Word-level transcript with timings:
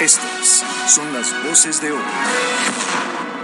Estas 0.00 0.62
son 0.88 1.10
las 1.14 1.32
voces 1.42 1.80
de 1.80 1.90
hoy 1.90 2.02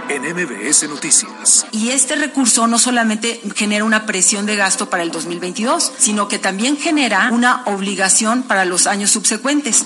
en 0.09 0.21
MBS 0.21 0.87
Noticias. 0.87 1.65
Y 1.71 1.89
este 1.89 2.15
recurso 2.15 2.67
no 2.67 2.77
solamente 2.77 3.41
genera 3.55 3.83
una 3.83 4.05
presión 4.05 4.45
de 4.45 4.55
gasto 4.55 4.87
para 4.87 5.01
el 5.01 5.09
2022, 5.09 5.93
sino 5.97 6.27
que 6.27 6.37
también 6.37 6.77
genera 6.77 7.29
una 7.31 7.63
obligación 7.65 8.43
para 8.43 8.65
los 8.65 8.85
años 8.85 9.09
subsecuentes. 9.09 9.83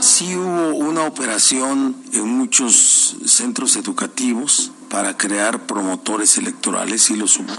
Sí 0.00 0.34
hubo 0.34 0.74
una 0.74 1.02
operación 1.02 1.96
en 2.12 2.26
muchos 2.28 3.16
centros 3.24 3.76
educativos 3.76 4.72
para 4.90 5.16
crear 5.16 5.66
promotores 5.66 6.36
electorales 6.36 7.10
y 7.10 7.16
los 7.16 7.36
hubo. 7.38 7.54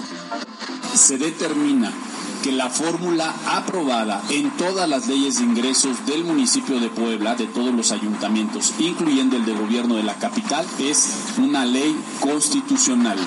Se 0.96 1.18
determina 1.18 1.94
que 2.44 2.52
la 2.52 2.70
fórmula 2.70 3.34
aprobada 3.48 4.22
en 4.30 4.50
todas 4.52 4.88
las 4.88 5.08
leyes 5.08 5.38
de 5.38 5.44
ingresos 5.44 6.06
del 6.06 6.24
municipio 6.24 6.80
de 6.80 6.90
Puebla, 6.90 7.36
de 7.36 7.48
todos 7.48 7.74
los 7.74 7.92
ayuntamientos, 7.92 8.74
incluyendo 8.80 9.38
el 9.38 9.46
de 9.46 9.54
gobierno 9.54 9.96
de 9.96 10.04
la 10.04 10.16
capital, 10.16 10.66
es 10.80 11.14
una 11.38 11.66
ley 11.66 11.96
constitucional. 12.20 13.18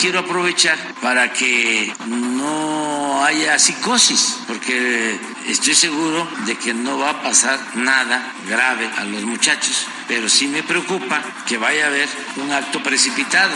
Quiero 0.00 0.20
aprovechar 0.20 0.76
para 1.00 1.32
que 1.32 1.92
no 2.06 3.24
haya 3.24 3.58
psicosis, 3.58 4.38
porque 4.46 5.18
estoy 5.48 5.74
seguro 5.74 6.28
de 6.44 6.56
que 6.56 6.74
no 6.74 6.98
va 6.98 7.10
a 7.10 7.22
pasar 7.22 7.58
nada 7.76 8.34
grave 8.46 8.90
a 8.98 9.04
los 9.04 9.22
muchachos, 9.22 9.86
pero 10.06 10.28
sí 10.28 10.48
me 10.48 10.62
preocupa 10.62 11.22
que 11.46 11.56
vaya 11.56 11.84
a 11.84 11.88
haber 11.88 12.08
un 12.36 12.52
acto 12.52 12.82
precipitado. 12.82 13.52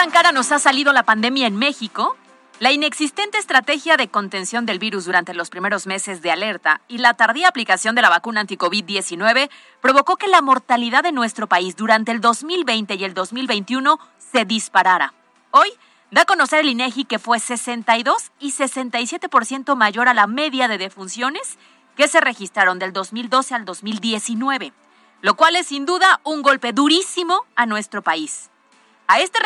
Tan 0.00 0.10
cara 0.10 0.32
nos 0.32 0.50
ha 0.50 0.58
salido 0.58 0.94
la 0.94 1.02
pandemia 1.02 1.46
en 1.46 1.56
México? 1.56 2.16
La 2.58 2.72
inexistente 2.72 3.36
estrategia 3.36 3.98
de 3.98 4.08
contención 4.08 4.64
del 4.64 4.78
virus 4.78 5.04
durante 5.04 5.34
los 5.34 5.50
primeros 5.50 5.86
meses 5.86 6.22
de 6.22 6.30
alerta 6.30 6.80
y 6.88 6.96
la 6.96 7.12
tardía 7.12 7.48
aplicación 7.48 7.94
de 7.94 8.00
la 8.00 8.08
vacuna 8.08 8.40
anti-COVID-19 8.40 9.50
provocó 9.82 10.16
que 10.16 10.26
la 10.26 10.40
mortalidad 10.40 11.02
de 11.02 11.12
nuestro 11.12 11.48
país 11.48 11.76
durante 11.76 12.12
el 12.12 12.22
2020 12.22 12.94
y 12.94 13.04
el 13.04 13.12
2021 13.12 14.00
se 14.16 14.46
disparara. 14.46 15.12
Hoy 15.50 15.68
da 16.10 16.22
a 16.22 16.24
conocer 16.24 16.60
el 16.60 16.70
INEGI 16.70 17.04
que 17.04 17.18
fue 17.18 17.38
62 17.38 18.32
y 18.40 18.52
67% 18.52 19.76
mayor 19.76 20.08
a 20.08 20.14
la 20.14 20.26
media 20.26 20.66
de 20.66 20.78
defunciones 20.78 21.58
que 21.94 22.08
se 22.08 22.22
registraron 22.22 22.78
del 22.78 22.94
2012 22.94 23.54
al 23.54 23.66
2019, 23.66 24.72
lo 25.20 25.34
cual 25.34 25.56
es 25.56 25.66
sin 25.66 25.84
duda 25.84 26.22
un 26.24 26.40
golpe 26.40 26.72
durísimo 26.72 27.44
a 27.54 27.66
nuestro 27.66 28.00
país. 28.00 28.49
A 29.12 29.18
este 29.18 29.40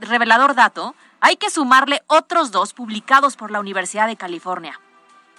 revelador 0.00 0.54
dato 0.54 0.94
hay 1.20 1.36
que 1.36 1.50
sumarle 1.50 2.00
otros 2.06 2.52
dos 2.52 2.72
publicados 2.72 3.36
por 3.36 3.50
la 3.50 3.60
Universidad 3.60 4.06
de 4.06 4.16
California, 4.16 4.80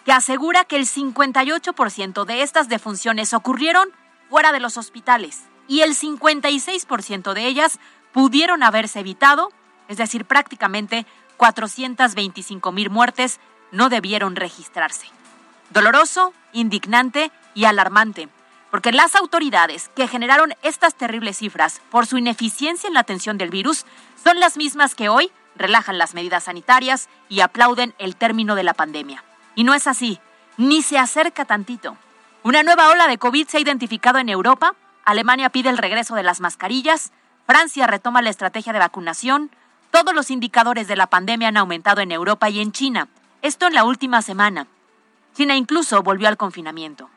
que 0.06 0.12
asegura 0.12 0.66
que 0.66 0.76
el 0.76 0.86
58% 0.86 2.26
de 2.26 2.44
estas 2.44 2.70
defunciones 2.70 3.34
ocurrieron 3.34 3.90
fuera 4.30 4.52
de 4.52 4.60
los 4.60 4.78
hospitales 4.78 5.46
y 5.68 5.82
el 5.82 5.96
56% 5.96 7.34
de 7.34 7.48
ellas 7.48 7.80
pudieron 8.12 8.62
haberse 8.62 9.00
evitado, 9.00 9.52
es 9.88 9.98
decir, 9.98 10.26
prácticamente 10.26 11.08
425 11.38 12.72
mil 12.72 12.92
muertes 12.92 13.40
no 13.72 13.90
debieron 13.90 14.36
registrarse. 14.36 15.08
Doloroso, 15.72 16.36
indignante 16.54 17.32
y 17.56 17.66
alarmante 17.66 18.30
porque 18.72 18.94
las 18.94 19.16
autoridades 19.16 19.90
que 19.96 20.08
generaron 20.08 20.54
estas 20.64 20.96
terribles 20.96 21.38
cifras 21.38 21.82
por 21.92 22.08
su 22.08 22.18
ineficiencia 22.18 22.88
en 22.88 22.94
la 22.94 23.02
atención 23.02 23.38
del 23.38 23.50
virus 23.50 23.86
son 24.24 24.40
las 24.40 24.58
mismas 24.58 24.96
que 24.96 25.10
hoy 25.10 25.30
relajan 25.56 25.98
las 25.98 26.14
medidas 26.14 26.46
sanitarias 26.46 27.10
y 27.28 27.42
aplauden 27.42 27.94
el 28.00 28.16
término 28.16 28.56
de 28.56 28.64
la 28.64 28.74
pandemia. 28.74 29.24
Y 29.56 29.66
no 29.66 29.74
es 29.74 29.88
así, 29.88 30.20
ni 30.58 30.82
se 30.82 30.98
acerca 30.98 31.46
tantito. 31.46 31.98
Una 32.44 32.64
nueva 32.64 32.90
ola 32.90 33.08
de 33.08 33.18
COVID 33.18 33.48
se 33.48 33.58
ha 33.58 33.62
identificado 33.62 34.18
en 34.18 34.30
Europa, 34.30 34.74
Alemania 35.04 35.50
pide 35.50 35.70
el 35.70 35.78
regreso 35.78 36.16
de 36.16 36.24
las 36.24 36.40
mascarillas, 36.40 37.12
Francia 37.46 37.88
retoma 37.88 38.22
la 38.22 38.30
estrategia 38.30 38.72
de 38.72 38.80
vacunación, 38.80 39.52
todos 39.92 40.16
los 40.16 40.32
indicadores 40.32 40.88
de 40.88 40.96
la 40.96 41.08
pandemia 41.08 41.50
han 41.50 41.58
aumentado 41.58 42.02
en 42.02 42.14
Europa 42.14 42.50
y 42.50 42.62
en 42.62 42.72
China, 42.72 43.10
esto 43.42 43.68
en 43.68 43.74
la 43.74 43.84
última 43.84 44.22
semana. 44.22 44.68
China 45.36 45.56
incluso 45.56 46.02
volvió 46.02 46.30
al 46.30 46.38
confinamiento. 46.38 47.10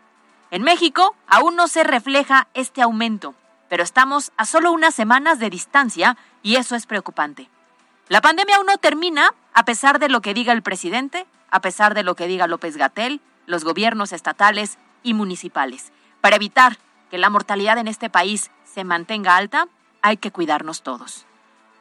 En 0.50 0.62
México 0.62 1.14
aún 1.26 1.56
no 1.56 1.68
se 1.68 1.84
refleja 1.84 2.48
este 2.54 2.82
aumento, 2.82 3.34
pero 3.68 3.82
estamos 3.82 4.32
a 4.36 4.44
solo 4.44 4.72
unas 4.72 4.94
semanas 4.94 5.38
de 5.38 5.50
distancia 5.50 6.16
y 6.42 6.56
eso 6.56 6.76
es 6.76 6.86
preocupante. 6.86 7.48
La 8.08 8.20
pandemia 8.20 8.56
aún 8.56 8.66
no 8.66 8.78
termina 8.78 9.34
a 9.54 9.64
pesar 9.64 9.98
de 9.98 10.08
lo 10.08 10.20
que 10.20 10.34
diga 10.34 10.52
el 10.52 10.62
presidente, 10.62 11.26
a 11.50 11.60
pesar 11.60 11.94
de 11.94 12.02
lo 12.02 12.14
que 12.14 12.26
diga 12.26 12.46
López 12.46 12.76
Gatel, 12.76 13.20
los 13.46 13.64
gobiernos 13.64 14.12
estatales 14.12 14.78
y 15.02 15.14
municipales. 15.14 15.92
Para 16.20 16.36
evitar 16.36 16.78
que 17.10 17.18
la 17.18 17.30
mortalidad 17.30 17.78
en 17.78 17.88
este 17.88 18.10
país 18.10 18.50
se 18.64 18.84
mantenga 18.84 19.36
alta, 19.36 19.68
hay 20.02 20.16
que 20.16 20.30
cuidarnos 20.30 20.82
todos. 20.82 21.26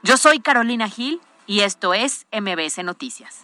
Yo 0.01 0.17
soy 0.17 0.39
Carolina 0.39 0.87
Gil 0.89 1.21
y 1.47 1.61
esto 1.61 1.93
es 1.93 2.25
MBS 2.31 2.83
Noticias. 2.83 3.43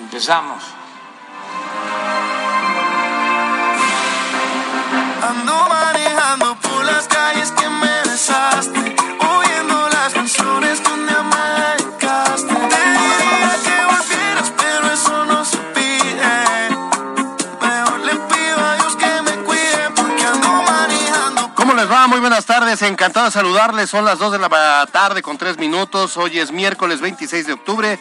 Empezamos. 0.00 0.62
Ando 5.22 5.68
manejando 5.68 6.56
por 6.56 6.84
las 6.84 7.06
calles 7.06 7.52
que 7.52 7.68
me 7.68 8.02
besaste, 8.02 8.96
oyendo 9.18 9.88
las 9.90 10.14
canciones 10.14 10.80
me 10.80 11.46
dedicaste. 11.60 12.54
Te 12.54 12.80
diría 12.96 13.56
que 13.62 13.84
volvieras, 13.84 14.52
pero 14.56 14.92
eso 14.92 15.24
no 15.26 15.44
se 15.44 15.58
pide. 15.58 16.70
Mejor 17.60 18.00
le 18.00 18.14
pido 18.14 18.58
a 18.58 18.74
Dios 18.76 18.96
que 18.96 19.22
me 19.22 19.32
cuide 19.44 19.90
porque 19.94 20.24
ando 20.24 20.62
manejando. 20.62 21.54
¿Cómo 21.54 21.74
les 21.74 21.90
va? 21.90 22.06
Muy 22.06 22.20
buenas 22.20 22.46
tardes, 22.46 22.80
encantado 22.82 23.26
de 23.26 23.32
saludarles. 23.32 23.90
Son 23.90 24.04
las 24.04 24.18
2 24.18 24.32
de 24.32 24.38
la 24.38 24.88
tarde 24.90 25.22
con 25.22 25.36
3 25.36 25.58
minutos. 25.58 26.16
Hoy 26.16 26.38
es 26.38 26.50
miércoles 26.52 27.00
26 27.00 27.46
de 27.46 27.52
octubre. 27.52 28.00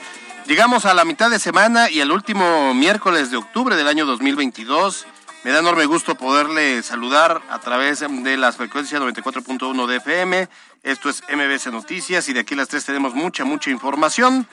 Llegamos 0.50 0.86
a 0.86 0.96
la 0.96 1.06
mitad 1.06 1.30
de 1.30 1.38
semana 1.38 1.92
y 1.92 2.02
al 2.02 2.12
último 2.12 2.74
miércoles 2.74 3.30
de 3.30 3.38
octubre 3.38 3.76
del 3.76 3.88
año 3.88 4.08
2022. 4.08 5.06
Me 5.44 5.52
da 5.52 5.60
enorme 5.60 5.86
gusto 5.86 6.16
poderle 6.16 6.82
saludar 6.82 7.44
a 7.52 7.60
través 7.60 8.00
de 8.00 8.36
las 8.36 8.58
frecuencias 8.58 9.00
94.1 9.00 9.86
de 9.86 9.98
FM. 9.98 10.50
Esto 10.82 11.08
es 11.12 11.22
MBC 11.30 11.68
Noticias 11.68 12.28
y 12.30 12.34
de 12.34 12.40
aquí 12.40 12.56
a 12.56 12.58
las 12.58 12.68
3 12.68 12.84
tenemos 12.84 13.14
mucha, 13.14 13.46
mucha 13.46 13.70
información. 13.70 14.48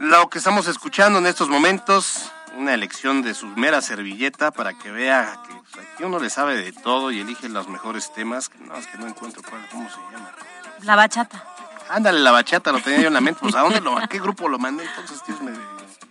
Lo 0.00 0.28
que 0.28 0.38
estamos 0.38 0.66
escuchando 0.66 1.20
en 1.20 1.26
estos 1.26 1.48
momentos, 1.48 2.32
una 2.56 2.74
elección 2.74 3.22
de 3.22 3.34
su 3.34 3.46
mera 3.46 3.80
servilleta 3.80 4.50
para 4.50 4.74
que 4.76 4.90
vea 4.90 5.40
que 5.46 5.80
aquí 5.80 6.02
uno 6.02 6.18
le 6.18 6.30
sabe 6.30 6.56
de 6.56 6.72
todo 6.72 7.12
y 7.12 7.20
elige 7.20 7.48
los 7.48 7.68
mejores 7.68 8.12
temas. 8.12 8.50
No, 8.58 8.74
es 8.74 8.88
que 8.88 8.98
no 8.98 9.06
encuentro 9.06 9.40
cuál, 9.48 9.64
cómo 9.70 9.88
se 9.88 10.00
llama. 10.10 10.32
La 10.82 10.96
bachata. 10.96 11.44
Ándale, 11.88 12.20
la 12.20 12.30
bachata, 12.30 12.72
lo 12.72 12.80
tenía 12.80 13.00
yo 13.00 13.08
en 13.08 13.14
la 13.14 13.20
mente. 13.20 13.40
Pues, 13.40 13.54
¿a 13.54 13.60
dónde 13.60 13.80
lo, 13.80 13.98
a 13.98 14.06
qué 14.08 14.18
grupo 14.18 14.48
lo 14.48 14.58
mandé? 14.58 14.84
Entonces, 14.84 15.20
Dios 15.26 15.40
me... 15.40 15.52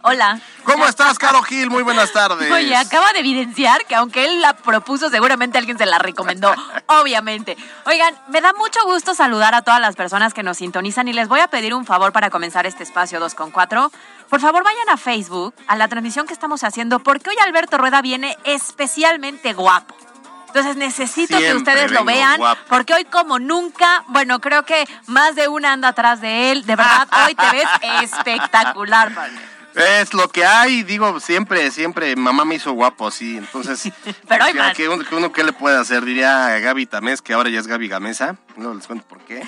Hola. 0.03 0.39
¿Cómo 0.63 0.85
estás, 0.85 1.17
Caro 1.17 1.41
Gil? 1.41 1.69
Muy 1.69 1.83
buenas 1.83 2.13
tardes. 2.13 2.51
Oye, 2.51 2.75
acaba 2.75 3.11
de 3.13 3.19
evidenciar 3.19 3.85
que 3.85 3.95
aunque 3.95 4.25
él 4.25 4.41
la 4.41 4.53
propuso, 4.53 5.09
seguramente 5.09 5.57
alguien 5.57 5.77
se 5.77 5.85
la 5.85 5.97
recomendó. 5.97 6.53
obviamente. 6.87 7.57
Oigan, 7.85 8.15
me 8.29 8.39
da 8.39 8.53
mucho 8.53 8.79
gusto 8.85 9.13
saludar 9.15 9.55
a 9.55 9.63
todas 9.63 9.81
las 9.81 9.95
personas 9.95 10.33
que 10.33 10.43
nos 10.43 10.57
sintonizan 10.57 11.07
y 11.07 11.13
les 11.13 11.27
voy 11.27 11.39
a 11.39 11.47
pedir 11.47 11.73
un 11.73 11.85
favor 11.85 12.13
para 12.13 12.29
comenzar 12.29 12.65
este 12.65 12.83
espacio 12.83 13.19
2 13.19 13.35
con 13.35 13.51
4. 13.51 13.91
Por 14.29 14.39
favor, 14.39 14.63
vayan 14.63 14.89
a 14.89 14.97
Facebook, 14.97 15.53
a 15.67 15.75
la 15.75 15.87
transmisión 15.87 16.27
que 16.27 16.33
estamos 16.33 16.63
haciendo, 16.63 16.99
porque 16.99 17.29
hoy 17.29 17.35
Alberto 17.43 17.77
Rueda 17.77 18.01
viene 18.01 18.37
especialmente 18.43 19.53
guapo. 19.53 19.95
Entonces 20.57 20.75
necesito 20.77 21.37
que 21.37 21.53
ustedes 21.53 21.91
lo 21.91 22.03
vean, 22.03 22.37
guapo. 22.37 22.61
porque 22.67 22.93
hoy 22.95 23.05
como 23.05 23.37
nunca, 23.37 24.03
bueno, 24.07 24.39
creo 24.41 24.63
que 24.65 24.87
más 25.05 25.35
de 25.35 25.47
una 25.47 25.73
anda 25.73 25.89
atrás 25.89 26.19
de 26.19 26.51
él. 26.51 26.65
De 26.65 26.75
verdad, 26.75 27.07
hoy 27.27 27.35
te 27.35 27.45
ves 27.51 27.67
espectacular, 28.11 29.13
padre. 29.13 29.33
Es 29.75 30.11
lo 30.15 30.27
que 30.29 30.43
hay, 30.43 30.81
digo, 30.81 31.19
siempre, 31.19 31.69
siempre, 31.69 32.15
mamá 32.15 32.45
me 32.45 32.55
hizo 32.55 32.71
guapo, 32.71 33.11
sí, 33.11 33.37
entonces... 33.37 33.91
Pero 34.27 34.45
hay 34.45 34.53
que- 34.53 34.57
más. 34.57 34.75
que 34.75 34.89
uno, 34.89 35.03
que 35.05 35.13
uno, 35.13 35.31
¿qué 35.31 35.43
le 35.43 35.53
puede 35.53 35.77
hacer? 35.77 36.03
Diría 36.03 36.57
Gaby 36.57 36.87
Tamés, 36.87 37.21
que 37.21 37.33
ahora 37.33 37.51
ya 37.51 37.59
es 37.59 37.67
Gaby 37.67 37.87
Gamesa, 37.87 38.37
no 38.55 38.73
les 38.73 38.87
cuento 38.87 39.05
por 39.07 39.19
qué, 39.19 39.45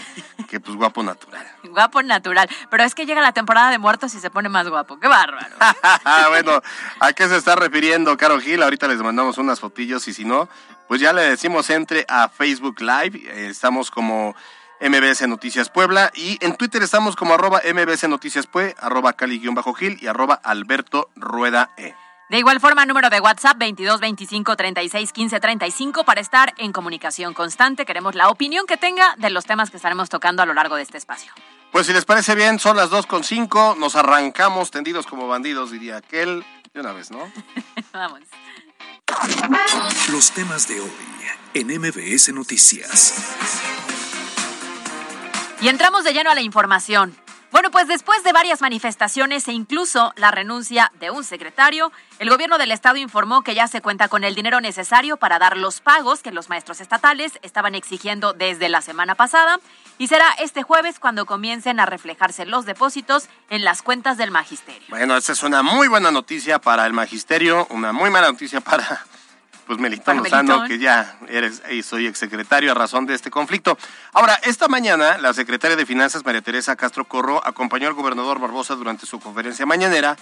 que 0.47 0.59
pues 0.59 0.77
guapo 0.77 1.01
natural. 1.01 1.47
Guapo 1.63 2.01
natural. 2.03 2.49
Pero 2.71 2.83
es 2.83 2.95
que 2.95 3.05
llega 3.05 3.21
la 3.21 3.31
temporada 3.31 3.69
de 3.69 3.77
muertos 3.77 4.13
y 4.15 4.19
se 4.19 4.29
pone 4.31 4.49
más 4.49 4.67
guapo. 4.67 4.99
¡Qué 4.99 5.07
bárbaro! 5.07 5.55
bueno, 6.29 6.61
¿a 6.99 7.13
qué 7.13 7.27
se 7.27 7.37
está 7.37 7.55
refiriendo 7.55 8.15
Caro 8.17 8.39
Gil? 8.39 8.63
Ahorita 8.63 8.87
les 8.87 8.97
mandamos 8.99 9.37
unas 9.37 9.59
fotillos 9.59 10.07
y 10.07 10.13
si 10.13 10.25
no, 10.25 10.49
pues 10.89 10.99
ya 10.99 11.13
le 11.13 11.21
decimos 11.21 11.69
entre 11.69 12.03
a 12.09 12.29
Facebook 12.29 12.81
Live. 12.81 13.21
Eh, 13.23 13.47
Estamos 13.49 13.91
como 13.91 14.35
MBS 14.81 15.27
Noticias 15.27 15.69
Puebla 15.69 16.11
y 16.15 16.43
en 16.43 16.55
Twitter 16.55 16.81
estamos 16.81 17.15
como 17.15 17.35
arroba 17.35 17.61
MBS 17.63 18.09
Noticias 18.09 18.47
Pue, 18.47 18.75
arroba 18.79 19.13
Cali-Gil 19.13 19.99
y 20.01 20.07
arroba 20.07 20.33
Alberto 20.43 21.11
Rueda 21.15 21.69
E. 21.77 21.93
De 22.29 22.39
igual 22.39 22.59
forma, 22.59 22.87
número 22.87 23.11
de 23.11 23.19
WhatsApp 23.19 23.57
22 23.59 23.99
25 23.99 24.55
36 24.55 25.11
15 25.13 25.39
35 25.39 26.03
para 26.05 26.21
estar 26.21 26.55
en 26.57 26.71
comunicación 26.71 27.35
constante. 27.35 27.85
Queremos 27.85 28.15
la 28.15 28.29
opinión 28.29 28.65
que 28.65 28.77
tenga 28.77 29.15
de 29.17 29.29
los 29.29 29.45
temas 29.45 29.69
que 29.69 29.77
estaremos 29.77 30.09
tocando 30.09 30.41
a 30.41 30.47
lo 30.47 30.55
largo 30.55 30.75
de 30.75 30.81
este 30.81 30.97
espacio. 30.97 31.31
Pues 31.71 31.85
si 31.85 31.93
les 31.93 32.05
parece 32.05 32.33
bien, 32.33 32.57
son 32.57 32.77
las 32.77 32.89
2.5, 32.89 33.77
nos 33.77 33.95
arrancamos 33.95 34.71
tendidos 34.71 35.05
como 35.05 35.27
bandidos, 35.27 35.69
diría 35.69 35.97
aquel, 35.97 36.43
de 36.73 36.79
una 36.79 36.93
vez, 36.93 37.11
¿no? 37.11 37.31
Vamos. 37.93 38.21
Los 40.11 40.31
temas 40.31 40.67
de 40.67 40.79
hoy 40.81 40.91
en 41.53 41.67
MBS 41.67 42.33
Noticias. 42.33 43.13
Y 45.61 45.67
entramos 45.67 46.03
de 46.03 46.13
lleno 46.13 46.31
a 46.31 46.35
la 46.35 46.41
información. 46.41 47.15
Bueno, 47.51 47.71
pues 47.71 47.87
después 47.87 48.23
de 48.23 48.31
varias 48.31 48.61
manifestaciones 48.61 49.47
e 49.47 49.53
incluso 49.53 50.13
la 50.17 50.29
renuncia 50.29 50.91
de 50.99 51.09
un 51.09 51.23
secretario, 51.23 51.91
el 52.19 52.29
gobierno 52.29 52.59
del 52.59 52.71
estado 52.71 52.97
informó 52.97 53.41
que 53.41 53.55
ya 53.55 53.67
se 53.67 53.81
cuenta 53.81 54.07
con 54.07 54.23
el 54.23 54.35
dinero 54.35 54.61
necesario 54.61 55.17
para 55.17 55.39
dar 55.39 55.57
los 55.57 55.81
pagos 55.81 56.21
que 56.21 56.31
los 56.31 56.49
maestros 56.49 56.79
estatales 56.79 57.39
estaban 57.41 57.73
exigiendo 57.73 58.33
desde 58.33 58.69
la 58.69 58.81
semana 58.81 59.15
pasada 59.15 59.59
y 59.97 60.07
será 60.07 60.31
este 60.39 60.61
jueves 60.61 60.99
cuando 60.99 61.25
comiencen 61.25 61.79
a 61.79 61.87
reflejarse 61.87 62.45
los 62.45 62.65
depósitos 62.65 63.27
en 63.49 63.63
las 63.63 63.81
cuentas 63.81 64.17
del 64.17 64.29
magisterio. 64.29 64.87
Bueno, 64.89 65.17
esta 65.17 65.31
es 65.31 65.41
una 65.41 65.63
muy 65.63 65.87
buena 65.87 66.11
noticia 66.11 66.59
para 66.59 66.85
el 66.85 66.93
magisterio, 66.93 67.65
una 67.71 67.91
muy 67.91 68.11
mala 68.11 68.31
noticia 68.31 68.61
para 68.61 69.05
pues 69.69 69.77
Melitón 69.77 70.17
Lozano, 70.17 70.63
que 70.63 70.79
ya 70.79 71.19
eres 71.27 71.61
y 71.69 71.83
soy 71.83 72.07
exsecretario 72.07 72.71
a 72.71 72.73
razón 72.73 73.05
de 73.05 73.13
este 73.13 73.29
conflicto. 73.29 73.77
Ahora, 74.13 74.33
esta 74.41 74.67
mañana 74.67 75.19
la 75.19 75.31
secretaria 75.31 75.77
de 75.77 75.85
Finanzas 75.85 76.25
María 76.25 76.41
Teresa 76.41 76.75
Castro 76.75 77.05
Corro 77.05 77.39
acompañó 77.45 77.87
al 77.87 77.93
gobernador 77.93 78.39
Barbosa 78.39 78.73
durante 78.73 79.05
su 79.05 79.19
conferencia 79.19 79.67
mañanera, 79.67 80.17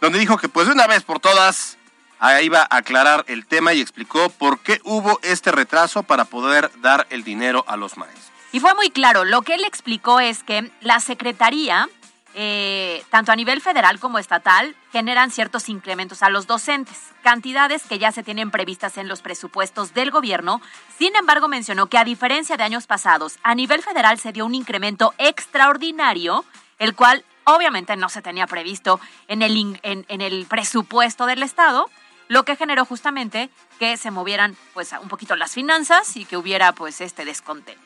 donde 0.00 0.18
dijo 0.18 0.38
que 0.38 0.48
pues 0.48 0.66
de 0.66 0.72
una 0.72 0.86
vez 0.86 1.02
por 1.02 1.20
todas 1.20 1.76
ahí 2.20 2.46
iba 2.46 2.62
a 2.62 2.76
aclarar 2.78 3.26
el 3.28 3.44
tema 3.44 3.74
y 3.74 3.82
explicó 3.82 4.30
por 4.30 4.60
qué 4.60 4.80
hubo 4.82 5.20
este 5.22 5.52
retraso 5.52 6.02
para 6.02 6.24
poder 6.24 6.70
dar 6.80 7.06
el 7.10 7.22
dinero 7.22 7.66
a 7.68 7.76
los 7.76 7.98
maestros. 7.98 8.32
Y 8.52 8.60
fue 8.60 8.72
muy 8.76 8.88
claro, 8.88 9.26
lo 9.26 9.42
que 9.42 9.56
él 9.56 9.64
explicó 9.64 10.20
es 10.20 10.42
que 10.42 10.72
la 10.80 11.00
Secretaría, 11.00 11.90
eh, 12.38 13.02
tanto 13.08 13.32
a 13.32 13.36
nivel 13.36 13.62
federal 13.62 13.98
como 13.98 14.18
estatal, 14.18 14.76
generan 14.92 15.30
ciertos 15.30 15.70
incrementos 15.70 16.22
a 16.22 16.28
los 16.28 16.46
docentes, 16.46 16.98
cantidades 17.22 17.84
que 17.84 17.98
ya 17.98 18.12
se 18.12 18.22
tienen 18.22 18.50
previstas 18.50 18.98
en 18.98 19.08
los 19.08 19.22
presupuestos 19.22 19.94
del 19.94 20.10
gobierno. 20.10 20.60
Sin 20.98 21.16
embargo, 21.16 21.48
mencionó 21.48 21.86
que 21.86 21.96
a 21.96 22.04
diferencia 22.04 22.58
de 22.58 22.62
años 22.62 22.86
pasados, 22.86 23.38
a 23.42 23.54
nivel 23.54 23.82
federal 23.82 24.18
se 24.18 24.32
dio 24.32 24.44
un 24.44 24.54
incremento 24.54 25.14
extraordinario, 25.16 26.44
el 26.78 26.94
cual 26.94 27.24
obviamente 27.44 27.96
no 27.96 28.10
se 28.10 28.20
tenía 28.20 28.46
previsto 28.46 29.00
en 29.28 29.40
el, 29.40 29.80
en 29.82 30.20
el 30.20 30.44
presupuesto 30.44 31.24
del 31.24 31.42
Estado, 31.42 31.88
lo 32.28 32.42
que 32.42 32.56
generó 32.56 32.84
justamente 32.84 33.48
que 33.78 33.96
se 33.96 34.10
movieran 34.10 34.58
pues 34.74 34.92
un 35.00 35.08
poquito 35.08 35.36
las 35.36 35.52
finanzas 35.52 36.18
y 36.18 36.26
que 36.26 36.36
hubiera 36.36 36.72
pues 36.72 37.00
este 37.00 37.24
descontento. 37.24 37.85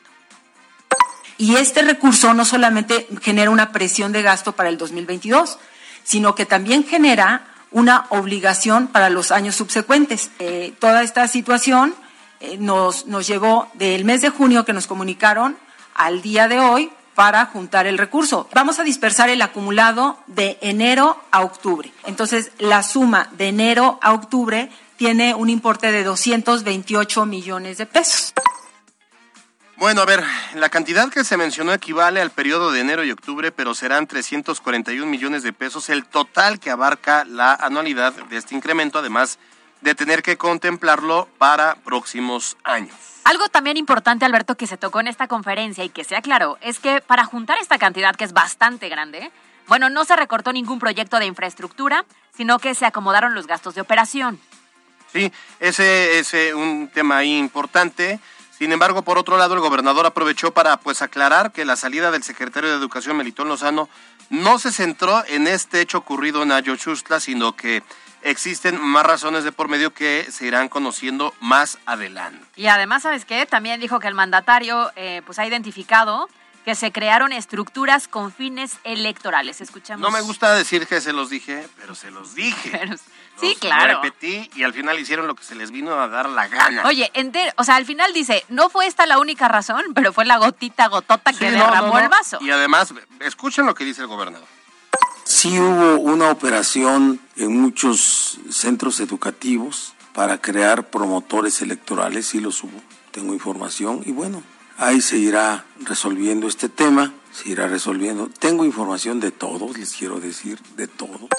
Y 1.41 1.55
este 1.55 1.81
recurso 1.81 2.35
no 2.35 2.45
solamente 2.45 3.07
genera 3.19 3.49
una 3.49 3.71
presión 3.71 4.11
de 4.11 4.21
gasto 4.21 4.51
para 4.51 4.69
el 4.69 4.77
2022, 4.77 5.57
sino 6.03 6.35
que 6.35 6.45
también 6.45 6.83
genera 6.83 7.47
una 7.71 8.05
obligación 8.09 8.85
para 8.85 9.09
los 9.09 9.31
años 9.31 9.55
subsecuentes. 9.55 10.29
Eh, 10.37 10.71
toda 10.77 11.01
esta 11.01 11.27
situación 11.27 11.95
eh, 12.41 12.57
nos, 12.59 13.07
nos 13.07 13.25
llevó 13.25 13.71
del 13.73 14.05
mes 14.05 14.21
de 14.21 14.29
junio 14.29 14.65
que 14.65 14.73
nos 14.73 14.85
comunicaron 14.85 15.57
al 15.95 16.21
día 16.21 16.47
de 16.47 16.59
hoy 16.59 16.91
para 17.15 17.47
juntar 17.47 17.87
el 17.87 17.97
recurso. 17.97 18.47
Vamos 18.53 18.77
a 18.77 18.83
dispersar 18.83 19.31
el 19.31 19.41
acumulado 19.41 20.19
de 20.27 20.59
enero 20.61 21.17
a 21.31 21.41
octubre. 21.41 21.91
Entonces, 22.05 22.51
la 22.59 22.83
suma 22.83 23.29
de 23.31 23.47
enero 23.47 23.97
a 24.03 24.13
octubre 24.13 24.69
tiene 24.95 25.33
un 25.33 25.49
importe 25.49 25.91
de 25.91 26.03
228 26.03 27.25
millones 27.25 27.79
de 27.79 27.87
pesos. 27.87 28.31
Bueno, 29.81 30.03
a 30.03 30.05
ver, 30.05 30.23
la 30.53 30.69
cantidad 30.69 31.09
que 31.09 31.23
se 31.23 31.37
mencionó 31.37 31.73
equivale 31.73 32.21
al 32.21 32.29
periodo 32.29 32.71
de 32.71 32.81
enero 32.81 33.03
y 33.03 33.09
octubre, 33.09 33.51
pero 33.51 33.73
serán 33.73 34.05
341 34.05 35.07
millones 35.07 35.41
de 35.41 35.53
pesos 35.53 35.89
el 35.89 36.05
total 36.05 36.59
que 36.59 36.69
abarca 36.69 37.25
la 37.25 37.55
anualidad 37.55 38.13
de 38.13 38.37
este 38.37 38.53
incremento, 38.53 38.99
además 38.99 39.39
de 39.81 39.95
tener 39.95 40.21
que 40.21 40.37
contemplarlo 40.37 41.27
para 41.39 41.73
próximos 41.77 42.57
años. 42.63 42.93
Algo 43.23 43.49
también 43.49 43.75
importante, 43.75 44.23
Alberto, 44.23 44.53
que 44.53 44.67
se 44.67 44.77
tocó 44.77 44.99
en 44.99 45.07
esta 45.07 45.27
conferencia 45.27 45.83
y 45.83 45.89
que 45.89 46.03
se 46.03 46.15
aclaró, 46.15 46.59
es 46.61 46.77
que 46.77 47.01
para 47.01 47.25
juntar 47.25 47.57
esta 47.57 47.79
cantidad, 47.79 48.15
que 48.15 48.25
es 48.25 48.33
bastante 48.33 48.87
grande, 48.87 49.31
bueno, 49.65 49.89
no 49.89 50.05
se 50.05 50.15
recortó 50.15 50.53
ningún 50.53 50.77
proyecto 50.77 51.17
de 51.17 51.25
infraestructura, 51.25 52.05
sino 52.37 52.59
que 52.59 52.75
se 52.75 52.85
acomodaron 52.85 53.33
los 53.33 53.47
gastos 53.47 53.73
de 53.73 53.81
operación. 53.81 54.39
Sí, 55.11 55.33
ese 55.59 56.19
es 56.19 56.35
eh, 56.35 56.53
un 56.53 56.87
tema 56.93 57.17
ahí 57.17 57.35
importante. 57.35 58.19
Sin 58.61 58.71
embargo, 58.71 59.01
por 59.01 59.17
otro 59.17 59.39
lado, 59.39 59.55
el 59.55 59.59
gobernador 59.59 60.05
aprovechó 60.05 60.53
para 60.53 60.77
pues 60.77 61.01
aclarar 61.01 61.51
que 61.51 61.65
la 61.65 61.75
salida 61.75 62.11
del 62.11 62.21
secretario 62.21 62.69
de 62.69 62.75
Educación 62.75 63.17
Melitón 63.17 63.47
Lozano 63.47 63.89
no 64.29 64.59
se 64.59 64.71
centró 64.71 65.25
en 65.25 65.47
este 65.47 65.81
hecho 65.81 65.97
ocurrido 65.97 66.43
en 66.43 66.51
Ayochustla, 66.51 67.19
sino 67.19 67.55
que 67.55 67.81
existen 68.21 68.79
más 68.79 69.03
razones 69.03 69.43
de 69.43 69.51
por 69.51 69.67
medio 69.67 69.95
que 69.95 70.27
se 70.29 70.45
irán 70.45 70.69
conociendo 70.69 71.33
más 71.39 71.79
adelante. 71.87 72.45
Y 72.55 72.67
además, 72.67 73.01
¿sabes 73.01 73.25
qué? 73.25 73.47
También 73.47 73.79
dijo 73.79 73.99
que 73.99 74.07
el 74.07 74.13
mandatario 74.13 74.91
eh, 74.95 75.23
pues 75.25 75.39
ha 75.39 75.47
identificado 75.47 76.29
que 76.63 76.75
se 76.75 76.91
crearon 76.91 77.33
estructuras 77.33 78.07
con 78.07 78.31
fines 78.31 78.77
electorales. 78.83 79.61
Escuchamos. 79.61 80.01
No 80.01 80.11
me 80.11 80.21
gusta 80.21 80.53
decir 80.53 80.85
que 80.85 81.01
se 81.01 81.13
los 81.13 81.31
dije, 81.31 81.67
pero 81.79 81.95
se 81.95 82.11
los 82.11 82.35
dije. 82.35 82.69
Pero- 82.79 82.95
sí, 83.39 83.55
claro. 83.59 84.01
repetí 84.01 84.49
y 84.55 84.63
al 84.63 84.73
final 84.73 84.99
hicieron 84.99 85.27
lo 85.27 85.35
que 85.35 85.43
se 85.43 85.55
les 85.55 85.71
vino 85.71 85.93
a 85.93 86.07
dar 86.07 86.29
la 86.29 86.47
gana. 86.47 86.83
Oye, 86.85 87.11
enter- 87.13 87.53
o 87.57 87.63
sea, 87.63 87.75
al 87.75 87.85
final 87.85 88.13
dice, 88.13 88.43
no 88.49 88.69
fue 88.69 88.87
esta 88.87 89.05
la 89.05 89.19
única 89.19 89.47
razón, 89.47 89.83
pero 89.95 90.13
fue 90.13 90.25
la 90.25 90.37
gotita 90.37 90.87
gotota 90.87 91.33
que 91.33 91.51
no, 91.51 91.57
derramó 91.59 91.87
no, 91.87 91.93
no. 91.93 91.99
el 91.99 92.09
vaso. 92.09 92.37
Y 92.41 92.51
además, 92.51 92.93
escuchen 93.19 93.65
lo 93.65 93.73
que 93.75 93.85
dice 93.85 94.01
el 94.01 94.07
gobernador. 94.07 94.47
Sí 95.23 95.59
hubo 95.59 95.95
una 96.01 96.29
operación 96.29 97.19
en 97.37 97.61
muchos 97.61 98.37
centros 98.49 98.99
educativos 98.99 99.93
para 100.13 100.39
crear 100.39 100.89
promotores 100.89 101.61
electorales, 101.61 102.27
sí 102.27 102.41
los 102.41 102.61
hubo, 102.63 102.81
tengo 103.11 103.33
información 103.33 104.01
y 104.05 104.11
bueno, 104.11 104.43
ahí 104.77 104.99
se 104.99 105.17
irá 105.17 105.63
resolviendo 105.79 106.47
este 106.49 106.67
tema, 106.67 107.13
se 107.31 107.49
irá 107.49 107.67
resolviendo. 107.67 108.27
Tengo 108.39 108.65
información 108.65 109.21
de 109.21 109.31
todos, 109.31 109.77
les 109.77 109.93
quiero 109.93 110.19
decir, 110.19 110.59
de 110.75 110.87
todo. 110.87 111.29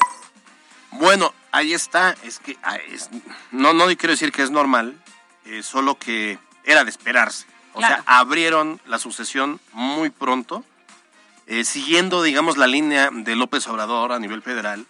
Bueno, 0.93 1.35
ahí 1.53 1.73
está. 1.73 2.15
Es 2.25 2.39
que 2.39 2.57
ah, 2.63 2.77
es- 2.77 3.11
no, 3.51 3.73
no 3.73 3.87
quiero 3.87 4.09
decir 4.11 4.33
que 4.33 4.43
es 4.43 4.51
normal, 4.51 5.01
eh, 5.45 5.63
solo 5.63 5.97
que 5.99 6.39
era 6.65 6.85
de 6.85 6.91
esperarse. 6.91 7.47
O 7.75 7.79
Claro. 7.79 8.03
sea, 8.03 8.19
abrieron 8.19 8.81
la 8.87 8.99
sucesión 8.99 9.61
muy 9.73 10.11
pronto, 10.11 10.65
eh, 11.47 11.65
siguiendo, 11.65 12.23
digamos, 12.23 12.57
la 12.57 12.67
línea 12.67 13.11
de 13.13 13.35
López 13.37 13.67
Obrador 13.69 14.13
a 14.13 14.19
nivel 14.19 14.43
federal. 14.43 14.87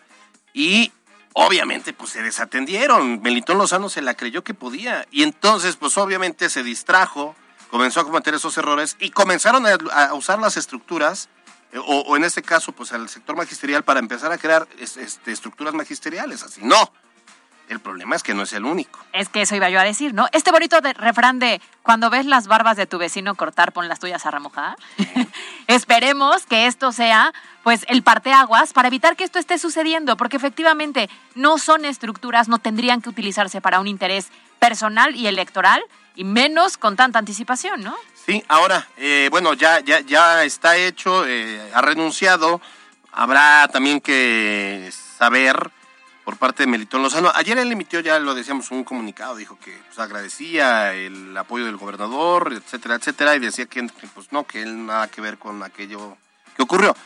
Y 0.53 0.93
obviamente, 1.33 1.93
pues 1.93 2.11
se 2.11 2.23
desatendieron. 2.23 3.23
Melitón 3.23 3.59
Lozano 3.59 3.89
se 3.89 4.03
la 4.03 4.15
creyó 4.15 4.43
que 4.45 4.53
podía. 4.55 5.07
Y 5.11 5.23
entonces, 5.23 5.77
pues 5.77 5.97
obviamente 5.97 6.51
se 6.51 6.63
distrajo, 6.63 7.35
comenzó 7.71 8.01
a 8.01 8.05
cometer 8.05 8.35
esos 8.35 8.59
errores 8.59 8.97
y 8.99 9.11
comenzaron 9.11 9.65
a, 9.67 9.73
a 10.09 10.15
usar 10.15 10.39
las 10.41 10.57
estructuras 10.57 11.29
o, 11.79 12.17
en 12.17 12.25
este 12.25 12.43
caso, 12.43 12.73
pues 12.73 12.93
al 12.93 13.09
sector 13.09 13.37
magisterial 13.37 13.83
para 13.85 13.99
empezar 14.01 14.31
a 14.33 14.39
crear 14.39 14.67
es- 14.79 14.97
este, 14.97 15.33
estructuras 15.33 15.75
magisteriales. 15.75 16.43
Así 16.43 16.61
no. 16.63 16.93
El 17.69 17.81
problema 17.81 18.17
es 18.17 18.23
que 18.23 18.35
no 18.35 18.43
es 18.43 18.53
el 18.53 18.65
único. 18.67 18.99
Es 19.15 19.31
que 19.31 19.43
eso 19.43 19.57
iba 19.57 19.71
yo 19.71 19.81
a 19.81 19.85
decir, 19.85 20.13
¿no? 20.13 20.27
Este 20.33 20.51
bonito 20.51 20.81
de- 20.83 20.93
refrán 20.93 21.39
de 21.39 21.61
cuando 21.83 22.11
ves 22.11 22.27
las 22.27 22.47
barbas 22.47 22.77
de 22.77 22.87
tu 22.87 22.99
vecino 22.99 23.35
cortar, 23.35 23.73
pon 23.73 23.89
las 23.89 23.99
tuyas 24.01 24.27
a 24.27 24.31
remojar. 24.31 24.77
Esperemos 25.69 26.45
que 26.47 26.67
esto 26.67 26.93
sea, 26.93 27.33
pues, 27.63 27.85
el 27.89 28.03
parteaguas 28.03 28.73
para 28.73 28.89
evitar 28.89 29.17
que 29.17 29.25
esto 29.25 29.39
esté 29.39 29.59
sucediendo, 29.59 30.17
porque 30.17 30.37
efectivamente 30.37 31.09
no 31.35 31.57
son 31.59 31.85
estructuras, 31.85 32.49
no 32.49 32.59
tendrían 32.59 33.01
que 33.01 33.09
utilizarse 33.09 33.61
para 33.61 33.81
un 33.81 33.87
interés 33.89 34.29
personal 34.59 35.15
y 35.17 35.27
electoral, 35.27 35.83
y 36.15 36.25
menos 36.25 36.77
con 36.77 36.97
tanta 36.97 37.19
anticipación, 37.19 37.83
¿no? 37.83 37.97
Sí, 38.25 38.45
ahora, 38.47 38.87
eh, 38.97 39.29
bueno, 39.33 39.53
ya, 39.55 39.81
ya, 39.81 40.01
ya 40.01 40.45
está 40.45 40.77
hecho, 40.77 41.27
eh, 41.27 41.71
ha 41.75 41.81
renunciado. 41.81 42.61
Habrá 43.11 43.69
también 43.69 44.01
que 44.01 44.91
saber 45.19 45.71
por 46.25 46.37
parte 46.37 46.63
de 46.63 46.69
Melitón 46.69 47.03
Lozano. 47.03 47.33
Ayer 47.35 47.59
él 47.59 47.73
emitió, 47.73 47.99
ya 47.99 48.21
lo 48.21 48.35
decíamos, 48.35 48.71
un 48.71 48.85
comunicado, 48.85 49.35
dijo 49.35 49.59
que 49.59 49.77
pues, 49.89 49.99
agradecía 49.99 50.95
el 50.95 51.37
apoyo 51.37 51.65
del 51.65 51.77
gobernador, 51.77 52.53
etcétera, 52.53 52.95
etcétera, 52.95 53.35
y 53.35 53.41
decía 53.41 53.67
que, 53.67 53.83
pues 54.15 54.31
no, 54.31 54.47
que 54.47 54.63
él 54.63 54.87
nada 54.87 55.09
que 55.09 55.21
ver 55.21 55.39
con 55.39 55.63
aquello 55.63 56.17
que 56.57 56.63
ocurrió. 56.63 56.97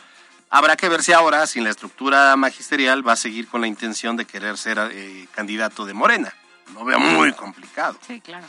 Habrá 0.49 0.77
que 0.77 0.87
ver 0.87 1.03
si 1.03 1.13
ahora, 1.13 1.47
sin 1.47 1.63
la 1.63 1.71
estructura 1.71 2.35
magisterial, 2.35 3.05
va 3.05 3.13
a 3.13 3.17
seguir 3.17 3.47
con 3.47 3.61
la 3.61 3.67
intención 3.67 4.15
de 4.17 4.25
querer 4.25 4.57
ser 4.57 4.77
eh, 4.93 5.27
candidato 5.33 5.83
de 5.85 5.93
Morena. 5.93 6.31
Lo 6.73 6.85
veo 6.85 6.99
muy 6.99 7.33
complicado. 7.33 7.97
Sí, 8.05 8.21
claro. 8.21 8.45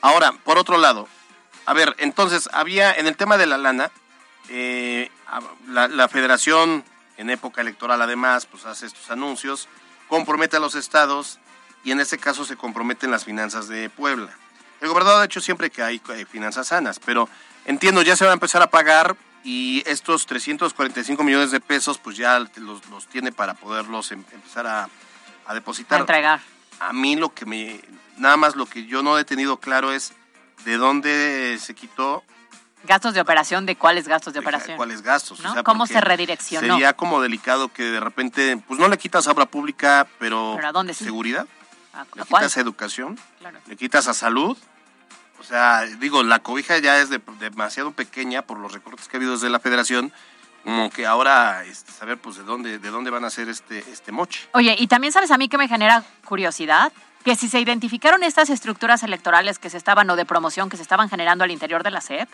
Ahora, 0.00 0.32
por 0.32 0.58
otro 0.58 0.78
lado, 0.78 1.08
a 1.66 1.74
ver, 1.74 1.94
entonces, 1.98 2.48
había 2.52 2.92
en 2.92 3.06
el 3.06 3.16
tema 3.16 3.36
de 3.36 3.46
la 3.46 3.58
lana, 3.58 3.90
eh, 4.48 5.10
la, 5.68 5.88
la 5.88 6.08
federación 6.08 6.84
en 7.16 7.30
época 7.30 7.60
electoral 7.60 8.00
además, 8.02 8.46
pues 8.46 8.66
hace 8.66 8.86
estos 8.86 9.10
anuncios, 9.10 9.68
compromete 10.08 10.56
a 10.56 10.60
los 10.60 10.74
estados 10.74 11.38
y 11.84 11.90
en 11.92 12.00
este 12.00 12.18
caso 12.18 12.44
se 12.44 12.56
comprometen 12.56 13.10
las 13.10 13.24
finanzas 13.24 13.68
de 13.68 13.90
Puebla. 13.90 14.30
El 14.80 14.88
gobernador 14.88 15.22
ha 15.22 15.24
hecho 15.24 15.40
siempre 15.40 15.70
que 15.70 15.82
hay 15.82 16.00
eh, 16.14 16.26
finanzas 16.26 16.68
sanas, 16.68 17.00
pero 17.00 17.28
entiendo, 17.64 18.02
ya 18.02 18.16
se 18.16 18.24
va 18.24 18.30
a 18.30 18.34
empezar 18.34 18.62
a 18.62 18.70
pagar 18.70 19.16
y 19.42 19.82
estos 19.86 20.26
345 20.26 21.22
millones 21.24 21.50
de 21.50 21.60
pesos 21.60 21.98
pues 21.98 22.16
ya 22.16 22.38
los, 22.56 22.86
los 22.88 23.06
tiene 23.06 23.32
para 23.32 23.54
poderlos 23.54 24.12
em, 24.12 24.22
empezar 24.32 24.66
a, 24.66 24.88
a 25.46 25.54
depositar. 25.54 25.98
A 25.98 26.00
entregar. 26.00 26.40
A 26.80 26.92
mí 26.92 27.16
lo 27.16 27.32
que 27.32 27.46
me, 27.46 27.80
nada 28.18 28.36
más 28.36 28.56
lo 28.56 28.66
que 28.66 28.86
yo 28.86 29.02
no 29.02 29.18
he 29.18 29.24
tenido 29.24 29.58
claro 29.58 29.92
es 29.92 30.12
de 30.66 30.76
dónde 30.76 31.58
se 31.60 31.74
quitó 31.74 32.24
gastos 32.84 33.14
de 33.14 33.20
operación, 33.20 33.66
¿de 33.66 33.76
cuáles 33.76 34.06
gastos 34.08 34.32
de, 34.34 34.40
de 34.40 34.44
operación? 34.44 34.76
¿Cuáles 34.76 35.00
gastos? 35.00 35.40
¿no? 35.40 35.50
O 35.50 35.54
sea, 35.54 35.62
¿Cómo 35.62 35.86
se 35.86 36.00
redireccionó? 36.00 36.74
Sería 36.74 36.92
como 36.92 37.22
delicado 37.22 37.68
que 37.72 37.84
de 37.84 38.00
repente, 38.00 38.56
pues 38.66 38.78
no 38.78 38.88
le 38.88 38.98
quitas 38.98 39.26
a 39.28 39.30
obra 39.32 39.46
pública, 39.46 40.06
pero, 40.18 40.54
¿Pero 40.56 40.68
a 40.68 40.72
dónde 40.72 40.92
sí? 40.92 41.04
seguridad, 41.04 41.46
¿A, 41.94 42.02
le 42.02 42.24
cuál? 42.26 42.42
quitas 42.42 42.56
a 42.56 42.60
educación, 42.60 43.18
Claro. 43.38 43.58
le 43.66 43.76
quitas 43.76 44.08
a 44.08 44.14
salud. 44.14 44.56
O 45.38 45.44
sea, 45.44 45.82
digo, 45.82 46.22
la 46.24 46.40
cobija 46.40 46.78
ya 46.78 46.98
es 47.00 47.10
de- 47.10 47.20
demasiado 47.38 47.92
pequeña 47.92 48.42
por 48.42 48.58
los 48.58 48.72
recortes 48.72 49.06
que 49.06 49.16
ha 49.16 49.18
habido 49.18 49.32
desde 49.32 49.50
la 49.50 49.60
federación, 49.60 50.12
como 50.64 50.90
que 50.90 51.06
ahora 51.06 51.64
este, 51.64 51.92
saber 51.92 52.18
pues 52.18 52.36
de 52.36 52.42
dónde, 52.42 52.78
de 52.80 52.90
dónde 52.90 53.10
van 53.10 53.22
a 53.22 53.28
hacer 53.28 53.48
este, 53.48 53.78
este 53.92 54.10
moche. 54.12 54.48
Oye, 54.52 54.74
y 54.78 54.88
también 54.88 55.12
sabes 55.12 55.30
a 55.30 55.38
mí 55.38 55.48
que 55.48 55.58
me 55.58 55.68
genera 55.68 56.02
curiosidad, 56.24 56.92
que 57.26 57.34
si 57.34 57.48
se 57.48 57.58
identificaron 57.58 58.22
estas 58.22 58.50
estructuras 58.50 59.02
electorales 59.02 59.58
que 59.58 59.68
se 59.68 59.76
estaban 59.76 60.08
o 60.08 60.14
de 60.14 60.24
promoción 60.24 60.68
que 60.68 60.76
se 60.76 60.84
estaban 60.84 61.08
generando 61.10 61.42
al 61.42 61.50
interior 61.50 61.82
de 61.82 61.90
la 61.90 62.00
SEP, 62.00 62.28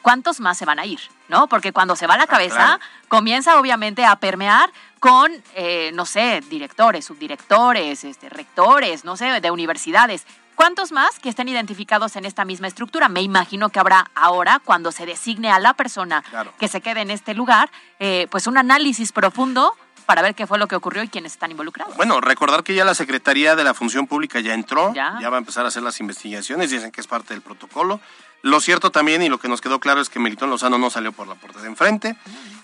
¿cuántos 0.00 0.38
más 0.38 0.56
se 0.56 0.64
van 0.64 0.78
a 0.78 0.86
ir? 0.86 1.00
¿No? 1.28 1.48
Porque 1.48 1.72
cuando 1.72 1.96
se 1.96 2.06
va 2.06 2.16
la 2.16 2.28
cabeza, 2.28 2.54
claro. 2.54 2.80
comienza 3.08 3.58
obviamente 3.58 4.04
a 4.04 4.14
permear 4.14 4.70
con, 5.00 5.32
eh, 5.56 5.90
no 5.92 6.06
sé, 6.06 6.40
directores, 6.48 7.04
subdirectores, 7.06 8.04
este, 8.04 8.28
rectores, 8.28 9.04
no 9.04 9.16
sé, 9.16 9.40
de 9.40 9.50
universidades. 9.50 10.24
¿Cuántos 10.54 10.92
más 10.92 11.18
que 11.18 11.30
estén 11.30 11.48
identificados 11.48 12.14
en 12.14 12.24
esta 12.24 12.44
misma 12.44 12.68
estructura? 12.68 13.08
Me 13.08 13.22
imagino 13.22 13.70
que 13.70 13.80
habrá 13.80 14.08
ahora, 14.14 14.60
cuando 14.64 14.92
se 14.92 15.04
designe 15.04 15.50
a 15.50 15.58
la 15.58 15.74
persona 15.74 16.22
Claro. 16.30 16.52
que 16.60 16.68
se 16.68 16.80
quede 16.80 17.00
en 17.00 17.10
este 17.10 17.34
lugar, 17.34 17.70
eh, 17.98 18.28
pues 18.30 18.46
un 18.46 18.56
análisis 18.56 19.10
profundo 19.10 19.74
para 20.08 20.22
ver 20.22 20.34
qué 20.34 20.46
fue 20.46 20.58
lo 20.58 20.66
que 20.68 20.74
ocurrió 20.74 21.02
y 21.02 21.08
quiénes 21.08 21.32
están 21.32 21.50
involucrados. 21.50 21.94
Bueno, 21.94 22.18
recordar 22.22 22.64
que 22.64 22.74
ya 22.74 22.82
la 22.86 22.94
Secretaría 22.94 23.54
de 23.56 23.62
la 23.62 23.74
Función 23.74 24.06
Pública 24.06 24.40
ya 24.40 24.54
entró, 24.54 24.94
Ya. 24.94 25.10
va 25.28 25.36
a 25.36 25.38
empezar 25.38 25.66
a 25.66 25.68
hacer 25.68 25.82
las 25.82 26.00
investigaciones, 26.00 26.70
dicen 26.70 26.90
que 26.90 27.02
es 27.02 27.06
parte 27.06 27.34
del 27.34 27.42
protocolo. 27.42 28.00
Lo 28.40 28.58
cierto 28.62 28.90
también 28.90 29.20
y 29.20 29.28
lo 29.28 29.36
que 29.38 29.48
nos 29.48 29.60
quedó 29.60 29.80
claro 29.80 30.00
es 30.00 30.08
que 30.08 30.18
Melitón 30.18 30.48
Lozano 30.48 30.78
no 30.78 30.88
salió 30.88 31.12
por 31.12 31.28
la 31.28 31.34
puerta 31.34 31.60
de 31.60 31.66
enfrente. 31.68 32.16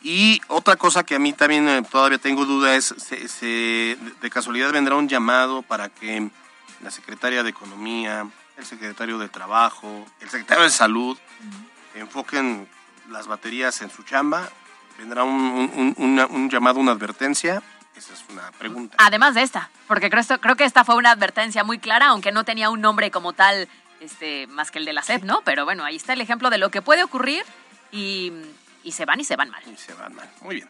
Y 0.02 0.40
otra 0.48 0.76
cosa 0.76 1.04
que 1.04 1.16
a 1.16 1.18
mí 1.18 1.34
también 1.34 1.68
eh, 1.68 1.82
todavía 1.82 2.16
tengo 2.16 2.46
duda 2.46 2.76
es, 2.76 2.94
se- 2.96 3.28
se- 3.28 3.98
de 4.22 4.30
casualidad 4.30 4.72
vendrá 4.72 4.94
un 4.94 5.06
llamado 5.10 5.60
para 5.60 5.90
que 5.90 6.30
la 6.80 6.90
Secretaria 6.90 7.42
de 7.42 7.50
Economía, 7.50 8.26
el 8.56 8.64
Secretario 8.64 9.18
de 9.18 9.28
Trabajo, 9.28 10.06
el 10.20 10.30
Secretario 10.30 10.64
de 10.64 10.70
Salud 10.70 11.18
enfoquen 11.94 12.66
las 13.10 13.26
baterías 13.26 13.82
en 13.82 13.90
su 13.90 14.02
chamba. 14.02 14.48
Vendrá 14.98 15.24
un, 15.24 15.32
un- 15.32 15.72
un- 15.76 15.94
una- 15.98 16.26
un 16.26 16.48
llamado, 16.50 16.80
una 16.80 16.92
advertencia. 16.92 17.62
Esa 17.96 18.12
es 18.12 18.24
una 18.30 18.50
pregunta. 18.52 18.96
Además 18.98 19.34
de 19.34 19.42
esta, 19.42 19.70
porque 19.86 20.10
creo, 20.10 20.20
esto- 20.20 20.40
creo 20.40 20.56
que 20.56 20.64
esta 20.64 20.84
fue 20.84 20.96
una 20.96 21.10
advertencia 21.12 21.62
muy 21.64 21.78
clara, 21.78 22.08
aunque 22.08 22.32
no 22.32 22.44
tenía 22.44 22.70
un 22.70 22.80
nombre 22.80 23.10
como 23.10 23.32
tal, 23.32 23.68
este, 24.00 24.46
más 24.48 24.70
que 24.70 24.78
el 24.80 24.84
de 24.84 24.92
la 24.92 25.02
SEP, 25.02 25.22
¿no? 25.24 25.42
Pero 25.44 25.64
bueno, 25.64 25.84
ahí 25.84 25.96
está 25.96 26.12
el 26.12 26.20
ejemplo 26.20 26.50
de 26.50 26.58
lo 26.58 26.70
que 26.70 26.82
puede 26.82 27.04
ocurrir 27.04 27.44
y, 27.92 28.32
y 28.82 28.92
se 28.92 29.04
van 29.04 29.20
y 29.20 29.24
se 29.24 29.36
van 29.36 29.50
mal. 29.50 29.62
Y 29.72 29.76
se 29.76 29.94
van 29.94 30.14
mal. 30.14 30.28
Muy 30.42 30.56
bien. 30.56 30.68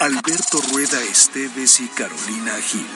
Alberto 0.00 0.60
Rueda 0.72 1.00
Esteves 1.02 1.80
y 1.80 1.88
Carolina 1.88 2.52
Gil. 2.62 2.86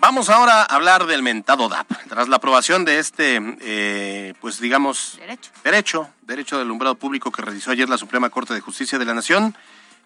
Vamos 0.00 0.30
ahora 0.30 0.62
a 0.62 0.64
hablar 0.64 1.04
del 1.04 1.22
mentado 1.22 1.68
DAP. 1.68 1.86
Tras 2.08 2.26
la 2.28 2.36
aprobación 2.36 2.86
de 2.86 2.98
este, 2.98 3.38
eh, 3.60 4.32
pues 4.40 4.58
digamos, 4.58 5.18
Derecho. 5.18 5.50
derecho, 5.62 6.08
derecho 6.22 6.56
del 6.56 6.66
alumbrado 6.66 6.94
público 6.94 7.30
que 7.30 7.42
realizó 7.42 7.70
ayer 7.70 7.86
la 7.86 7.98
Suprema 7.98 8.30
Corte 8.30 8.54
de 8.54 8.62
Justicia 8.62 8.98
de 8.98 9.04
la 9.04 9.12
Nación, 9.12 9.54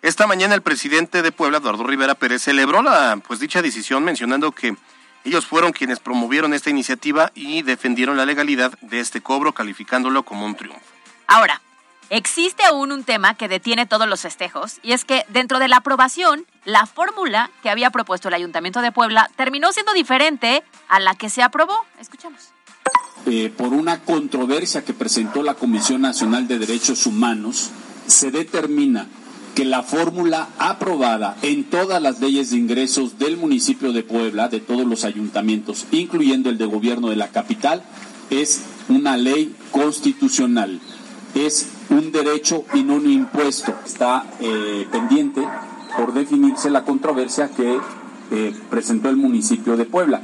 esta 0.02 0.26
mañana 0.26 0.56
el 0.56 0.62
presidente 0.62 1.22
de 1.22 1.30
Puebla, 1.30 1.58
Eduardo 1.58 1.86
Rivera 1.86 2.16
Pérez, 2.16 2.42
celebró 2.42 2.82
la, 2.82 3.20
pues 3.24 3.38
dicha 3.38 3.62
decisión 3.62 4.02
mencionando 4.02 4.50
que 4.50 4.76
ellos 5.24 5.46
fueron 5.46 5.72
quienes 5.72 6.00
promovieron 6.00 6.54
esta 6.54 6.70
iniciativa 6.70 7.30
y 7.36 7.62
defendieron 7.62 8.16
la 8.16 8.26
legalidad 8.26 8.76
de 8.80 8.98
este 8.98 9.20
cobro, 9.20 9.52
calificándolo 9.52 10.24
como 10.24 10.44
un 10.44 10.56
triunfo. 10.56 10.82
Ahora, 11.28 11.62
existe 12.10 12.64
aún 12.64 12.92
un 12.92 13.04
tema 13.04 13.34
que 13.34 13.48
detiene 13.48 13.86
todos 13.86 14.08
los 14.08 14.20
festejos, 14.22 14.78
y 14.82 14.92
es 14.92 15.04
que 15.04 15.24
dentro 15.28 15.58
de 15.58 15.68
la 15.68 15.76
aprobación, 15.76 16.46
la 16.64 16.86
fórmula 16.86 17.50
que 17.62 17.70
había 17.70 17.90
propuesto 17.90 18.28
el 18.28 18.34
Ayuntamiento 18.34 18.80
de 18.80 18.92
Puebla 18.92 19.30
terminó 19.36 19.72
siendo 19.72 19.92
diferente 19.92 20.62
a 20.88 21.00
la 21.00 21.14
que 21.14 21.30
se 21.30 21.42
aprobó. 21.42 21.76
Escuchamos. 22.00 22.50
eh, 23.26 23.52
por 23.56 23.72
una 23.72 24.00
controversia 24.02 24.84
que 24.84 24.92
presentó 24.92 25.42
la 25.42 25.54
Comisión 25.54 26.02
Nacional 26.02 26.46
de 26.46 26.58
Derechos 26.58 27.06
Humanos, 27.06 27.70
se 28.06 28.30
determina 28.30 29.06
que 29.54 29.64
la 29.64 29.82
fórmula 29.82 30.48
aprobada 30.58 31.36
en 31.42 31.64
todas 31.64 32.02
las 32.02 32.20
leyes 32.20 32.50
de 32.50 32.58
ingresos 32.58 33.18
del 33.18 33.36
municipio 33.36 33.92
de 33.92 34.02
Puebla, 34.02 34.48
de 34.48 34.60
todos 34.60 34.84
los 34.84 35.04
ayuntamientos, 35.04 35.86
incluyendo 35.92 36.50
el 36.50 36.58
de 36.58 36.66
gobierno 36.66 37.08
de 37.08 37.16
la 37.16 37.28
capital, 37.28 37.82
es 38.30 38.62
una 38.88 39.16
ley 39.16 39.54
constitucional. 39.70 40.80
Es 41.34 41.68
un 41.94 42.12
derecho 42.12 42.64
y 42.74 42.82
no 42.82 42.94
un 42.94 43.10
impuesto. 43.10 43.74
Está 43.84 44.24
eh, 44.40 44.86
pendiente 44.90 45.46
por 45.96 46.12
definirse 46.12 46.70
la 46.70 46.84
controversia 46.84 47.50
que 47.50 47.80
eh, 48.30 48.54
presentó 48.70 49.08
el 49.08 49.16
municipio 49.16 49.76
de 49.76 49.84
Puebla. 49.84 50.22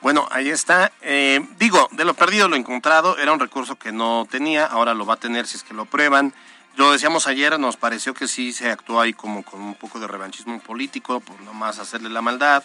Bueno, 0.00 0.26
ahí 0.30 0.50
está. 0.50 0.90
Eh, 1.00 1.46
digo, 1.58 1.88
de 1.92 2.04
lo 2.04 2.14
perdido 2.14 2.48
lo 2.48 2.56
encontrado, 2.56 3.16
era 3.18 3.32
un 3.32 3.38
recurso 3.38 3.76
que 3.76 3.92
no 3.92 4.26
tenía, 4.28 4.66
ahora 4.66 4.94
lo 4.94 5.06
va 5.06 5.14
a 5.14 5.18
tener 5.18 5.46
si 5.46 5.56
es 5.56 5.62
que 5.62 5.74
lo 5.74 5.84
prueban. 5.84 6.34
Lo 6.76 6.90
decíamos 6.90 7.26
ayer, 7.26 7.58
nos 7.60 7.76
pareció 7.76 8.14
que 8.14 8.26
sí 8.26 8.52
se 8.52 8.70
actuó 8.70 9.00
ahí 9.00 9.12
como 9.12 9.44
con 9.44 9.60
un 9.60 9.74
poco 9.74 10.00
de 10.00 10.08
revanchismo 10.08 10.58
político, 10.60 11.20
por 11.20 11.40
nomás 11.42 11.78
hacerle 11.78 12.08
la 12.08 12.22
maldad. 12.22 12.64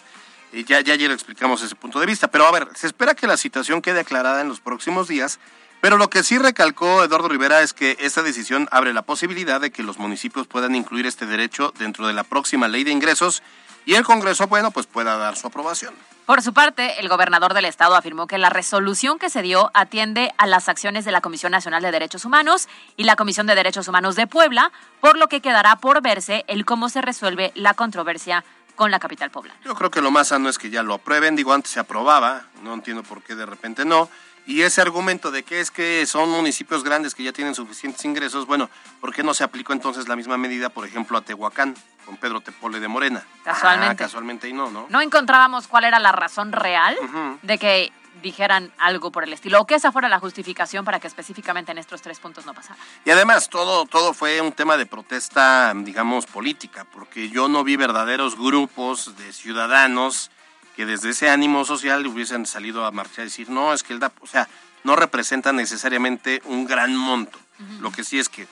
Ya, 0.52 0.80
ya 0.80 0.94
ayer 0.94 1.10
explicamos 1.10 1.62
ese 1.62 1.76
punto 1.76 2.00
de 2.00 2.06
vista, 2.06 2.28
pero 2.28 2.46
a 2.46 2.50
ver, 2.50 2.68
se 2.74 2.86
espera 2.86 3.14
que 3.14 3.26
la 3.26 3.36
situación 3.36 3.82
quede 3.82 4.00
aclarada 4.00 4.40
en 4.40 4.48
los 4.48 4.60
próximos 4.60 5.06
días, 5.06 5.38
pero 5.80 5.96
lo 5.96 6.10
que 6.10 6.22
sí 6.22 6.38
recalcó 6.38 7.04
Eduardo 7.04 7.28
Rivera 7.28 7.62
es 7.62 7.72
que 7.72 7.96
esta 8.00 8.22
decisión 8.22 8.68
abre 8.70 8.92
la 8.92 9.02
posibilidad 9.02 9.60
de 9.60 9.70
que 9.70 9.82
los 9.82 9.98
municipios 9.98 10.46
puedan 10.46 10.74
incluir 10.74 11.06
este 11.06 11.26
derecho 11.26 11.72
dentro 11.78 12.06
de 12.06 12.12
la 12.12 12.24
próxima 12.24 12.68
ley 12.68 12.84
de 12.84 12.90
ingresos 12.90 13.42
y 13.86 13.94
el 13.94 14.04
Congreso, 14.04 14.46
bueno, 14.48 14.70
pues 14.70 14.86
pueda 14.86 15.16
dar 15.16 15.36
su 15.36 15.46
aprobación. 15.46 15.94
Por 16.26 16.42
su 16.42 16.52
parte, 16.52 17.00
el 17.00 17.08
gobernador 17.08 17.54
del 17.54 17.64
estado 17.64 17.96
afirmó 17.96 18.26
que 18.26 18.36
la 18.36 18.50
resolución 18.50 19.18
que 19.18 19.30
se 19.30 19.40
dio 19.40 19.70
atiende 19.72 20.34
a 20.36 20.46
las 20.46 20.68
acciones 20.68 21.06
de 21.06 21.10
la 21.10 21.22
Comisión 21.22 21.52
Nacional 21.52 21.82
de 21.82 21.90
Derechos 21.90 22.26
Humanos 22.26 22.68
y 22.98 23.04
la 23.04 23.16
Comisión 23.16 23.46
de 23.46 23.54
Derechos 23.54 23.88
Humanos 23.88 24.14
de 24.14 24.26
Puebla, 24.26 24.72
por 25.00 25.16
lo 25.16 25.28
que 25.28 25.40
quedará 25.40 25.76
por 25.76 26.02
verse 26.02 26.44
el 26.48 26.66
cómo 26.66 26.90
se 26.90 27.00
resuelve 27.00 27.50
la 27.54 27.72
controversia 27.72 28.44
con 28.76 28.90
la 28.90 28.98
capital 28.98 29.30
poblana. 29.30 29.58
Yo 29.64 29.74
creo 29.74 29.90
que 29.90 30.02
lo 30.02 30.10
más 30.10 30.28
sano 30.28 30.50
es 30.50 30.58
que 30.58 30.68
ya 30.68 30.82
lo 30.82 30.92
aprueben. 30.92 31.34
Digo, 31.34 31.54
antes 31.54 31.72
se 31.72 31.80
aprobaba, 31.80 32.42
no 32.62 32.74
entiendo 32.74 33.02
por 33.02 33.22
qué 33.22 33.34
de 33.34 33.46
repente 33.46 33.86
no. 33.86 34.10
Y 34.48 34.62
ese 34.62 34.80
argumento 34.80 35.30
de 35.30 35.42
que 35.42 35.60
es 35.60 35.70
que 35.70 36.06
son 36.06 36.30
municipios 36.30 36.82
grandes 36.82 37.14
que 37.14 37.22
ya 37.22 37.34
tienen 37.34 37.54
suficientes 37.54 38.02
ingresos, 38.06 38.46
bueno, 38.46 38.70
¿por 38.98 39.14
qué 39.14 39.22
no 39.22 39.34
se 39.34 39.44
aplicó 39.44 39.74
entonces 39.74 40.08
la 40.08 40.16
misma 40.16 40.38
medida, 40.38 40.70
por 40.70 40.86
ejemplo, 40.86 41.18
a 41.18 41.20
Tehuacán, 41.20 41.74
con 42.06 42.16
Pedro 42.16 42.40
Tepole 42.40 42.80
de 42.80 42.88
Morena? 42.88 43.22
Casualmente. 43.44 43.92
Ah, 43.92 44.06
casualmente 44.06 44.48
y 44.48 44.54
no, 44.54 44.70
¿no? 44.70 44.86
No 44.88 45.02
encontrábamos 45.02 45.68
cuál 45.68 45.84
era 45.84 45.98
la 45.98 46.12
razón 46.12 46.52
real 46.52 46.96
de 47.42 47.58
que 47.58 47.92
dijeran 48.22 48.72
algo 48.78 49.12
por 49.12 49.22
el 49.22 49.34
estilo, 49.34 49.60
o 49.60 49.66
que 49.66 49.74
esa 49.74 49.92
fuera 49.92 50.08
la 50.08 50.18
justificación 50.18 50.82
para 50.82 50.98
que 50.98 51.08
específicamente 51.08 51.72
en 51.72 51.76
estos 51.76 52.00
tres 52.00 52.18
puntos 52.18 52.46
no 52.46 52.54
pasara. 52.54 52.78
Y 53.04 53.10
además, 53.10 53.50
todo, 53.50 53.84
todo 53.84 54.14
fue 54.14 54.40
un 54.40 54.52
tema 54.52 54.78
de 54.78 54.86
protesta, 54.86 55.74
digamos, 55.76 56.24
política, 56.24 56.86
porque 56.90 57.28
yo 57.28 57.48
no 57.48 57.64
vi 57.64 57.76
verdaderos 57.76 58.34
grupos 58.34 59.14
de 59.18 59.30
ciudadanos 59.34 60.30
que 60.78 60.86
desde 60.86 61.10
ese 61.10 61.28
ánimo 61.28 61.64
social 61.64 62.06
hubiesen 62.06 62.46
salido 62.46 62.86
a 62.86 62.92
marchar 62.92 63.22
y 63.22 63.24
decir, 63.24 63.50
no, 63.50 63.72
es 63.72 63.82
que 63.82 63.92
el 63.92 63.98
DAP, 63.98 64.12
o 64.22 64.28
sea, 64.28 64.46
no 64.84 64.94
representa 64.94 65.52
necesariamente 65.52 66.40
un 66.44 66.66
gran 66.66 66.94
monto. 66.96 67.36
Lo 67.80 67.90
que 67.90 68.04
sí 68.04 68.16
es 68.20 68.28
que, 68.28 68.46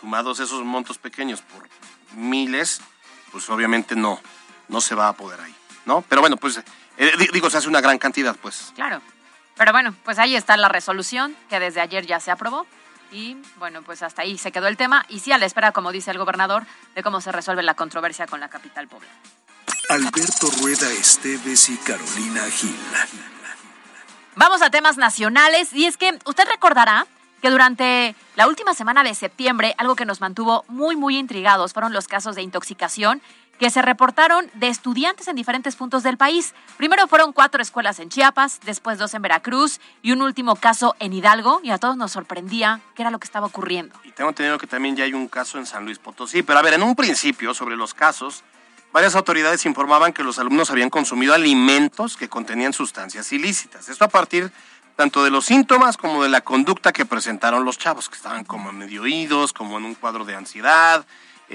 sumados 0.00 0.38
esos 0.38 0.62
montos 0.64 0.98
pequeños 0.98 1.42
por 1.42 1.68
miles, 2.16 2.80
pues 3.32 3.50
obviamente 3.50 3.96
no, 3.96 4.20
no 4.68 4.80
se 4.80 4.94
va 4.94 5.08
a 5.08 5.12
poder 5.14 5.40
ahí, 5.40 5.52
¿no? 5.84 6.02
Pero 6.08 6.20
bueno, 6.20 6.36
pues 6.36 6.58
eh, 6.98 7.12
di- 7.18 7.30
digo, 7.32 7.50
se 7.50 7.56
hace 7.56 7.66
una 7.66 7.80
gran 7.80 7.98
cantidad, 7.98 8.36
pues. 8.36 8.70
Claro. 8.76 9.02
Pero 9.56 9.72
bueno, 9.72 9.92
pues 10.04 10.20
ahí 10.20 10.36
está 10.36 10.56
la 10.56 10.68
resolución 10.68 11.36
que 11.50 11.58
desde 11.58 11.80
ayer 11.80 12.06
ya 12.06 12.20
se 12.20 12.30
aprobó. 12.30 12.64
Y 13.10 13.36
bueno, 13.56 13.82
pues 13.82 14.04
hasta 14.04 14.22
ahí 14.22 14.38
se 14.38 14.52
quedó 14.52 14.68
el 14.68 14.76
tema. 14.76 15.04
Y 15.08 15.18
sí 15.18 15.32
a 15.32 15.38
la 15.38 15.46
espera, 15.46 15.72
como 15.72 15.90
dice 15.90 16.12
el 16.12 16.18
gobernador, 16.18 16.64
de 16.94 17.02
cómo 17.02 17.20
se 17.20 17.32
resuelve 17.32 17.64
la 17.64 17.74
controversia 17.74 18.28
con 18.28 18.38
la 18.38 18.48
capital 18.48 18.86
poblana. 18.86 19.12
Alberto 19.88 20.48
Rueda 20.60 20.90
Esteves 20.92 21.68
y 21.68 21.76
Carolina 21.78 22.42
Gil. 22.50 22.74
Vamos 24.36 24.62
a 24.62 24.70
temas 24.70 24.96
nacionales 24.96 25.72
y 25.72 25.86
es 25.86 25.96
que 25.96 26.18
usted 26.24 26.44
recordará 26.48 27.06
que 27.42 27.50
durante 27.50 28.14
la 28.36 28.46
última 28.46 28.74
semana 28.74 29.02
de 29.02 29.14
septiembre 29.14 29.74
algo 29.78 29.96
que 29.96 30.06
nos 30.06 30.20
mantuvo 30.20 30.64
muy 30.68 30.96
muy 30.96 31.18
intrigados 31.18 31.72
fueron 31.72 31.92
los 31.92 32.06
casos 32.06 32.36
de 32.36 32.42
intoxicación 32.42 33.20
que 33.58 33.70
se 33.70 33.82
reportaron 33.82 34.50
de 34.54 34.68
estudiantes 34.68 35.28
en 35.28 35.36
diferentes 35.36 35.76
puntos 35.76 36.02
del 36.02 36.16
país. 36.16 36.54
Primero 36.78 37.06
fueron 37.06 37.32
cuatro 37.32 37.60
escuelas 37.60 37.98
en 37.98 38.08
Chiapas, 38.08 38.60
después 38.64 38.98
dos 38.98 39.14
en 39.14 39.22
Veracruz 39.22 39.80
y 40.00 40.12
un 40.12 40.22
último 40.22 40.56
caso 40.56 40.96
en 41.00 41.12
Hidalgo 41.12 41.60
y 41.62 41.70
a 41.70 41.78
todos 41.78 41.96
nos 41.96 42.12
sorprendía 42.12 42.80
qué 42.94 43.02
era 43.02 43.10
lo 43.10 43.18
que 43.18 43.26
estaba 43.26 43.46
ocurriendo. 43.46 43.94
Y 44.04 44.12
tengo 44.12 44.30
entendido 44.30 44.58
que 44.58 44.66
también 44.66 44.96
ya 44.96 45.04
hay 45.04 45.12
un 45.12 45.28
caso 45.28 45.58
en 45.58 45.66
San 45.66 45.84
Luis 45.84 45.98
Potosí. 45.98 46.42
Pero 46.42 46.58
a 46.58 46.62
ver, 46.62 46.74
en 46.74 46.82
un 46.82 46.96
principio, 46.96 47.54
sobre 47.54 47.76
los 47.76 47.94
casos, 47.94 48.42
varias 48.92 49.14
autoridades 49.14 49.64
informaban 49.66 50.12
que 50.12 50.22
los 50.22 50.38
alumnos 50.38 50.70
habían 50.70 50.90
consumido 50.90 51.34
alimentos 51.34 52.16
que 52.16 52.28
contenían 52.28 52.72
sustancias 52.72 53.32
ilícitas. 53.32 53.88
Esto 53.88 54.04
a 54.04 54.08
partir 54.08 54.50
tanto 54.96 55.24
de 55.24 55.30
los 55.30 55.46
síntomas 55.46 55.96
como 55.96 56.22
de 56.22 56.28
la 56.28 56.42
conducta 56.42 56.92
que 56.92 57.06
presentaron 57.06 57.64
los 57.64 57.78
chavos, 57.78 58.08
que 58.10 58.16
estaban 58.16 58.44
como 58.44 58.72
medio 58.72 59.02
oídos, 59.02 59.52
como 59.52 59.78
en 59.78 59.84
un 59.86 59.94
cuadro 59.94 60.24
de 60.24 60.34
ansiedad. 60.34 61.04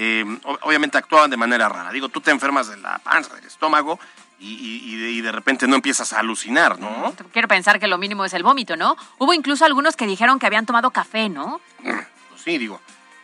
eh, 0.00 0.24
obviamente 0.62 0.96
actuaban 0.96 1.28
de 1.30 1.36
manera 1.36 1.68
rara. 1.68 1.90
Digo, 1.90 2.08
tú 2.08 2.20
te 2.20 2.30
enfermas 2.30 2.68
de 2.68 2.76
la 2.76 2.98
panza, 3.00 3.34
del 3.34 3.44
estómago, 3.46 3.98
y, 4.38 4.46
y- 4.54 4.92
y 4.92 4.96
de, 4.96 5.10
y 5.10 5.20
de 5.22 5.32
repente 5.32 5.66
no 5.66 5.74
empiezas 5.74 6.12
a 6.12 6.20
alucinar, 6.20 6.78
¿no? 6.78 7.12
Quiero 7.32 7.48
pensar 7.48 7.80
que 7.80 7.88
lo 7.88 7.98
mínimo 7.98 8.24
es 8.24 8.32
el 8.32 8.44
vómito, 8.44 8.76
¿no? 8.76 8.96
Hubo 9.18 9.32
incluso 9.34 9.64
algunos 9.64 9.96
que 9.96 10.06
dijeron 10.06 10.38
que 10.38 10.46
habían 10.46 10.66
tomado 10.66 10.92
café, 10.92 11.28
¿no? 11.28 11.60
Pues 11.82 12.42
sí, 12.44 12.58
digo, 12.58 12.80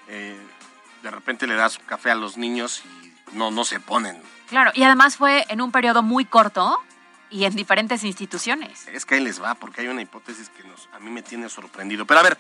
eh, 0.09 0.37
de 1.05 1.11
repente 1.13 1.47
le 1.47 1.55
das 1.55 1.79
café 1.87 2.11
a 2.11 2.17
los 2.17 2.37
niños 2.37 2.83
y 3.03 3.04
no, 3.35 3.51
no 3.51 3.65
se 3.65 3.81
ponen. 3.81 4.21
Claro, 4.49 4.71
y 4.75 4.83
además 4.83 5.17
fue 5.17 5.45
en 5.49 5.61
un 5.61 5.73
periodo 5.73 6.03
muy 6.03 6.25
corto 6.25 6.79
y 7.31 7.45
en 7.45 7.55
diferentes 7.55 8.05
instituciones. 8.05 8.87
Es 8.89 9.05
que 9.05 9.17
ahí 9.17 9.21
les 9.21 9.43
va, 9.43 9.55
porque 9.55 9.81
hay 9.81 9.89
una 9.89 10.03
hipótesis 10.03 10.49
que 10.51 10.63
nos, 10.65 10.89
a 10.93 10.99
mí 11.01 11.11
me 11.11 11.23
tiene 11.23 11.49
sorprendido. 11.49 12.07
Pero 12.07 12.21
a 12.21 12.23
ver, 12.23 12.39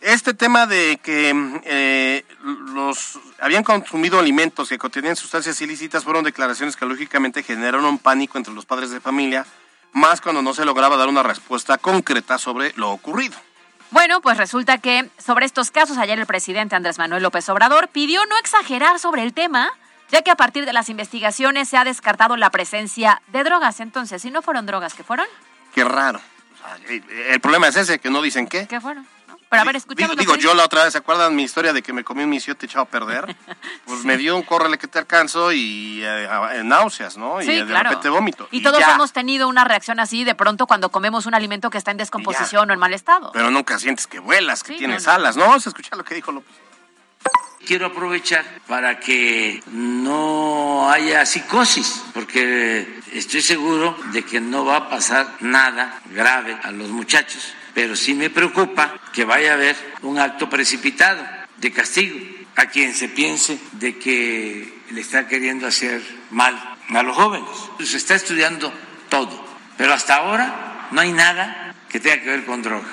este 0.00 0.34
tema 0.34 0.66
de 0.66 0.98
que 1.02 1.60
eh, 1.64 2.24
los 2.42 3.18
habían 3.40 3.64
consumido 3.64 4.18
alimentos 4.18 4.68
que 4.68 4.78
contenían 4.78 5.14
sustancias 5.16 5.60
ilícitas 5.60 6.04
fueron 6.04 6.24
declaraciones 6.24 6.76
que 6.76 6.86
lógicamente 6.86 7.42
generaron 7.42 7.98
pánico 7.98 8.38
entre 8.38 8.52
los 8.54 8.66
padres 8.66 8.90
de 8.90 9.00
familia, 9.00 9.46
más 9.92 10.20
cuando 10.20 10.42
no 10.42 10.54
se 10.54 10.64
lograba 10.64 10.96
dar 10.96 11.08
una 11.08 11.22
respuesta 11.22 11.78
concreta 11.78 12.38
sobre 12.38 12.72
lo 12.76 12.90
ocurrido. 12.90 13.36
Bueno, 13.90 14.22
pues 14.22 14.38
resulta 14.38 14.78
que 14.78 15.10
sobre 15.18 15.44
estos 15.44 15.70
casos 15.70 15.98
ayer 15.98 16.18
el 16.18 16.26
presidente 16.26 16.74
Andrés 16.74 16.98
Manuel 16.98 17.22
López 17.22 17.46
Obrador 17.50 17.88
pidió 17.88 18.24
no 18.24 18.38
exagerar 18.38 18.98
sobre 18.98 19.22
el 19.22 19.34
tema, 19.34 19.70
ya 20.12 20.22
que 20.22 20.30
a 20.30 20.36
partir 20.36 20.64
de 20.66 20.72
las 20.72 20.88
investigaciones 20.88 21.68
se 21.68 21.76
ha 21.76 21.84
descartado 21.84 22.36
la 22.36 22.50
presencia 22.50 23.20
de 23.28 23.42
drogas. 23.42 23.80
Entonces, 23.80 24.22
si 24.22 24.30
no 24.30 24.42
fueron 24.42 24.66
drogas, 24.66 24.94
¿qué 24.94 25.02
fueron? 25.02 25.26
Qué 25.74 25.82
raro. 25.82 26.20
El- 26.88 27.40
problema 27.40 27.66
es 27.68 27.76
ese, 27.76 27.98
que 27.98 28.10
no 28.10 28.22
dicen 28.22 28.46
qué. 28.46 28.68
¿Qué 28.68 28.80
fueron? 28.80 29.04
¿No? 29.26 29.36
Pero 29.48 29.62
a 29.62 29.64
ver, 29.64 29.74
Digo, 29.74 29.78
escuchamos. 29.78 30.16
digo, 30.16 30.34
que 30.34 30.40
yo 30.40 30.54
la 30.54 30.64
otra 30.64 30.84
vez, 30.84 30.92
¿se 30.92 30.98
acuerdan 30.98 31.34
mi 31.34 31.42
historia 31.42 31.72
de 31.72 31.82
que 31.82 31.92
me 31.92 32.04
comí 32.04 32.22
un 32.22 32.30
misiote 32.30 32.66
echado 32.66 32.82
a 32.84 32.88
perder? 32.88 33.34
Pues 33.86 34.04
me 34.04 34.16
dio 34.16 34.36
un 34.36 34.42
córrele 34.42 34.78
que 34.78 34.86
te 34.86 34.98
alcanzo 34.98 35.52
y 35.52 36.00
eh, 36.02 36.62
náuseas, 36.64 37.16
¿no? 37.18 37.42
y 37.42 37.44
Sí, 37.46 37.52
de 37.56 37.66
claro. 37.66 37.90
repente 37.90 38.08
vómito. 38.08 38.48
Y 38.50 38.62
todos 38.62 38.78
ya. 38.78 38.94
hemos 38.94 39.12
tenido 39.12 39.48
una 39.48 39.64
reacción 39.64 39.98
así 40.00 40.24
de 40.24 40.34
pronto 40.34 40.66
cuando 40.66 40.90
comemos 40.90 41.26
un 41.26 41.34
alimento 41.34 41.68
que 41.68 41.78
está 41.78 41.90
en 41.90 41.96
descomposición 41.98 42.70
o 42.70 42.72
en 42.72 42.78
mal 42.78 42.94
estado. 42.94 43.32
Pero 43.32 43.50
nunca 43.50 43.78
sientes 43.78 44.06
que 44.06 44.18
vuelas, 44.20 44.62
que 44.62 44.72
Sí, 44.74 44.78
tienes 44.78 45.04
no, 45.06 45.12
no. 45.12 45.16
alas. 45.16 45.36
No, 45.36 45.58
se 45.60 45.68
escucha 45.68 45.96
lo 45.96 46.04
que 46.04 46.14
dijo 46.14 46.32
López. 46.32 46.54
Quiero 47.66 47.86
aprovechar 47.86 48.44
para 48.66 48.98
que 48.98 49.62
no 49.70 50.90
haya 50.90 51.24
psicosis, 51.24 52.02
porque 52.12 53.00
estoy 53.12 53.40
seguro 53.40 53.96
de 54.12 54.22
que 54.22 54.40
no 54.40 54.64
va 54.64 54.76
a 54.76 54.90
pasar 54.90 55.36
nada 55.40 56.00
grave 56.10 56.56
a 56.62 56.70
los 56.72 56.90
muchachos, 56.90 57.54
pero 57.74 57.94
sí 57.96 58.14
me 58.14 58.30
preocupa 58.30 58.98
que 59.12 59.24
vaya 59.24 59.52
a 59.52 59.54
haber 59.54 59.76
un 60.02 60.18
acto 60.18 60.50
precipitado 60.50 61.24
de 61.58 61.72
castigo 61.72 62.18
a 62.56 62.66
quien 62.66 62.94
se 62.94 63.08
piense 63.08 63.58
de 63.72 63.98
que 63.98 64.82
le 64.90 65.00
está 65.00 65.28
queriendo 65.28 65.66
hacer 65.66 66.02
mal 66.30 66.76
a 66.88 67.02
los 67.02 67.16
jóvenes. 67.16 67.48
Se 67.84 67.96
está 67.96 68.14
estudiando 68.14 68.72
todo, 69.08 69.44
pero 69.76 69.94
hasta 69.94 70.16
ahora 70.16 70.88
no 70.90 71.00
hay 71.00 71.12
nada 71.12 71.74
que 71.88 72.00
tenga 72.00 72.20
que 72.20 72.30
ver 72.30 72.44
con 72.44 72.62
droga. 72.62 72.88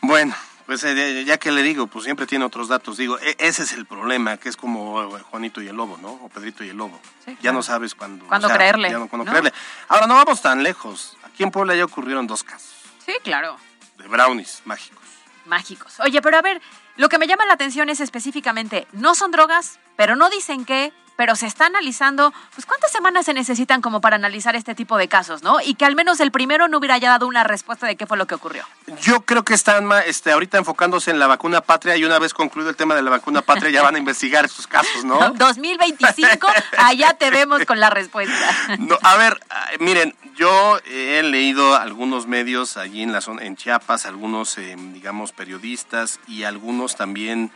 Bueno, 0.00 0.34
pues 0.68 0.84
eh, 0.84 1.24
ya 1.24 1.38
que 1.38 1.50
le 1.50 1.62
digo, 1.62 1.86
pues 1.86 2.04
siempre 2.04 2.26
tiene 2.26 2.44
otros 2.44 2.68
datos. 2.68 2.98
Digo, 2.98 3.18
e- 3.20 3.36
ese 3.38 3.62
es 3.62 3.72
el 3.72 3.86
problema, 3.86 4.36
que 4.36 4.50
es 4.50 4.56
como 4.58 5.16
eh, 5.16 5.22
Juanito 5.30 5.62
y 5.62 5.68
el 5.68 5.74
Lobo, 5.74 5.96
¿no? 5.96 6.10
O 6.10 6.28
Pedrito 6.28 6.62
y 6.62 6.68
el 6.68 6.76
Lobo. 6.76 7.00
Sí, 7.24 7.30
Ya 7.36 7.36
claro. 7.40 7.56
no 7.56 7.62
sabes 7.62 7.94
cuándo. 7.94 8.26
Cuándo 8.26 8.50
creerle, 8.50 8.90
ya 8.90 8.98
no 8.98 9.08
creerle. 9.08 9.50
Ahora, 9.88 10.06
no 10.06 10.14
vamos 10.14 10.42
tan 10.42 10.62
lejos. 10.62 11.16
Aquí 11.24 11.42
en 11.42 11.50
Puebla 11.50 11.74
ya 11.74 11.86
ocurrieron 11.86 12.26
dos 12.26 12.44
casos 12.44 12.70
Sí, 13.06 13.14
claro. 13.24 13.56
de 13.96 14.06
brownies 14.08 14.60
mágicos. 14.66 15.02
mágicos. 15.46 15.98
Oye, 16.00 16.20
pero 16.20 16.36
a 16.36 16.42
ver, 16.42 16.60
lo 16.96 17.08
que 17.08 17.16
me 17.16 17.26
llama 17.26 17.46
la 17.46 17.54
atención 17.54 17.88
es 17.88 18.00
específicamente, 18.00 18.86
no 18.92 19.14
son 19.14 19.30
drogas, 19.30 19.78
pero 19.96 20.16
no 20.16 20.28
dicen 20.28 20.66
qué, 20.66 20.92
pero 21.18 21.34
se 21.34 21.46
está 21.46 21.66
analizando, 21.66 22.32
pues 22.54 22.64
cuántas 22.64 22.92
semanas 22.92 23.26
se 23.26 23.34
necesitan 23.34 23.82
como 23.82 24.00
para 24.00 24.14
analizar 24.14 24.54
este 24.54 24.76
tipo 24.76 24.96
de 24.96 25.08
casos, 25.08 25.42
¿no? 25.42 25.60
Y 25.60 25.74
que 25.74 25.84
al 25.84 25.96
menos 25.96 26.20
el 26.20 26.30
primero 26.30 26.68
no 26.68 26.78
hubiera 26.78 26.96
ya 26.96 27.10
dado 27.10 27.26
una 27.26 27.42
respuesta 27.42 27.88
de 27.88 27.96
qué 27.96 28.06
fue 28.06 28.16
lo 28.16 28.28
que 28.28 28.36
ocurrió. 28.36 28.64
Yo 29.02 29.22
creo 29.22 29.42
que 29.42 29.52
están 29.52 29.90
este, 30.06 30.30
ahorita 30.30 30.58
enfocándose 30.58 31.10
en 31.10 31.18
la 31.18 31.26
vacuna 31.26 31.60
patria 31.60 31.96
y 31.96 32.04
una 32.04 32.20
vez 32.20 32.32
concluido 32.32 32.70
el 32.70 32.76
tema 32.76 32.94
de 32.94 33.02
la 33.02 33.10
vacuna 33.10 33.42
patria 33.42 33.68
ya 33.68 33.82
van 33.82 33.96
a 33.96 33.98
investigar 33.98 34.44
estos 34.44 34.68
casos, 34.68 35.04
¿no? 35.04 35.18
2025, 35.34 36.46
allá 36.78 37.14
te 37.14 37.32
vemos 37.32 37.64
con 37.64 37.80
la 37.80 37.90
respuesta. 37.90 38.36
No, 38.78 38.96
a 39.02 39.16
ver, 39.16 39.40
ah, 39.50 39.70
miren, 39.80 40.14
yo 40.36 40.78
he 40.86 41.20
leído 41.24 41.74
algunos 41.74 42.28
medios 42.28 42.76
allí 42.76 43.02
en 43.02 43.12
la 43.12 43.20
zona, 43.20 43.42
en 43.44 43.56
Chiapas, 43.56 44.06
algunos, 44.06 44.56
eh, 44.56 44.76
digamos, 44.92 45.32
periodistas 45.32 46.20
y 46.28 46.44
algunos 46.44 46.94
también, 46.94 47.50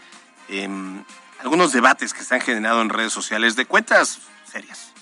em, 0.48 1.04
algunos 1.42 1.72
debates 1.72 2.14
que 2.14 2.22
se 2.22 2.34
han 2.36 2.40
generado 2.40 2.80
en 2.82 2.88
redes 2.88 3.12
sociales 3.12 3.56
de 3.56 3.66
cuentas 3.66 4.20
serias. 4.50 4.92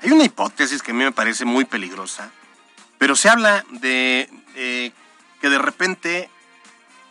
Hay 0.00 0.10
una 0.10 0.24
hipótesis 0.24 0.82
que 0.82 0.92
a 0.92 0.94
mí 0.94 1.02
me 1.02 1.12
parece 1.12 1.44
muy 1.44 1.64
peligrosa, 1.64 2.30
pero 2.98 3.16
se 3.16 3.28
habla 3.28 3.64
de 3.70 4.30
eh, 4.54 4.92
que 5.40 5.50
de 5.50 5.58
repente 5.58 6.30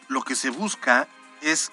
lo 0.08 0.22
que 0.22 0.36
se 0.36 0.50
busca 0.50 1.08
es 1.42 1.72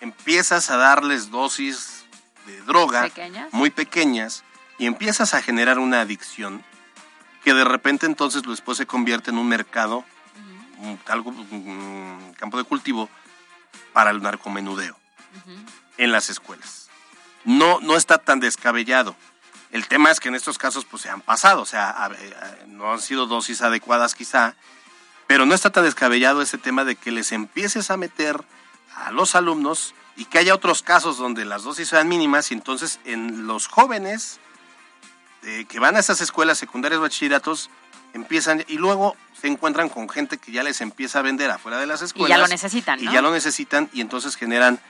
empiezas 0.00 0.70
a 0.70 0.76
darles 0.76 1.30
dosis 1.30 2.04
de 2.46 2.60
droga 2.62 3.02
¿Pequeñas? 3.02 3.52
muy 3.52 3.70
pequeñas 3.70 4.44
y 4.78 4.86
empiezas 4.86 5.34
a 5.34 5.42
generar 5.42 5.80
una 5.80 6.00
adicción 6.00 6.62
que 7.42 7.52
de 7.52 7.64
repente 7.64 8.06
entonces 8.06 8.42
después 8.42 8.78
se 8.78 8.86
convierte 8.86 9.30
en 9.30 9.38
un 9.38 9.48
mercado, 9.48 10.04
un, 10.78 11.00
algo, 11.06 11.30
un 11.30 12.34
campo 12.38 12.58
de 12.58 12.64
cultivo 12.64 13.08
para 13.92 14.10
el 14.10 14.22
narcomenudeo 14.22 14.96
en 15.96 16.12
las 16.12 16.30
escuelas. 16.30 16.88
No, 17.44 17.80
no 17.80 17.96
está 17.96 18.18
tan 18.18 18.40
descabellado. 18.40 19.16
El 19.70 19.86
tema 19.86 20.10
es 20.10 20.20
que 20.20 20.28
en 20.28 20.34
estos 20.34 20.56
casos 20.58 20.84
pues 20.84 21.02
se 21.02 21.10
han 21.10 21.20
pasado, 21.20 21.62
o 21.62 21.66
sea, 21.66 21.90
a- 21.90 22.06
a- 22.06 22.12
no 22.66 22.92
han 22.92 23.00
sido 23.00 23.26
dosis 23.26 23.60
adecuadas 23.62 24.14
quizá, 24.14 24.54
pero 25.26 25.44
no 25.44 25.54
está 25.54 25.70
tan 25.70 25.84
descabellado 25.84 26.40
ese 26.40 26.56
tema 26.58 26.84
de 26.84 26.96
que 26.96 27.10
les 27.10 27.32
empieces 27.32 27.90
a 27.90 27.96
meter 27.96 28.42
a 28.96 29.10
los 29.12 29.34
alumnos 29.34 29.94
y 30.16 30.24
que 30.24 30.38
haya 30.38 30.54
otros 30.54 30.82
casos 30.82 31.18
donde 31.18 31.44
las 31.44 31.62
dosis 31.64 31.88
sean 31.88 32.08
mínimas 32.08 32.50
y 32.50 32.54
entonces 32.54 32.98
en 33.04 33.46
los 33.46 33.66
jóvenes 33.68 34.40
eh, 35.44 35.66
que 35.68 35.78
van 35.78 35.96
a 35.96 36.00
esas 36.00 36.20
escuelas 36.20 36.58
secundarias 36.58 37.00
bachilleratos 37.00 37.70
empiezan 38.14 38.64
y 38.66 38.78
luego 38.78 39.16
se 39.40 39.46
encuentran 39.48 39.88
con 39.88 40.08
gente 40.08 40.38
que 40.38 40.50
ya 40.50 40.62
les 40.62 40.80
empieza 40.80 41.20
a 41.20 41.22
vender 41.22 41.50
afuera 41.50 41.78
de 41.78 41.86
las 41.86 42.02
escuelas. 42.02 42.30
ya 42.30 42.38
lo 42.38 42.48
necesitan, 42.48 42.98
Y 42.98 43.04
¿no? 43.04 43.12
ya 43.12 43.22
lo 43.22 43.30
necesitan 43.30 43.88
y 43.92 44.00
entonces 44.00 44.34
generan 44.34 44.80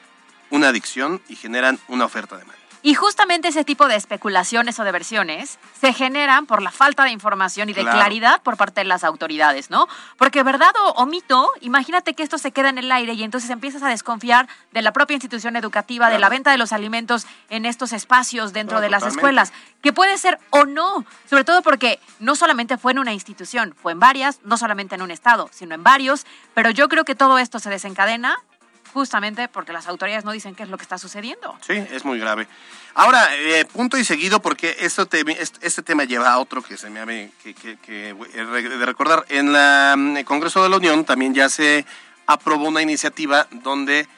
una 0.50 0.68
adicción 0.68 1.20
y 1.28 1.36
generan 1.36 1.78
una 1.88 2.04
oferta 2.04 2.36
de 2.36 2.44
mal. 2.44 2.56
Y 2.80 2.94
justamente 2.94 3.48
ese 3.48 3.64
tipo 3.64 3.88
de 3.88 3.96
especulaciones 3.96 4.78
o 4.78 4.84
de 4.84 4.92
versiones 4.92 5.58
se 5.80 5.92
generan 5.92 6.46
por 6.46 6.62
la 6.62 6.70
falta 6.70 7.02
de 7.02 7.10
información 7.10 7.68
y 7.68 7.72
de 7.72 7.80
Claro. 7.80 7.98
claridad 7.98 8.40
por 8.42 8.56
parte 8.56 8.82
de 8.82 8.84
las 8.84 9.02
autoridades, 9.02 9.68
¿no? 9.68 9.88
Porque 10.16 10.44
verdad 10.44 10.70
o, 10.84 10.90
o 10.90 11.04
mito, 11.04 11.50
imagínate 11.60 12.14
que 12.14 12.22
esto 12.22 12.38
se 12.38 12.52
queda 12.52 12.68
en 12.68 12.78
el 12.78 12.92
aire 12.92 13.14
y 13.14 13.24
entonces 13.24 13.50
empiezas 13.50 13.82
a 13.82 13.88
desconfiar 13.88 14.48
de 14.70 14.82
la 14.82 14.92
propia 14.92 15.14
institución 15.14 15.56
educativa, 15.56 16.08
de 16.08 16.20
la 16.20 16.28
venta 16.28 16.52
de 16.52 16.56
los 16.58 16.72
alimentos 16.72 17.26
en 17.50 17.66
estos 17.66 17.92
espacios 17.92 18.52
dentro 18.52 18.80
de 18.80 18.88
las 18.90 19.00
totalmente. 19.00 19.18
escuelas, 19.22 19.52
que 19.82 19.92
puede 19.92 20.16
ser 20.16 20.38
o 20.50 20.64
no, 20.64 21.04
sobre 21.28 21.42
todo 21.42 21.62
porque 21.62 21.98
no 22.20 22.36
solamente 22.36 22.78
fue 22.78 22.92
en 22.92 23.00
una 23.00 23.12
institución, 23.12 23.74
fue 23.82 23.90
en 23.90 23.98
varias, 23.98 24.38
no 24.44 24.56
solamente 24.56 24.94
en 24.94 25.02
un 25.02 25.10
estado, 25.10 25.50
sino 25.52 25.74
en 25.74 25.82
varios, 25.82 26.26
pero 26.54 26.70
yo 26.70 26.88
creo 26.88 27.04
que 27.04 27.16
todo 27.16 27.38
esto 27.38 27.58
se 27.58 27.70
desencadena 27.70 28.36
justamente 28.98 29.48
porque 29.48 29.72
las 29.72 29.86
autoridades 29.86 30.24
no 30.24 30.32
dicen 30.32 30.54
qué 30.54 30.64
es 30.64 30.68
lo 30.68 30.76
que 30.76 30.82
está 30.82 30.98
sucediendo. 30.98 31.56
Sí, 31.66 31.74
es 31.74 32.04
muy 32.04 32.18
grave. 32.18 32.48
Ahora, 32.94 33.28
eh, 33.36 33.64
punto 33.64 33.96
y 33.96 34.04
seguido, 34.04 34.40
porque 34.42 34.76
esto 34.80 35.06
te- 35.06 35.24
este, 35.62 35.82
tema 35.82 36.02
lleva 36.04 36.30
a 36.32 36.38
otro 36.38 36.62
que 36.62 36.76
se 36.76 36.90
me 36.90 36.98
ha 37.00 37.06
que, 37.06 37.54
que- 37.54 37.76
que, 37.78 38.08
eh, 38.10 38.44
de 38.44 38.86
recordar. 38.86 39.24
En 39.28 39.52
la, 39.52 39.94
mm, 39.96 40.16
el 40.16 40.24
Congreso 40.24 40.62
de 40.62 40.68
la 40.68 40.76
Unión 40.76 41.04
también 41.04 41.32
ya 41.32 41.48
se 41.48 41.86
aprobó 42.26 42.66
una 42.68 42.82
iniciativa 42.82 43.46
donde 43.50 44.08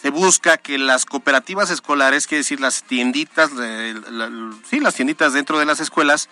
se 0.00 0.08
busca 0.10 0.56
que 0.56 0.78
las 0.78 1.04
cooperativas 1.04 1.70
escolares, 1.70 2.26
quiere 2.26 2.40
decir 2.40 2.58
las 2.60 2.82
tienditas, 2.84 3.54
de- 3.54 3.94
la- 4.10 4.30
la- 4.30 4.56
sí, 4.68 4.80
las 4.80 4.94
tienditas 4.94 5.34
dentro 5.34 5.58
de 5.58 5.66
las 5.66 5.78
escuelas, 5.80 6.28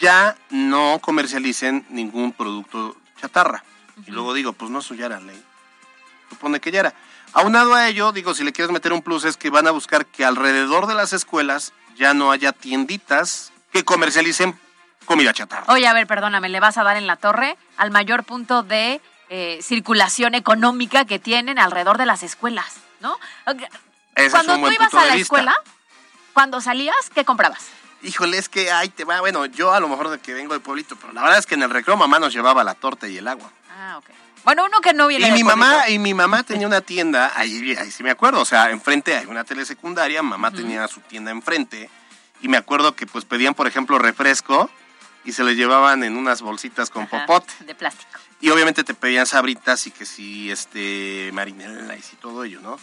ya 0.00 0.36
no 0.50 0.98
comercialicen 1.00 1.86
ningún 1.88 2.32
producto 2.32 2.96
chatarra. 3.20 3.64
Y 4.06 4.10
luego 4.12 4.32
digo, 4.34 4.52
pues 4.52 4.70
no, 4.70 4.78
eso 4.80 4.94
ya 4.94 5.06
era 5.06 5.20
ley. 5.20 5.42
Supone 6.30 6.60
que 6.60 6.70
ya 6.70 6.80
era. 6.80 6.94
Aunado 7.32 7.74
a 7.74 7.88
ello, 7.88 8.12
digo, 8.12 8.34
si 8.34 8.42
le 8.44 8.52
quieres 8.52 8.72
meter 8.72 8.92
un 8.92 9.02
plus, 9.02 9.24
es 9.24 9.36
que 9.36 9.50
van 9.50 9.66
a 9.66 9.70
buscar 9.70 10.06
que 10.06 10.24
alrededor 10.24 10.86
de 10.86 10.94
las 10.94 11.12
escuelas 11.12 11.72
ya 11.96 12.14
no 12.14 12.32
haya 12.32 12.52
tienditas 12.52 13.52
que 13.72 13.84
comercialicen 13.84 14.58
comida 15.04 15.32
chatarra. 15.32 15.64
Oye, 15.72 15.86
a 15.86 15.92
ver, 15.92 16.06
perdóname, 16.06 16.48
le 16.48 16.60
vas 16.60 16.78
a 16.78 16.82
dar 16.84 16.96
en 16.96 17.06
la 17.06 17.16
torre 17.16 17.56
al 17.76 17.90
mayor 17.90 18.24
punto 18.24 18.62
de 18.62 19.00
eh, 19.28 19.58
circulación 19.62 20.34
económica 20.34 21.04
que 21.04 21.18
tienen 21.18 21.58
alrededor 21.58 21.98
de 21.98 22.06
las 22.06 22.22
escuelas, 22.22 22.76
¿no? 23.00 23.16
Ese 24.14 24.26
es 24.26 24.32
Cuando 24.32 24.56
tú 24.56 24.70
ibas 24.72 24.92
a 24.94 24.96
la 24.98 25.14
vista. 25.14 25.20
escuela, 25.20 25.54
cuando 26.32 26.60
salías, 26.60 26.96
¿qué 27.14 27.24
comprabas? 27.24 27.68
Híjole, 28.02 28.38
es 28.38 28.48
que 28.48 28.72
ahí 28.72 28.88
te 28.88 29.04
va. 29.04 29.20
Bueno, 29.20 29.46
yo 29.46 29.72
a 29.72 29.78
lo 29.80 29.88
mejor 29.88 30.08
de 30.08 30.18
que 30.18 30.32
vengo 30.32 30.54
de 30.54 30.60
pueblito, 30.60 30.96
pero 30.96 31.12
la 31.12 31.22
verdad 31.22 31.38
es 31.38 31.46
que 31.46 31.54
en 31.54 31.62
el 31.62 31.70
recreo 31.70 31.96
mamá 31.96 32.18
nos 32.18 32.32
llevaba 32.32 32.64
la 32.64 32.74
torta 32.74 33.06
y 33.06 33.18
el 33.18 33.28
agua. 33.28 33.50
Ah, 33.78 33.98
ok. 33.98 34.06
Bueno, 34.44 34.64
uno 34.64 34.80
que 34.80 34.94
no 34.94 35.06
viene 35.06 35.28
Y 35.28 35.32
mi 35.32 35.44
mamá, 35.44 35.88
y 35.88 35.98
mi 35.98 36.14
mamá 36.14 36.42
tenía 36.42 36.66
una 36.66 36.80
tienda, 36.80 37.32
ahí, 37.34 37.74
ahí 37.76 37.90
sí 37.90 38.02
me 38.02 38.10
acuerdo, 38.10 38.40
o 38.40 38.44
sea, 38.44 38.70
enfrente 38.70 39.14
hay 39.14 39.26
una 39.26 39.44
telesecundaria, 39.44 40.22
mamá 40.22 40.50
tenía 40.50 40.88
su 40.88 41.00
tienda 41.00 41.30
enfrente, 41.30 41.90
y 42.40 42.48
me 42.48 42.56
acuerdo 42.56 42.96
que 42.96 43.06
pues 43.06 43.24
pedían, 43.24 43.54
por 43.54 43.66
ejemplo, 43.66 43.98
refresco, 43.98 44.70
y 45.24 45.32
se 45.32 45.44
le 45.44 45.54
llevaban 45.54 46.02
en 46.02 46.16
unas 46.16 46.40
bolsitas 46.40 46.88
con 46.88 47.02
Ajá, 47.02 47.26
popote. 47.26 47.52
De 47.64 47.74
plástico. 47.74 48.18
Y 48.40 48.48
obviamente 48.48 48.84
te 48.84 48.94
pedían 48.94 49.26
sabritas 49.26 49.86
y 49.86 49.90
que 49.90 50.06
sí, 50.06 50.50
este, 50.50 51.30
marinela 51.34 51.94
y 51.94 52.00
sí, 52.00 52.16
todo 52.16 52.44
ello, 52.44 52.60
¿no? 52.60 52.78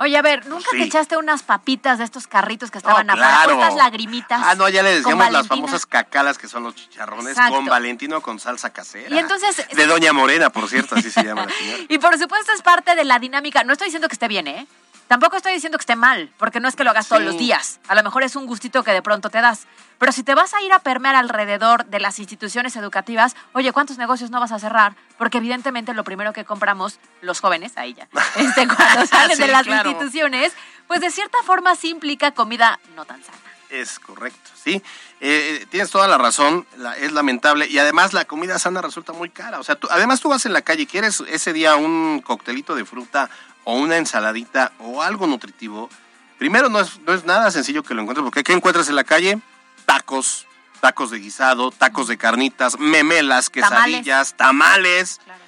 Oye, 0.00 0.16
a 0.16 0.22
ver, 0.22 0.46
¿nunca 0.46 0.68
Sí. 0.70 0.78
te 0.78 0.84
echaste 0.84 1.16
unas 1.16 1.42
papitas 1.42 1.98
de 1.98 2.04
estos 2.04 2.26
carritos 2.28 2.70
que 2.70 2.78
estaban 2.78 3.06
No, 3.06 3.14
claro. 3.14 3.54
Estas 3.54 3.74
lagrimitas. 3.74 4.40
Ah, 4.44 4.54
no, 4.54 4.68
ya 4.68 4.82
le 4.82 4.94
decíamos 4.96 5.30
las 5.32 5.48
famosas 5.48 5.86
cacalas 5.86 6.38
que 6.38 6.46
son 6.46 6.62
los 6.62 6.74
chicharrones 6.76 7.30
Exacto. 7.32 7.56
con 7.56 7.66
Valentino 7.66 8.20
con 8.20 8.38
salsa 8.38 8.70
casera. 8.72 9.14
Y 9.14 9.18
entonces- 9.18 9.66
De 9.74 9.86
Doña 9.86 10.12
Morena, 10.12 10.50
por 10.50 10.68
cierto, 10.68 10.94
así 10.94 11.10
se 11.10 11.24
llama 11.24 11.46
la 11.46 11.52
señora. 11.52 11.78
Y 11.88 11.98
por 11.98 12.16
supuesto 12.18 12.52
es 12.52 12.62
parte 12.62 12.94
de 12.94 13.04
la 13.04 13.18
dinámica. 13.18 13.64
No 13.64 13.72
estoy 13.72 13.86
diciendo 13.86 14.08
que 14.08 14.14
esté 14.14 14.28
bien, 14.28 14.46
¿eh? 14.46 14.66
Tampoco 15.08 15.36
estoy 15.38 15.54
diciendo 15.54 15.78
que 15.78 15.82
esté 15.82 15.96
mal, 15.96 16.30
porque 16.36 16.60
no 16.60 16.68
es 16.68 16.76
que 16.76 16.84
lo 16.84 16.90
hagas 16.90 17.08
todos 17.08 17.22
los 17.22 17.38
días. 17.38 17.80
A 17.88 17.94
lo 17.94 18.02
mejor 18.02 18.22
es 18.22 18.36
un 18.36 18.46
gustito 18.46 18.84
que 18.84 18.92
de 18.92 19.00
pronto 19.02 19.30
te 19.30 19.40
das. 19.40 19.66
Pero 19.98 20.12
si 20.12 20.22
te 20.22 20.34
vas 20.34 20.52
a 20.54 20.60
ir 20.60 20.72
a 20.72 20.78
permear 20.80 21.14
alrededor 21.16 21.86
de 21.86 21.98
las 21.98 22.18
instituciones 22.18 22.76
educativas, 22.76 23.34
oye, 23.54 23.72
¿cuántos 23.72 23.96
negocios 23.98 24.30
no 24.30 24.38
vas 24.38 24.52
a 24.52 24.58
cerrar? 24.58 24.94
Porque 25.16 25.38
evidentemente 25.38 25.94
lo 25.94 26.04
primero 26.04 26.32
que 26.34 26.44
compramos 26.44 27.00
los 27.22 27.40
jóvenes, 27.40 27.72
ahí 27.76 27.94
ya, 27.94 28.06
este, 28.36 28.68
cuando 28.68 29.06
salen 29.06 29.36
Sí, 29.36 29.42
de 29.42 29.48
las 29.48 29.62
claro. 29.64 29.88
instituciones, 29.90 30.52
pues 30.86 31.00
de 31.00 31.10
cierta 31.10 31.38
forma 31.44 31.74
sí 31.74 31.88
implica 31.88 32.32
comida 32.32 32.78
no 32.94 33.04
tan 33.06 33.22
sana. 33.24 33.38
Es 33.70 33.98
correcto, 33.98 34.50
sí. 34.64 34.82
Eh, 35.20 35.60
eh, 35.60 35.66
tienes 35.70 35.90
toda 35.90 36.08
la 36.08 36.16
razón, 36.16 36.66
la- 36.78 36.96
es 36.96 37.12
lamentable. 37.12 37.66
Y 37.66 37.78
además 37.78 38.14
la 38.14 38.24
comida 38.24 38.58
sana 38.58 38.80
resulta 38.80 39.12
muy 39.12 39.28
cara. 39.28 39.58
O 39.60 39.62
sea, 39.64 39.74
tú- 39.74 39.88
además 39.90 40.20
tú 40.20 40.30
vas 40.30 40.46
en 40.46 40.54
la 40.54 40.62
calle 40.62 40.84
y 40.84 40.86
quieres 40.86 41.22
ese 41.28 41.52
día 41.52 41.76
un 41.76 42.22
coctelito 42.24 42.74
de 42.74 42.86
fruta 42.86 43.28
o 43.68 43.74
una 43.74 43.98
ensaladita 43.98 44.72
o 44.78 45.02
algo 45.02 45.26
nutritivo. 45.26 45.90
Primero 46.38 46.70
no 46.70 46.80
es, 46.80 46.98
no 47.00 47.12
es 47.12 47.26
nada 47.26 47.50
sencillo 47.50 47.82
que 47.82 47.92
lo 47.92 48.00
encuentres, 48.00 48.24
porque 48.24 48.42
¿qué 48.42 48.54
encuentras 48.54 48.88
en 48.88 48.96
la 48.96 49.04
calle? 49.04 49.40
Tacos, 49.84 50.46
tacos 50.80 51.10
de 51.10 51.18
guisado, 51.18 51.70
tacos 51.70 52.08
de 52.08 52.16
carnitas, 52.16 52.78
memelas, 52.78 53.50
quesadillas, 53.50 54.32
tamales. 54.38 55.20
Claro. 55.22 55.40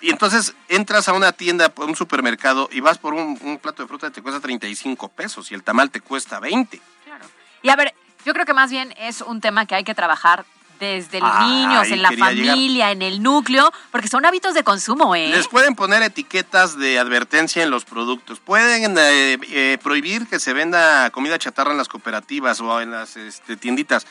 Y 0.00 0.10
entonces 0.10 0.54
entras 0.68 1.08
a 1.08 1.14
una 1.14 1.32
tienda, 1.32 1.72
a 1.76 1.84
un 1.84 1.96
supermercado 1.96 2.68
y 2.70 2.78
vas 2.78 2.98
por 2.98 3.14
un, 3.14 3.36
un 3.42 3.58
plato 3.58 3.82
de 3.82 3.88
fruta 3.88 4.06
que 4.06 4.14
te 4.14 4.22
cuesta 4.22 4.40
35 4.40 5.08
pesos 5.08 5.50
y 5.50 5.56
el 5.56 5.64
tamal 5.64 5.90
te 5.90 6.00
cuesta 6.00 6.38
20. 6.38 6.80
Claro. 7.06 7.26
Y 7.62 7.70
a 7.70 7.74
ver, 7.74 7.92
yo 8.24 8.34
creo 8.34 8.46
que 8.46 8.54
más 8.54 8.70
bien 8.70 8.94
es 8.98 9.20
un 9.20 9.40
tema 9.40 9.66
que 9.66 9.74
hay 9.74 9.82
que 9.82 9.96
trabajar 9.96 10.44
desde 10.78 11.20
los 11.20 11.30
Ah, 11.32 11.46
niños, 11.46 11.88
en 11.88 12.02
la 12.02 12.10
llegar. 12.10 12.28
familia, 12.30 12.90
en 12.92 13.02
el 13.02 13.22
núcleo, 13.22 13.72
porque 13.90 14.08
son 14.08 14.24
hábitos 14.24 14.54
de 14.54 14.62
consumo, 14.64 15.14
¿eh? 15.14 15.28
Les 15.28 15.48
pueden 15.48 15.74
poner 15.74 16.02
etiquetas 16.02 16.78
de 16.78 16.98
advertencia 16.98 17.62
en 17.62 17.70
los 17.70 17.84
productos. 17.84 18.40
Pueden 18.40 18.96
eh, 18.98 19.38
eh, 19.50 19.78
prohibir 19.82 20.26
que 20.26 20.38
se 20.40 20.52
venda 20.52 21.10
comida 21.10 21.38
chatarra 21.38 21.72
en 21.72 21.78
las 21.78 21.88
cooperativas 21.88 22.60
o 22.60 22.80
en 22.80 22.90
las 22.92 23.16
este, 23.16 23.56
tienditas. 23.56 24.06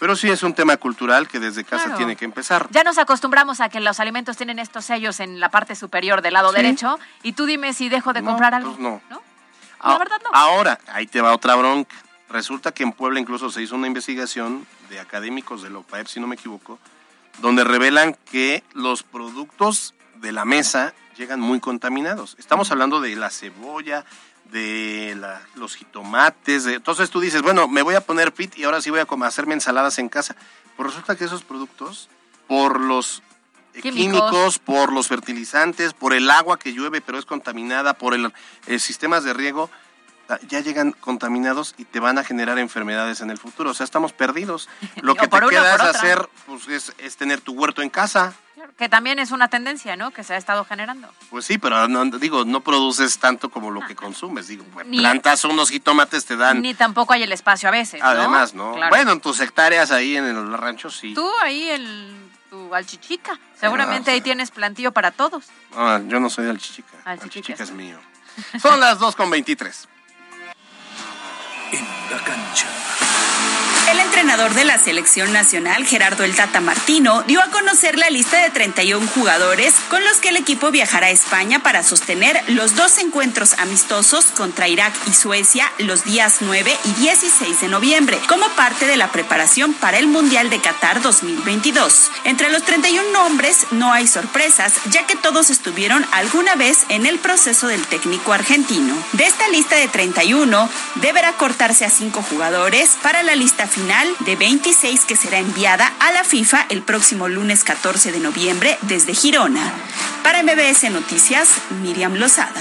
Pero 0.00 0.14
sí 0.14 0.30
es 0.30 0.44
un 0.44 0.54
tema 0.54 0.76
cultural 0.76 1.26
que 1.26 1.40
desde 1.40 1.64
casa 1.64 1.84
Claro. 1.86 1.98
tiene 1.98 2.14
que 2.14 2.24
empezar. 2.24 2.68
Ya 2.70 2.84
nos 2.84 2.98
acostumbramos 2.98 3.60
a 3.60 3.68
que 3.68 3.80
los 3.80 3.98
alimentos 3.98 4.36
tienen 4.36 4.60
estos 4.60 4.84
sellos 4.84 5.18
en 5.18 5.40
la 5.40 5.48
parte 5.50 5.74
superior 5.74 6.22
del 6.22 6.34
lado 6.34 6.50
Sí. 6.50 6.56
derecho 6.56 6.98
y 7.24 7.32
tú 7.32 7.46
dime 7.46 7.72
si 7.72 7.88
dejo 7.88 8.12
de 8.12 8.22
No, 8.22 8.30
comprar 8.30 8.54
algo. 8.54 8.70
pues 8.70 8.80
no. 8.80 9.00
La 9.10 9.18
Ah, 9.80 9.98
verdad 9.98 10.16
no. 10.22 10.30
Ahora, 10.32 10.78
ahí 10.92 11.06
te 11.06 11.20
va 11.20 11.32
otra 11.34 11.54
bronca. 11.56 11.94
Resulta 12.28 12.70
que 12.72 12.82
en 12.84 12.92
Puebla 12.92 13.18
incluso 13.18 13.50
se 13.50 13.62
hizo 13.62 13.74
una 13.74 13.86
investigación 13.88 14.66
de 14.88 15.00
académicos 15.00 15.62
de 15.62 15.70
la 15.70 15.78
OPAEP, 15.78 16.06
si 16.06 16.20
no 16.20 16.26
me 16.26 16.34
equivoco, 16.34 16.78
donde 17.40 17.64
revelan 17.64 18.16
que 18.30 18.62
los 18.74 19.02
productos 19.02 19.94
de 20.16 20.32
la 20.32 20.44
mesa 20.44 20.94
llegan 21.16 21.40
muy 21.40 21.60
contaminados. 21.60 22.36
Estamos 22.38 22.70
hablando 22.70 23.00
de 23.00 23.14
la 23.16 23.30
cebolla, 23.30 24.04
de 24.50 25.14
la- 25.18 25.40
los 25.56 25.74
jitomates. 25.76 26.64
de- 26.64 26.74
entonces 26.74 27.10
tú 27.10 27.20
dices, 27.20 27.42
bueno, 27.42 27.68
me 27.68 27.82
voy 27.82 27.94
a 27.94 28.00
poner 28.00 28.32
fit 28.32 28.56
y 28.56 28.64
ahora 28.64 28.80
sí 28.80 28.90
voy 28.90 29.00
a 29.00 29.06
hacerme 29.26 29.54
ensaladas 29.54 29.98
en 29.98 30.08
casa. 30.08 30.36
Pues 30.76 30.88
resulta 30.90 31.16
que 31.16 31.24
esos 31.24 31.42
productos, 31.42 32.08
por 32.46 32.80
los 32.80 33.22
eh, 33.74 33.82
Químicos. 33.82 34.00
químicos, 34.30 34.58
por 34.58 34.92
los 34.92 35.06
fertilizantes, 35.08 35.92
por 35.92 36.14
el 36.14 36.30
agua 36.30 36.58
que 36.58 36.72
llueve 36.72 37.00
pero 37.00 37.18
es 37.18 37.26
contaminada, 37.26 37.94
por 37.94 38.14
el, 38.14 38.32
eh, 38.66 38.78
sistemas 38.78 39.22
de 39.24 39.34
riego, 39.34 39.70
ya 40.48 40.60
llegan 40.60 40.92
contaminados 40.92 41.74
y 41.78 41.84
te 41.84 42.00
van 42.00 42.18
a 42.18 42.24
generar 42.24 42.58
enfermedades 42.58 43.20
en 43.20 43.30
el 43.30 43.38
futuro. 43.38 43.70
O 43.70 43.74
sea, 43.74 43.84
estamos 43.84 44.12
perdidos. 44.12 44.68
Lo 45.02 45.14
que 45.14 45.28
te 45.28 45.40
queda 45.48 45.74
es 45.74 45.80
hacer, 45.80 46.28
pues, 46.46 46.68
es, 46.68 46.92
es 46.98 47.16
tener 47.16 47.40
tu 47.40 47.52
huerto 47.52 47.82
en 47.82 47.90
casa. 47.90 48.34
Que 48.76 48.88
también 48.88 49.18
es 49.18 49.30
una 49.30 49.48
tendencia, 49.48 49.96
¿no? 49.96 50.10
Que 50.10 50.22
se 50.24 50.34
ha 50.34 50.36
estado 50.36 50.64
generando. 50.64 51.08
Pues 51.30 51.44
sí, 51.46 51.58
pero 51.58 51.88
no, 51.88 52.04
digo, 52.18 52.44
no 52.44 52.60
produces 52.60 53.18
tanto 53.18 53.50
como 53.50 53.70
lo 53.70 53.80
que 53.86 53.94
consumes. 53.96 54.48
Digo, 54.48 54.64
Ni- 54.84 54.98
plantas 54.98 55.44
unos 55.44 55.70
jitomates 55.70 56.24
te 56.26 56.36
dan. 56.36 56.60
Ni 56.60 56.74
tampoco 56.74 57.12
hay 57.12 57.22
el 57.22 57.32
espacio 57.32 57.68
a 57.68 57.72
veces. 57.72 58.00
Además, 58.02 58.54
¿no? 58.54 58.74
Claro. 58.74 58.90
Bueno, 58.90 59.12
en 59.12 59.20
tus 59.20 59.40
hectáreas 59.40 59.90
ahí 59.90 60.16
en 60.16 60.24
el 60.26 60.52
rancho 60.56 60.90
sí. 60.90 61.14
Tú 61.14 61.28
ahí 61.42 61.70
en 61.70 62.30
tu 62.50 62.74
alchichica. 62.74 63.38
Seguramente 63.58 64.10
Ah, 64.10 64.14
ahí 64.14 64.20
tienes 64.20 64.50
plantío 64.50 64.92
para 64.92 65.10
todos. 65.12 65.46
Ah, 65.76 66.00
yo 66.06 66.20
no 66.20 66.28
soy 66.30 66.46
del 66.46 66.58
Chichica. 66.58 66.96
Al 67.04 67.14
El 67.14 67.20
Chichica 67.30 67.46
Chichica 67.58 67.64
es 67.64 67.70
mío. 67.72 67.98
Son 68.60 68.78
las 68.80 68.98
2 68.98 69.16
con 72.28 72.36
23. 72.36 73.07
El 73.90 74.00
entrenador 74.00 74.52
de 74.52 74.66
la 74.66 74.78
selección 74.78 75.32
nacional, 75.32 75.86
Gerardo 75.86 76.22
El 76.22 76.34
Tata 76.34 76.60
Martino, 76.60 77.22
dio 77.22 77.40
a 77.40 77.50
conocer 77.50 77.96
la 77.96 78.10
lista 78.10 78.36
de 78.36 78.50
31 78.50 79.06
jugadores 79.14 79.74
con 79.88 80.04
los 80.04 80.18
que 80.18 80.28
el 80.28 80.36
equipo 80.36 80.70
viajará 80.70 81.06
a 81.06 81.10
España 81.10 81.62
para 81.62 81.82
sostener 81.82 82.38
los 82.48 82.74
dos 82.74 82.98
encuentros 82.98 83.54
amistosos 83.54 84.26
contra 84.26 84.68
Irak 84.68 84.92
y 85.06 85.14
Suecia 85.14 85.72
los 85.78 86.04
días 86.04 86.36
9 86.40 86.70
y 86.84 87.00
16 87.00 87.62
de 87.62 87.68
noviembre, 87.68 88.18
como 88.28 88.46
parte 88.50 88.86
de 88.86 88.98
la 88.98 89.10
preparación 89.10 89.72
para 89.72 89.98
el 89.98 90.06
Mundial 90.06 90.50
de 90.50 90.60
Qatar 90.60 91.00
2022. 91.00 92.10
Entre 92.24 92.50
los 92.50 92.64
31 92.64 93.10
nombres 93.12 93.66
no 93.70 93.92
hay 93.94 94.06
sorpresas, 94.06 94.74
ya 94.90 95.06
que 95.06 95.16
todos 95.16 95.48
estuvieron 95.48 96.04
alguna 96.12 96.56
vez 96.56 96.84
en 96.90 97.06
el 97.06 97.18
proceso 97.18 97.68
del 97.68 97.86
técnico 97.86 98.34
argentino. 98.34 98.94
De 99.14 99.24
esta 99.24 99.48
lista 99.48 99.76
de 99.76 99.88
31, 99.88 100.68
deberá 100.96 101.32
cortarse 101.32 101.86
a 101.86 101.90
cinco 101.90 102.22
jugadores 102.22 102.98
para 103.02 103.22
la 103.22 103.34
lista 103.34 103.66
final 103.78 104.08
de 104.26 104.34
26 104.34 105.04
que 105.04 105.14
será 105.14 105.38
enviada 105.38 105.86
a 106.00 106.10
la 106.10 106.24
FIFA 106.24 106.66
el 106.68 106.82
próximo 106.82 107.28
lunes 107.28 107.62
14 107.62 108.10
de 108.10 108.18
noviembre 108.18 108.76
desde 108.82 109.14
Girona. 109.14 109.72
Para 110.24 110.42
MBS 110.42 110.90
Noticias, 110.90 111.48
Miriam 111.80 112.14
Lozada. 112.14 112.60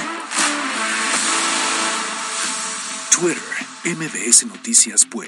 Twitter, 3.09 3.41
MBS 3.83 4.45
Noticias 4.45 5.05
Pue. 5.05 5.27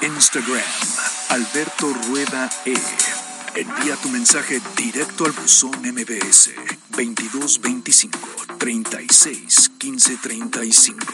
Instagram, 0.00 0.62
Alberto 1.28 1.92
Rueda 2.08 2.48
E. 2.64 2.76
Envía 3.56 3.96
tu 3.96 4.08
mensaje 4.08 4.62
directo 4.74 5.26
al 5.26 5.32
buzón 5.32 5.76
MBS 5.82 6.52
2225 6.96 8.18
36 8.58 9.70
15 9.78 10.16
35. 10.16 11.06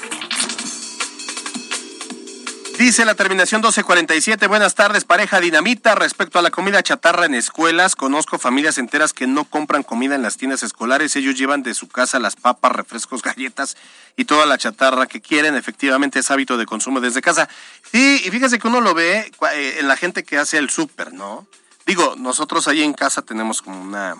Dice 2.83 3.05
la 3.05 3.15
terminación 3.15 3.61
1247, 3.61 4.49
buenas 4.49 4.75
tardes, 4.75 5.05
pareja 5.05 5.39
dinamita. 5.39 5.95
Respecto 5.95 6.41
a 6.41 6.43
la 6.43 6.51
comida 6.51 6.83
chatarra 6.83 7.27
en 7.27 7.35
escuelas, 7.37 7.95
conozco 7.95 8.41
familias 8.41 8.77
enteras 8.77 9.13
que 9.13 9.29
no 9.29 9.45
compran 9.45 9.85
comida 9.85 10.17
en 10.17 10.23
las 10.23 10.37
tiendas 10.37 10.65
escolares. 10.65 11.15
Ellos 11.15 11.39
llevan 11.39 11.63
de 11.63 11.75
su 11.75 11.87
casa 11.87 12.19
las 12.19 12.35
papas, 12.35 12.73
refrescos, 12.73 13.23
galletas 13.23 13.77
y 14.17 14.25
toda 14.25 14.47
la 14.47 14.59
chatarra 14.59 15.07
que 15.07 15.21
quieren. 15.21 15.55
Efectivamente 15.55 16.19
es 16.19 16.33
hábito 16.33 16.57
de 16.57 16.67
consumo 16.67 17.01
desde 17.01 17.23
casa. 17.23 17.49
Sí, 17.89 18.21
y 18.25 18.31
fíjese 18.31 18.59
que 18.59 18.67
uno 18.67 18.81
lo 18.81 18.95
ve 18.95 19.31
eh, 19.55 19.77
en 19.79 19.87
la 19.87 19.97
gente 19.97 20.25
que 20.25 20.39
hace 20.39 20.59
el 20.59 20.69
súper, 20.69 21.13
¿no? 21.13 21.47
Digo, 21.87 22.17
nosotros 22.19 22.67
ahí 22.67 22.83
en 22.83 22.95
casa 22.95 23.23
tenemos 23.23 23.63
como 23.63 23.81
una 23.81 24.17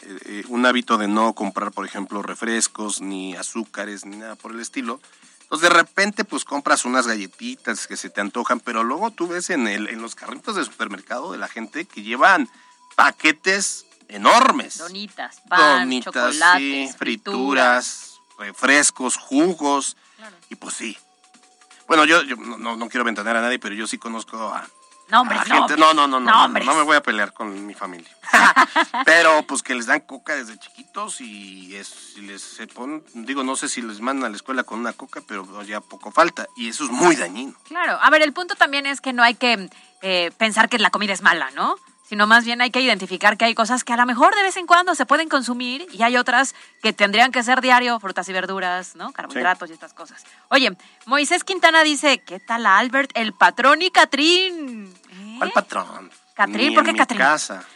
eh, 0.00 0.18
eh, 0.24 0.44
un 0.48 0.64
hábito 0.64 0.96
de 0.96 1.08
no 1.08 1.34
comprar, 1.34 1.72
por 1.72 1.84
ejemplo, 1.84 2.22
refrescos, 2.22 3.02
ni 3.02 3.36
azúcares, 3.36 4.06
ni 4.06 4.16
nada 4.16 4.34
por 4.34 4.52
el 4.52 4.60
estilo 4.60 4.98
entonces 5.48 5.70
de 5.70 5.74
repente 5.74 6.24
pues 6.24 6.44
compras 6.44 6.84
unas 6.84 7.06
galletitas 7.06 7.86
que 7.86 7.96
se 7.96 8.10
te 8.10 8.20
antojan, 8.20 8.60
pero 8.60 8.84
luego 8.84 9.10
tú 9.10 9.28
ves 9.28 9.48
en, 9.48 9.66
el, 9.66 9.88
en 9.88 10.02
los 10.02 10.14
carritos 10.14 10.56
de 10.56 10.64
supermercado 10.64 11.32
de 11.32 11.38
la 11.38 11.48
gente 11.48 11.86
que 11.86 12.02
llevan 12.02 12.50
paquetes 12.96 13.86
enormes. 14.08 14.76
Donitas, 14.76 15.40
pan, 15.48 15.84
Donitas, 15.84 16.04
chocolates, 16.04 16.96
frituras, 16.96 18.20
refrescos, 18.38 19.16
jugos. 19.16 19.96
Y 20.50 20.56
pues 20.56 20.74
sí. 20.74 20.98
Bueno, 21.86 22.04
yo, 22.04 22.22
yo 22.24 22.36
no, 22.36 22.76
no, 22.76 22.88
quiero 22.90 23.04
ventanear 23.04 23.36
a 23.36 23.40
nadie, 23.40 23.58
pero 23.58 23.74
yo 23.74 23.86
sí 23.86 23.96
conozco 23.96 24.36
a, 24.36 24.68
no, 25.10 25.22
hombre, 25.22 25.38
no. 25.48 25.66
no, 25.68 25.94
no, 25.94 26.06
no, 26.06 26.20
no, 26.20 26.48
no, 26.48 26.74
me 26.74 26.82
voy 26.82 26.96
a 26.96 27.02
pelear 27.02 27.32
con 27.32 27.66
mi 27.66 27.74
familia. 27.74 28.08
Pero 29.04 29.42
pues 29.46 29.62
que 29.62 29.74
les 29.74 29.86
dan 29.86 30.00
coca 30.00 30.34
desde 30.36 30.58
chiquitos 30.58 31.20
y 31.20 31.74
es, 31.76 31.88
si 31.88 32.20
les 32.22 32.42
se 32.42 32.66
ponen, 32.66 33.02
digo, 33.14 33.42
no 33.42 33.56
sé 33.56 33.68
si 33.68 33.80
les 33.80 34.00
mandan 34.00 34.26
a 34.26 34.30
la 34.30 34.36
escuela 34.36 34.64
con 34.64 34.78
una 34.78 34.92
coca, 34.92 35.22
pero 35.26 35.62
ya 35.62 35.80
poco 35.80 36.10
falta 36.10 36.46
y 36.56 36.68
eso 36.68 36.84
es 36.84 36.90
muy 36.90 37.16
dañino. 37.16 37.54
Claro, 37.64 37.98
a 38.00 38.10
ver, 38.10 38.22
el 38.22 38.32
punto 38.32 38.54
también 38.54 38.86
es 38.86 39.00
que 39.00 39.12
no 39.12 39.22
hay 39.22 39.34
que 39.34 39.70
eh, 40.02 40.30
pensar 40.36 40.68
que 40.68 40.78
la 40.78 40.90
comida 40.90 41.12
es 41.12 41.22
mala, 41.22 41.50
¿no? 41.52 41.76
Sino 42.08 42.26
más 42.26 42.44
bien 42.44 42.60
hay 42.60 42.70
que 42.70 42.80
identificar 42.80 43.36
que 43.36 43.44
hay 43.44 43.54
cosas 43.54 43.84
que 43.84 43.92
a 43.92 43.96
lo 43.96 44.06
mejor 44.06 44.34
de 44.34 44.42
vez 44.42 44.56
en 44.56 44.66
cuando 44.66 44.94
se 44.94 45.04
pueden 45.04 45.28
consumir 45.28 45.86
y 45.92 46.02
hay 46.02 46.16
otras 46.16 46.54
que 46.82 46.92
tendrían 46.92 47.32
que 47.32 47.42
ser 47.42 47.60
diario, 47.60 48.00
frutas 48.00 48.28
y 48.28 48.32
verduras, 48.32 48.96
¿no? 48.96 49.12
Carbohidratos 49.12 49.68
y 49.68 49.74
estas 49.74 49.92
cosas. 49.92 50.24
Oye, 50.48 50.74
Moisés 51.04 51.44
Quintana 51.44 51.82
dice, 51.84 52.18
¿qué 52.20 52.40
tal 52.40 52.64
Albert, 52.64 53.10
el 53.14 53.34
patrón 53.34 53.82
y 53.82 53.90
Catrín? 53.90 54.94
¿Cuál 55.36 55.50
patrón? 55.52 56.10
Catrín, 56.34 56.74
¿por 56.74 56.84
qué 56.84 56.94
Catrín? 56.94 57.20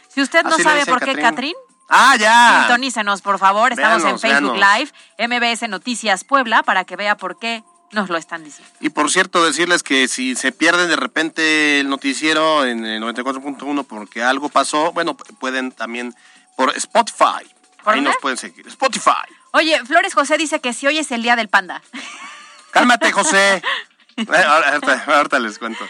Si 0.07 0.21
usted 0.21 0.43
no 0.43 0.57
sabe 0.57 0.85
por 0.85 1.03
qué 1.03 1.15
Catrín, 1.15 1.55
Ah, 1.89 2.15
ya. 2.17 2.59
Sintonícenos, 2.61 3.21
por 3.21 3.37
favor. 3.37 3.71
Estamos 3.73 4.03
en 4.05 4.17
Facebook 4.17 4.55
Live, 4.55 4.91
MBS 5.19 5.67
Noticias 5.69 6.23
Puebla, 6.23 6.63
para 6.63 6.85
que 6.85 6.95
vea 6.95 7.17
por 7.17 7.37
qué 7.37 7.63
nos 7.93 8.09
lo 8.09 8.17
están 8.17 8.43
diciendo. 8.43 8.73
Y 8.79 8.89
por 8.89 9.09
cierto, 9.09 9.43
decirles 9.43 9.83
que 9.83 10.07
si 10.07 10.35
se 10.35 10.51
pierden 10.51 10.89
de 10.89 10.95
repente 10.95 11.79
el 11.79 11.89
noticiero 11.89 12.65
en 12.65 12.85
el 12.85 13.01
94.1 13.01 13.85
porque 13.85 14.23
algo 14.23 14.49
pasó, 14.49 14.91
bueno, 14.91 15.15
pueden 15.15 15.71
también 15.71 16.13
por 16.55 16.75
Spotify. 16.75 17.47
Ahí 17.85 18.01
nos 18.01 18.17
pueden 18.17 18.37
seguir. 18.37 18.67
Spotify. 18.67 19.11
Oye, 19.51 19.83
Flores 19.85 20.13
José 20.13 20.37
dice 20.37 20.59
que 20.59 20.73
si 20.73 20.87
hoy 20.87 20.97
es 20.97 21.11
el 21.11 21.21
día 21.21 21.35
del 21.35 21.49
panda. 21.49 21.81
Cálmate, 22.71 23.11
José. 23.11 23.61
ahorita, 24.27 25.03
ahorita 25.07 25.39
les 25.39 25.59
cuento. 25.59 25.85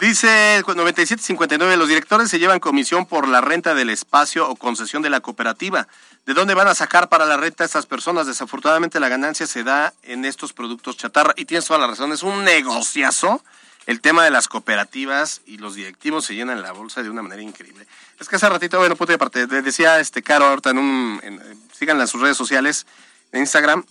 Dice 0.00 0.62
9759, 0.66 1.76
los 1.78 1.88
directores 1.88 2.28
se 2.28 2.38
llevan 2.38 2.60
comisión 2.60 3.06
por 3.06 3.26
la 3.26 3.40
renta 3.40 3.74
del 3.74 3.88
espacio 3.88 4.48
o 4.48 4.56
concesión 4.56 5.02
de 5.02 5.08
la 5.08 5.20
cooperativa. 5.20 5.88
¿De 6.26 6.34
dónde 6.34 6.54
van 6.54 6.68
a 6.68 6.74
sacar 6.74 7.08
para 7.08 7.24
la 7.24 7.38
renta 7.38 7.64
estas 7.64 7.86
personas? 7.86 8.26
Desafortunadamente 8.26 9.00
la 9.00 9.08
ganancia 9.08 9.46
se 9.46 9.64
da 9.64 9.94
en 10.02 10.26
estos 10.26 10.52
productos 10.52 10.98
chatarra. 10.98 11.32
Y 11.36 11.46
tienes 11.46 11.64
toda 11.64 11.80
la 11.80 11.86
razón, 11.86 12.12
es 12.12 12.22
un 12.22 12.44
negociazo 12.44 13.42
el 13.86 14.00
tema 14.00 14.24
de 14.24 14.30
las 14.30 14.48
cooperativas 14.48 15.40
y 15.46 15.58
los 15.58 15.76
directivos 15.76 16.26
se 16.26 16.34
llenan 16.34 16.60
la 16.60 16.72
bolsa 16.72 17.02
de 17.02 17.08
una 17.08 17.22
manera 17.22 17.40
increíble. 17.40 17.86
Es 18.20 18.28
que 18.28 18.36
hace 18.36 18.48
ratito, 18.48 18.78
bueno, 18.78 18.96
puta 18.96 19.14
aparte, 19.14 19.46
decía 19.46 20.00
este 20.00 20.22
Caro 20.22 20.46
ahorita 20.46 20.70
en 20.70 20.78
un, 20.78 21.20
en, 21.22 21.40
síganla 21.72 22.02
en 22.02 22.08
sus 22.08 22.20
redes 22.20 22.36
sociales, 22.36 22.86
en 23.32 23.40
Instagram, 23.40 23.86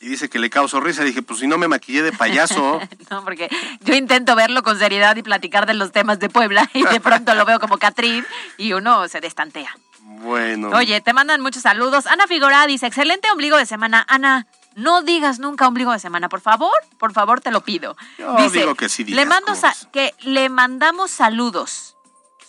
y 0.00 0.08
dice 0.08 0.28
que 0.28 0.38
le 0.38 0.50
causó 0.50 0.80
risa. 0.80 1.02
Dije, 1.02 1.22
pues 1.22 1.40
si 1.40 1.46
no 1.46 1.58
me 1.58 1.68
maquillé 1.68 2.02
de 2.02 2.12
payaso. 2.12 2.80
no, 3.10 3.24
porque 3.24 3.48
yo 3.80 3.94
intento 3.94 4.36
verlo 4.36 4.62
con 4.62 4.78
seriedad 4.78 5.16
y 5.16 5.22
platicar 5.22 5.66
de 5.66 5.74
los 5.74 5.92
temas 5.92 6.18
de 6.18 6.28
Puebla 6.28 6.68
y 6.74 6.84
de 6.84 7.00
pronto 7.00 7.34
lo 7.34 7.44
veo 7.44 7.60
como 7.60 7.78
Catrín 7.78 8.24
y 8.56 8.72
uno 8.72 9.08
se 9.08 9.20
destantea. 9.20 9.76
Bueno. 10.02 10.70
Oye, 10.70 11.00
te 11.00 11.12
mandan 11.12 11.40
muchos 11.40 11.62
saludos. 11.62 12.06
Ana 12.06 12.26
Figora 12.26 12.66
dice, 12.66 12.86
excelente 12.86 13.30
ombligo 13.30 13.56
de 13.56 13.66
semana. 13.66 14.04
Ana, 14.08 14.46
no 14.74 15.02
digas 15.02 15.38
nunca 15.38 15.66
ombligo 15.68 15.92
de 15.92 15.98
semana, 15.98 16.28
por 16.28 16.40
favor, 16.40 16.72
por 16.98 17.12
favor, 17.12 17.40
te 17.40 17.50
lo 17.50 17.62
pido. 17.62 17.96
Yo 18.16 18.50
digo 18.50 18.74
que 18.74 18.88
sí 18.88 19.04
le, 19.04 19.26
mando 19.26 19.52
que 19.92 20.14
le 20.20 20.48
mandamos 20.48 21.10
saludos. 21.10 21.96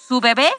Su 0.08 0.22
bebé 0.22 0.52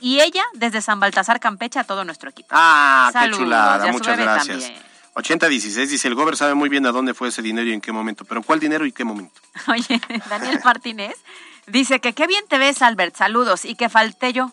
y 0.00 0.20
ella 0.20 0.44
desde 0.54 0.80
San 0.80 1.00
Baltasar, 1.00 1.40
Campeche, 1.40 1.78
a 1.78 1.84
todo 1.84 2.04
nuestro 2.04 2.30
equipo. 2.30 2.48
Ah, 2.52 3.10
qué 3.12 3.30
chulada. 3.30 3.92
Muchas 3.92 4.18
gracias. 4.18 4.72
8016 5.16 5.90
dice, 5.90 6.08
el 6.08 6.14
Gober 6.14 6.36
sabe 6.36 6.54
muy 6.54 6.68
bien 6.68 6.84
a 6.84 6.92
dónde 6.92 7.14
fue 7.14 7.28
ese 7.28 7.40
dinero 7.40 7.66
y 7.68 7.72
en 7.72 7.80
qué 7.80 7.90
momento. 7.90 8.26
¿Pero 8.26 8.42
cuál 8.42 8.60
dinero 8.60 8.84
y 8.84 8.92
qué 8.92 9.02
momento? 9.02 9.40
Oye, 9.66 9.98
Daniel 10.28 10.60
Martínez 10.62 11.16
dice 11.66 12.00
que 12.00 12.12
qué 12.12 12.26
bien 12.26 12.44
te 12.48 12.58
ves, 12.58 12.82
Albert. 12.82 13.16
Saludos. 13.16 13.64
Y 13.64 13.76
que 13.76 13.88
falté 13.88 14.34
yo. 14.34 14.52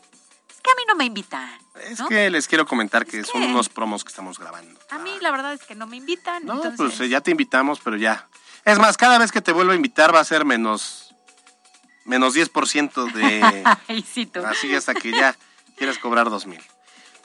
Es 0.50 0.62
que 0.62 0.72
a 0.72 0.76
mí 0.76 0.84
no 0.88 0.96
me 0.96 1.04
invitan. 1.04 1.50
Es 1.90 2.02
que 2.08 2.30
les 2.30 2.48
quiero 2.48 2.66
comentar 2.66 3.06
que 3.06 3.26
son 3.26 3.44
unos 3.44 3.68
promos 3.68 4.06
que 4.06 4.10
estamos 4.10 4.40
grabando. 4.40 4.80
A 4.90 5.00
mí 5.00 5.12
la 5.20 5.32
verdad 5.32 5.52
es 5.52 5.64
que 5.64 5.76
no 5.76 5.86
me 5.86 5.98
invitan. 5.98 6.46
No, 6.46 6.62
pues 6.78 6.98
ya 7.10 7.20
te 7.20 7.32
invitamos, 7.32 7.82
pero 7.84 7.98
ya. 7.98 8.30
Es 8.64 8.80
más, 8.80 8.96
cada 8.96 9.18
vez 9.18 9.34
que 9.34 9.42
te 9.42 9.52
vuelvo 9.52 9.74
a 9.74 9.76
invitar 9.76 10.16
va 10.16 10.22
a 10.22 10.24
ser 10.24 10.46
menos, 10.46 11.14
menos 12.06 12.38
10% 12.38 13.12
de... 13.12 13.64
Ay, 13.90 14.02
sí, 14.02 14.28
tú. 14.28 14.40
Así 14.46 14.74
hasta 14.74 14.94
que 14.94 15.12
ya 15.12 15.36
quieres 15.76 15.98
cobrar 15.98 16.30
dos 16.30 16.46
mil. 16.46 16.62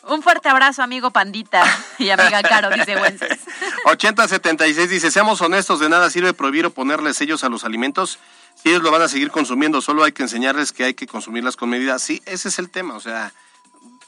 Un 0.05 0.23
fuerte 0.23 0.49
abrazo, 0.49 0.83
amigo 0.83 1.11
Pandita 1.11 1.63
y 1.99 2.11
amiga 2.11 2.43
Caro, 2.43 2.71
dice 2.71 2.97
Wences. 2.97 3.41
8076 3.85 4.91
dice, 4.91 5.11
seamos 5.11 5.41
honestos, 5.41 5.81
de 5.81 5.89
nada 5.89 6.09
sirve 6.11 6.33
prohibir 6.33 6.67
o 6.67 6.71
ponerle 6.71 7.13
sellos 7.15 7.45
a 7.45 7.49
los 7.49 7.65
alimentos 7.65 8.19
si 8.61 8.71
ellos 8.71 8.83
lo 8.83 8.91
van 8.91 9.03
a 9.03 9.09
seguir 9.09 9.31
consumiendo, 9.31 9.81
solo 9.81 10.03
hay 10.03 10.13
que 10.13 10.25
enseñarles 10.25 10.73
que 10.73 10.85
hay 10.85 10.95
que 10.95 11.07
consumirlas 11.07 11.57
con 11.57 11.71
medida. 11.71 11.99
Sí, 11.99 12.23
ese 12.27 12.49
es 12.49 12.59
el 12.59 12.71
tema, 12.71 12.95
o 12.95 13.01
sea, 13.01 13.33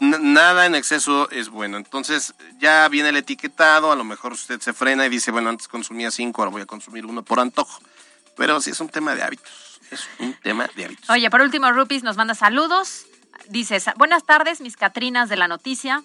nada 0.01 0.67
en 0.67 0.75
exceso 0.75 1.31
es 1.31 1.51
bueno. 1.51 1.77
Entonces 1.77 2.35
ya 2.59 2.89
viene 2.89 3.11
el 3.11 3.17
etiquetado, 3.17 3.93
a 3.93 3.97
lo 3.97 4.03
mejor 4.03 4.33
usted 4.33 4.61
se 4.61 4.73
frena 4.73 5.07
y 5.07 5.09
dice, 5.09 5.31
bueno, 5.31 5.51
antes 5.51 5.69
consumía 5.69 6.11
cinco, 6.11 6.43
ahora 6.43 6.51
voy 6.51 6.63
a 6.63 6.67
consumir 6.67 7.07
uno 7.07 7.23
por 7.23 7.39
antojo. 7.39 7.81
Pero 8.37 8.61
sí 8.61 8.71
es 8.71 8.81
un 8.81 8.89
tema 8.89 9.15
de 9.15 9.23
hábitos, 9.23 9.81
es 9.91 10.09
un 10.19 10.35
tema 10.35 10.69
de 10.75 10.87
hábitos. 10.87 11.09
Oye, 11.11 11.31
por 11.31 11.43
último, 11.43 11.71
Rupis 11.71 12.03
nos 12.03 12.17
manda 12.17 12.35
saludos 12.35 13.07
dices, 13.49 13.87
buenas 13.97 14.25
tardes, 14.25 14.61
mis 14.61 14.77
Catrinas 14.77 15.29
de 15.29 15.37
la 15.37 15.49
noticia. 15.49 16.03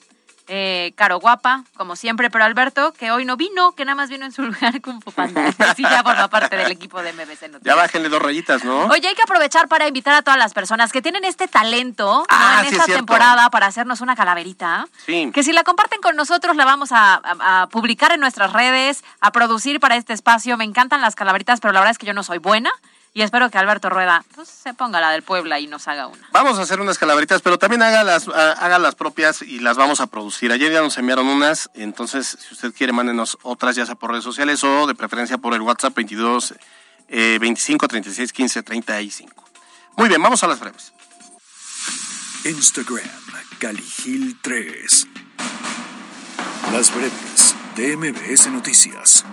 Eh, 0.47 0.93
Caro 0.95 1.19
Guapa, 1.19 1.63
como 1.75 1.95
siempre, 1.95 2.29
pero 2.29 2.43
Alberto, 2.43 2.93
que 2.93 3.09
hoy 3.09 3.25
no 3.25 3.35
vino, 3.35 3.71
que 3.71 3.83
nada 3.83 3.95
más 3.95 4.09
vino 4.09 4.25
en 4.25 4.31
su 4.31 4.41
lugar 4.43 4.79
con 4.79 4.99
Pupanda. 4.99 5.51
Sí, 5.75 5.81
ya 5.81 6.03
forma 6.03 6.27
parte 6.27 6.55
del 6.55 6.71
equipo 6.71 7.01
de 7.01 7.13
MBC 7.13 7.49
Noticias. 7.49 7.63
Ya 7.63 7.73
bájenle 7.73 8.09
dos 8.09 8.21
rayitas, 8.21 8.63
¿no? 8.63 8.85
Oye, 8.85 9.07
hay 9.07 9.15
que 9.15 9.23
aprovechar 9.23 9.67
para 9.67 9.87
invitar 9.87 10.13
a 10.13 10.21
todas 10.21 10.37
las 10.37 10.53
personas 10.53 10.91
que 10.91 11.01
tienen 11.01 11.25
este 11.25 11.47
talento 11.47 12.25
ah, 12.29 12.63
en 12.63 12.73
esta 12.73 12.85
temporada 12.85 13.49
para 13.49 13.65
hacernos 13.65 14.01
una 14.01 14.15
calaverita. 14.15 14.87
Sí. 15.05 15.31
Que 15.33 15.41
si 15.41 15.51
la 15.51 15.63
comparten 15.63 15.99
con 15.99 16.15
nosotros, 16.15 16.55
la 16.55 16.65
vamos 16.65 16.91
a, 16.91 17.21
a, 17.23 17.67
publicar 17.67 18.11
en 18.11 18.19
nuestras 18.19 18.53
redes, 18.53 19.03
a 19.21 19.31
producir 19.31 19.79
para 19.79 19.95
este 19.95 20.13
espacio. 20.13 20.57
Me 20.57 20.63
encantan 20.63 21.01
las 21.01 21.15
calaveritas, 21.15 21.59
pero 21.59 21.73
la 21.73 21.79
verdad 21.79 21.91
es 21.91 21.97
que 21.97 22.05
yo 22.05 22.13
no 22.13 22.23
soy 22.23 22.37
buena. 22.37 22.71
Y 23.15 23.21
espero 23.21 23.49
que 23.49 23.57
Alberto 23.57 23.89
Rueda 23.89 24.25
pues, 24.35 24.49
se 24.49 24.73
ponga 24.73 24.99
la 24.99 25.11
del 25.11 25.23
Puebla 25.23 25.57
y 25.57 25.67
nos 25.67 25.87
haga 25.87 26.07
una. 26.07 26.27
Vamos 26.33 26.59
a 26.59 26.63
hacer 26.63 26.81
unas 26.81 26.97
calaveritas, 26.97 27.41
pero 27.41 27.57
también 27.57 27.81
haga 27.81 28.03
las, 28.03 28.27
haga 28.27 28.77
las 28.77 28.95
propias 28.95 29.41
y 29.41 29.59
las 29.59 29.77
vamos 29.77 30.01
a 30.01 30.07
producir. 30.07 30.51
Ayer 30.51 30.69
ya 30.69 30.81
nos 30.81 30.97
enviaron 30.97 31.25
unas, 31.27 31.69
entonces 31.75 32.37
si 32.37 32.53
usted 32.53 32.73
quiere, 32.73 32.91
mándenos 32.91 33.37
otras, 33.41 33.77
ya 33.77 33.85
sea 33.85 33.95
por 33.95 34.11
redes 34.11 34.25
sociales 34.25 34.61
o 34.65 34.85
de 34.85 34.95
preferencia 34.95 35.37
por 35.37 35.53
el 35.53 35.61
WhatsApp 35.61 35.95
22 35.95 36.55
25 37.07 37.87
36 37.87 38.33
15 38.33 38.63
35. 38.63 39.45
Muy 39.95 40.09
bien, 40.09 40.21
vamos 40.21 40.43
a 40.43 40.47
las 40.47 40.59
breves. 40.59 40.91
Instagram, 42.43 42.99
Caligil 43.59 44.37
3. 44.41 45.07
Las 46.73 46.93
breves 46.93 47.55
de 47.77 47.95
MBS 47.95 48.47
Noticias. 48.51 49.23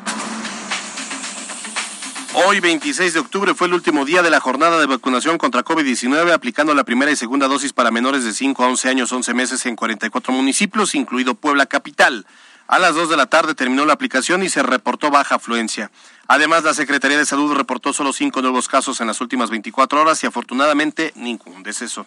Hoy, 2.35 2.61
26 2.61 3.13
de 3.13 3.21
octubre, 3.21 3.55
fue 3.55 3.67
el 3.67 3.75
último 3.75 4.07
día 4.07 4.23
de 4.23 4.31
la 4.31 4.41
jornada 4.41 4.81
de 4.81 4.87
vacunación 4.87 5.37
contra 5.37 5.63
COVID-19, 5.63 6.33
aplicando 6.33 6.73
la 6.75 6.83
primera 6.83 7.11
y 7.11 7.17
segunda 7.17 7.47
dosis 7.47 7.75
para 7.75 7.91
menores 7.91 8.25
de 8.25 8.33
5 8.33 8.65
a 8.65 8.69
11 8.69 8.89
años, 8.89 9.13
11 9.13 9.35
meses 9.35 9.67
en 9.67 9.77
44 9.77 10.33
municipios, 10.33 10.95
incluido 10.95 11.35
Puebla 11.35 11.67
Capital. 11.67 12.27
A 12.69 12.79
las 12.79 12.95
2 12.95 13.11
de 13.11 13.19
la 13.19 13.27
tarde 13.27 13.55
terminó 13.55 13.85
la 13.85 13.93
aplicación 13.93 14.43
y 14.43 14.49
se 14.49 14.63
reportó 14.63 15.11
baja 15.11 15.35
afluencia. 15.35 15.91
Además, 16.27 16.65
la 16.65 16.73
Secretaría 16.73 17.19
de 17.19 17.27
Salud 17.27 17.53
reportó 17.53 17.93
solo 17.93 18.15
cinco 18.15 18.41
nuevos 18.41 18.67
casos 18.67 19.03
en 19.03 19.09
las 19.09 19.21
últimas 19.21 19.51
24 19.51 20.01
horas 20.01 20.25
y 20.25 20.27
afortunadamente 20.27 21.13
ningún 21.15 21.63
deceso. 21.63 22.07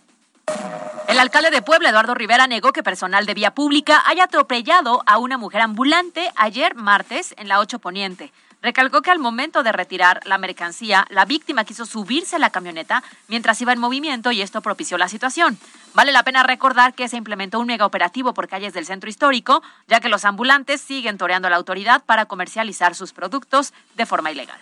El 1.08 1.20
alcalde 1.20 1.52
de 1.52 1.62
Puebla, 1.62 1.90
Eduardo 1.90 2.16
Rivera, 2.16 2.48
negó 2.48 2.74
que 2.74 2.82
personal 2.82 3.28
de 3.28 3.36
vía 3.36 3.54
pública 3.54 4.02
haya 4.08 4.24
atropellado 4.24 5.04
a 5.06 5.20
una 5.20 5.38
mujer 5.38 5.62
ambulante 5.62 6.32
ayer 6.36 6.74
martes 6.74 7.36
en 7.38 7.48
la 7.48 7.60
8 7.60 7.78
Poniente. 7.78 8.32
Recalcó 8.65 9.04
que 9.04 9.12
al 9.12 9.19
momento 9.19 9.62
de 9.62 9.71
retirar 9.71 10.21
la 10.25 10.39
mercancía, 10.39 11.06
la 11.12 11.25
víctima 11.25 11.65
quiso 11.65 11.86
subirse 11.86 12.38
a 12.38 12.39
la 12.39 12.49
camioneta 12.49 13.04
mientras 13.28 13.62
iba 13.62 13.71
en 13.73 13.78
movimiento 13.78 14.32
y 14.32 14.41
esto 14.41 14.62
propició 14.62 14.97
la 14.97 15.08
situación. 15.08 15.60
Vale 15.93 16.12
la 16.12 16.23
pena 16.23 16.41
recordar 16.41 16.95
que 16.95 17.08
se 17.08 17.15
implementó 17.15 17.60
un 17.60 17.67
mega 17.67 17.86
operativo 17.86 18.34
por 18.34 18.47
calles 18.47 18.73
del 18.73 18.88
centro 18.88 19.08
histórico, 19.08 19.62
ya 19.88 19.99
que 19.99 20.10
los 20.10 20.25
ambulantes 20.25 20.82
siguen 20.82 21.19
toreando 21.19 21.47
a 21.47 21.51
la 21.51 21.58
autoridad 21.58 22.04
para 22.04 22.25
comercializar 22.25 22.95
sus 22.95 23.13
productos 23.13 23.71
de 23.93 24.08
forma 24.08 24.32
ilegal. 24.32 24.58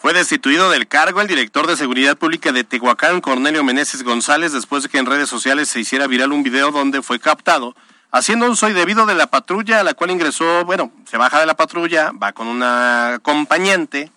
Fue 0.00 0.12
destituido 0.12 0.70
del 0.70 0.86
cargo 0.86 1.20
el 1.20 1.26
director 1.26 1.66
de 1.66 1.76
Seguridad 1.76 2.16
Pública 2.16 2.52
de 2.52 2.62
Tehuacán, 2.62 3.20
Cornelio 3.20 3.64
Meneses 3.64 4.04
González, 4.04 4.52
después 4.52 4.84
de 4.84 4.88
que 4.90 4.98
en 4.98 5.06
redes 5.06 5.28
sociales 5.28 5.70
se 5.70 5.80
hiciera 5.80 6.06
viral 6.06 6.30
un 6.30 6.44
video 6.44 6.70
donde 6.70 7.02
fue 7.02 7.18
captado 7.18 7.74
haciendo 8.10 8.50
uso 8.50 8.68
indebido 8.68 9.06
de 9.06 9.14
la 9.14 9.26
patrulla 9.26 9.80
a 9.80 9.84
la 9.84 9.94
cual 9.94 10.10
ingresó, 10.10 10.64
bueno, 10.64 10.90
se 11.08 11.16
baja 11.16 11.40
de 11.40 11.46
la 11.46 11.54
patrulla, 11.54 12.12
va 12.12 12.32
con 12.32 12.46
una 12.48 13.14
acompañante 13.14 14.10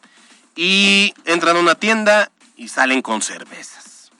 y 0.56 1.14
entran 1.26 1.58
a 1.58 1.60
una 1.60 1.76
tienda 1.76 2.32
y 2.56 2.68
salen 2.68 3.02
con 3.02 3.22
cervezas. 3.22 4.12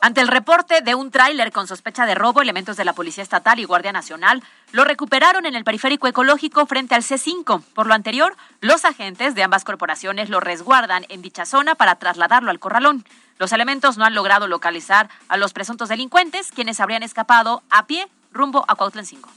Ante 0.00 0.20
el 0.20 0.28
reporte 0.28 0.82
de 0.82 0.94
un 0.94 1.10
tráiler 1.10 1.50
con 1.50 1.66
sospecha 1.66 2.06
de 2.06 2.14
robo, 2.14 2.40
elementos 2.40 2.76
de 2.76 2.84
la 2.84 2.92
Policía 2.92 3.24
Estatal 3.24 3.58
y 3.58 3.64
Guardia 3.64 3.92
Nacional 3.92 4.42
lo 4.70 4.84
recuperaron 4.84 5.46
en 5.46 5.56
el 5.56 5.64
periférico 5.64 6.06
ecológico 6.06 6.64
frente 6.66 6.94
al 6.94 7.02
C5. 7.02 7.62
Por 7.74 7.86
lo 7.86 7.94
anterior, 7.94 8.36
los 8.60 8.84
agentes 8.84 9.34
de 9.34 9.42
ambas 9.42 9.64
corporaciones 9.64 10.28
lo 10.28 10.38
resguardan 10.38 11.06
en 11.08 11.22
dicha 11.22 11.44
zona 11.44 11.74
para 11.74 11.96
trasladarlo 11.96 12.50
al 12.50 12.60
corralón. 12.60 13.04
Los 13.38 13.52
elementos 13.52 13.96
no 13.98 14.04
han 14.04 14.14
logrado 14.14 14.46
localizar 14.46 15.08
a 15.28 15.36
los 15.36 15.52
presuntos 15.52 15.88
delincuentes, 15.88 16.50
quienes 16.52 16.80
habrían 16.80 17.02
escapado 17.02 17.62
a 17.70 17.86
pie 17.86 18.08
rumbo 18.32 18.64
a 18.68 18.74
Cuautla 18.74 19.04
5. 19.04 19.28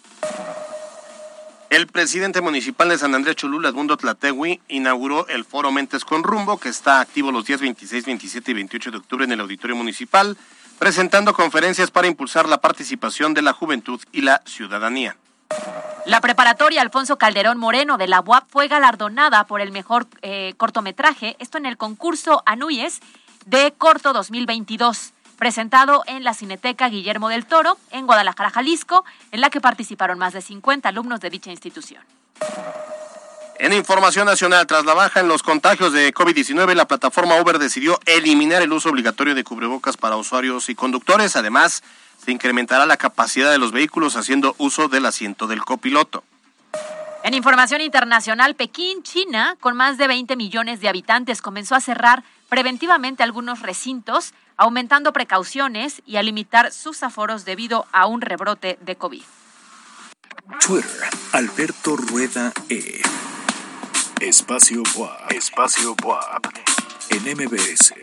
El 1.69 1.87
presidente 1.87 2.41
municipal 2.41 2.89
de 2.89 2.97
San 2.97 3.13
Andrés 3.13 3.35
Cholula, 3.35 3.69
Edmundo 3.69 3.95
Tlategui, 3.95 4.59
inauguró 4.69 5.27
el 5.27 5.45
foro 5.45 5.71
Mentes 5.71 6.03
con 6.03 6.23
Rumbo, 6.23 6.57
que 6.57 6.69
está 6.69 6.99
activo 6.99 7.31
los 7.31 7.45
días 7.45 7.61
26, 7.61 8.05
27 8.05 8.51
y 8.51 8.53
28 8.55 8.91
de 8.91 8.97
octubre 8.97 9.25
en 9.25 9.31
el 9.33 9.39
auditorio 9.39 9.75
municipal 9.75 10.35
presentando 10.79 11.33
conferencias 11.33 11.91
para 11.91 12.07
impulsar 12.07 12.47
la 12.47 12.61
participación 12.61 13.33
de 13.33 13.43
la 13.43 13.53
juventud 13.53 14.01
y 14.11 14.21
la 14.21 14.41
ciudadanía. 14.45 15.17
La 16.05 16.21
preparatoria 16.21 16.81
Alfonso 16.81 17.17
Calderón 17.17 17.57
Moreno 17.57 17.97
de 17.97 18.07
la 18.07 18.21
UAP 18.21 18.49
fue 18.49 18.67
galardonada 18.67 19.45
por 19.45 19.61
el 19.61 19.71
mejor 19.71 20.07
eh, 20.21 20.53
cortometraje, 20.57 21.35
esto 21.39 21.57
en 21.57 21.65
el 21.65 21.77
concurso 21.77 22.41
Anuyes 22.45 23.01
de 23.45 23.73
Corto 23.77 24.13
2022, 24.13 25.13
presentado 25.37 26.03
en 26.07 26.23
la 26.23 26.33
Cineteca 26.33 26.89
Guillermo 26.89 27.29
del 27.29 27.45
Toro, 27.45 27.77
en 27.91 28.05
Guadalajara, 28.05 28.49
Jalisco, 28.49 29.05
en 29.31 29.41
la 29.41 29.49
que 29.49 29.61
participaron 29.61 30.19
más 30.19 30.33
de 30.33 30.41
50 30.41 30.89
alumnos 30.89 31.19
de 31.19 31.29
dicha 31.29 31.51
institución. 31.51 32.03
En 33.57 33.73
información 33.73 34.25
nacional, 34.25 34.65
tras 34.67 34.85
la 34.85 34.93
baja 34.93 35.19
en 35.19 35.27
los 35.27 35.43
contagios 35.43 35.91
de 35.91 36.13
COVID-19, 36.13 36.75
la 36.75 36.87
plataforma 36.87 37.41
Uber 37.41 37.59
decidió 37.59 37.99
eliminar 38.05 38.61
el 38.61 38.71
uso 38.71 38.89
obligatorio 38.89 39.35
de 39.35 39.43
cubrebocas 39.43 39.97
para 39.97 40.15
usuarios 40.15 40.69
y 40.69 40.75
conductores. 40.75 41.35
Además, 41.35 41.83
se 42.23 42.31
incrementará 42.31 42.85
la 42.85 42.95
capacidad 42.95 43.51
de 43.51 43.57
los 43.57 43.73
vehículos 43.73 44.15
haciendo 44.15 44.55
uso 44.59 44.87
del 44.87 45.05
asiento 45.05 45.45
del 45.45 45.65
copiloto. 45.65 46.23
En 47.23 47.33
información 47.33 47.81
internacional, 47.81 48.55
Pekín, 48.55 49.03
China, 49.03 49.57
con 49.59 49.75
más 49.75 49.97
de 49.97 50.07
20 50.07 50.37
millones 50.37 50.79
de 50.79 50.87
habitantes, 50.87 51.41
comenzó 51.41 51.75
a 51.75 51.81
cerrar 51.81 52.23
preventivamente 52.49 53.23
algunos 53.23 53.61
recintos, 53.61 54.33
aumentando 54.57 55.13
precauciones 55.13 56.01
y 56.05 56.17
a 56.17 56.23
limitar 56.23 56.73
sus 56.73 57.03
aforos 57.03 57.45
debido 57.45 57.85
a 57.93 58.07
un 58.07 58.21
rebrote 58.21 58.77
de 58.81 58.95
COVID. 58.95 59.23
Twitter, 60.65 61.09
Alberto 61.33 61.95
Rueda 61.95 62.51
E. 62.69 63.01
Espacio 64.19 64.83
WAP. 64.95 65.31
Espacio 65.31 65.95
WAP. 66.03 66.45
En 67.11 67.23
MBS. 67.37 67.93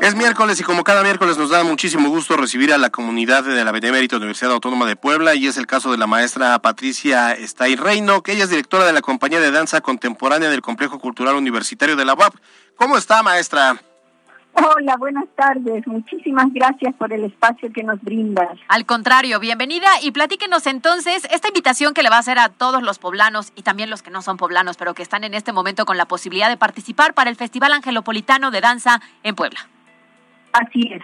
Es 0.00 0.14
miércoles 0.14 0.60
y 0.60 0.62
como 0.62 0.84
cada 0.84 1.02
miércoles 1.02 1.38
nos 1.38 1.50
da 1.50 1.64
muchísimo 1.64 2.10
gusto 2.10 2.36
recibir 2.36 2.72
a 2.72 2.78
la 2.78 2.90
comunidad 2.90 3.42
de 3.42 3.64
la 3.64 3.72
Benemérita 3.72 4.16
Universidad 4.16 4.52
Autónoma 4.52 4.86
de 4.86 4.94
Puebla 4.94 5.34
y 5.34 5.46
es 5.46 5.56
el 5.56 5.66
caso 5.66 5.90
de 5.90 5.98
la 5.98 6.06
maestra 6.06 6.58
Patricia 6.60 7.32
Estay 7.32 7.76
Reino, 7.76 8.22
que 8.22 8.32
ella 8.32 8.44
es 8.44 8.50
directora 8.50 8.84
de 8.84 8.92
la 8.92 9.00
compañía 9.00 9.40
de 9.40 9.50
danza 9.50 9.80
contemporánea 9.80 10.50
del 10.50 10.62
Complejo 10.62 11.00
Cultural 11.00 11.34
Universitario 11.34 11.96
de 11.96 12.04
la 12.04 12.14
UAP. 12.14 12.34
¿Cómo 12.76 12.98
está, 12.98 13.22
maestra? 13.22 13.80
Hola, 14.52 14.96
buenas 14.96 15.26
tardes. 15.34 15.86
Muchísimas 15.86 16.52
gracias 16.52 16.94
por 16.94 17.12
el 17.12 17.24
espacio 17.24 17.72
que 17.72 17.82
nos 17.82 18.00
brindas. 18.00 18.58
Al 18.68 18.86
contrario, 18.86 19.40
bienvenida 19.40 19.88
y 20.02 20.12
platíquenos 20.12 20.66
entonces 20.66 21.26
esta 21.30 21.48
invitación 21.48 21.94
que 21.94 22.02
le 22.02 22.10
va 22.10 22.16
a 22.16 22.20
hacer 22.20 22.38
a 22.38 22.48
todos 22.48 22.82
los 22.82 22.98
poblanos 22.98 23.52
y 23.54 23.62
también 23.62 23.90
los 23.90 24.02
que 24.02 24.10
no 24.10 24.22
son 24.22 24.36
poblanos, 24.36 24.76
pero 24.76 24.94
que 24.94 25.02
están 25.02 25.24
en 25.24 25.34
este 25.34 25.52
momento 25.52 25.84
con 25.84 25.96
la 25.96 26.06
posibilidad 26.06 26.48
de 26.48 26.56
participar 26.56 27.12
para 27.12 27.28
el 27.28 27.36
Festival 27.36 27.72
Angelopolitano 27.72 28.50
de 28.50 28.60
Danza 28.60 29.02
en 29.22 29.34
Puebla. 29.34 29.68
Así 30.56 30.90
es. 30.90 31.02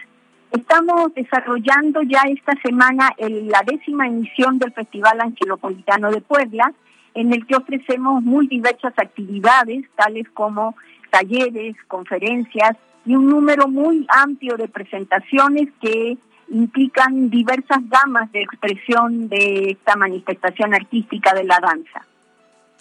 Estamos 0.50 1.14
desarrollando 1.14 2.00
ya 2.02 2.22
esta 2.28 2.54
semana 2.62 3.12
el, 3.18 3.48
la 3.48 3.62
décima 3.66 4.06
emisión 4.06 4.58
del 4.58 4.72
Festival 4.72 5.20
Angelopolitano 5.20 6.10
de 6.10 6.22
Puebla, 6.22 6.72
en 7.14 7.34
el 7.34 7.46
que 7.46 7.56
ofrecemos 7.56 8.22
muy 8.22 8.46
diversas 8.46 8.94
actividades, 8.98 9.84
tales 9.94 10.26
como 10.30 10.74
talleres, 11.10 11.76
conferencias, 11.86 12.76
y 13.04 13.14
un 13.14 13.28
número 13.28 13.68
muy 13.68 14.06
amplio 14.08 14.56
de 14.56 14.68
presentaciones 14.68 15.68
que 15.82 16.16
implican 16.48 17.28
diversas 17.28 17.80
gamas 17.90 18.32
de 18.32 18.42
expresión 18.42 19.28
de 19.28 19.72
esta 19.72 19.96
manifestación 19.96 20.72
artística 20.72 21.34
de 21.34 21.44
la 21.44 21.58
danza. 21.60 22.06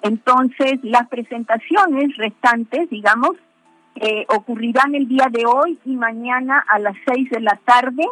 Entonces, 0.04 0.80
las 0.84 1.10
presentaciones 1.10 2.16
restantes, 2.16 2.90
digamos, 2.90 3.36
eh, 3.96 4.26
ocurrirán 4.30 4.96
el 4.96 5.08
día 5.08 5.28
de 5.30 5.46
hoy 5.46 5.80
y 5.86 5.96
mañana 5.96 6.64
a 6.68 6.80
las 6.80 6.96
6 7.06 7.30
de 7.30 7.42
la 7.42 7.60
tarde 7.66 8.06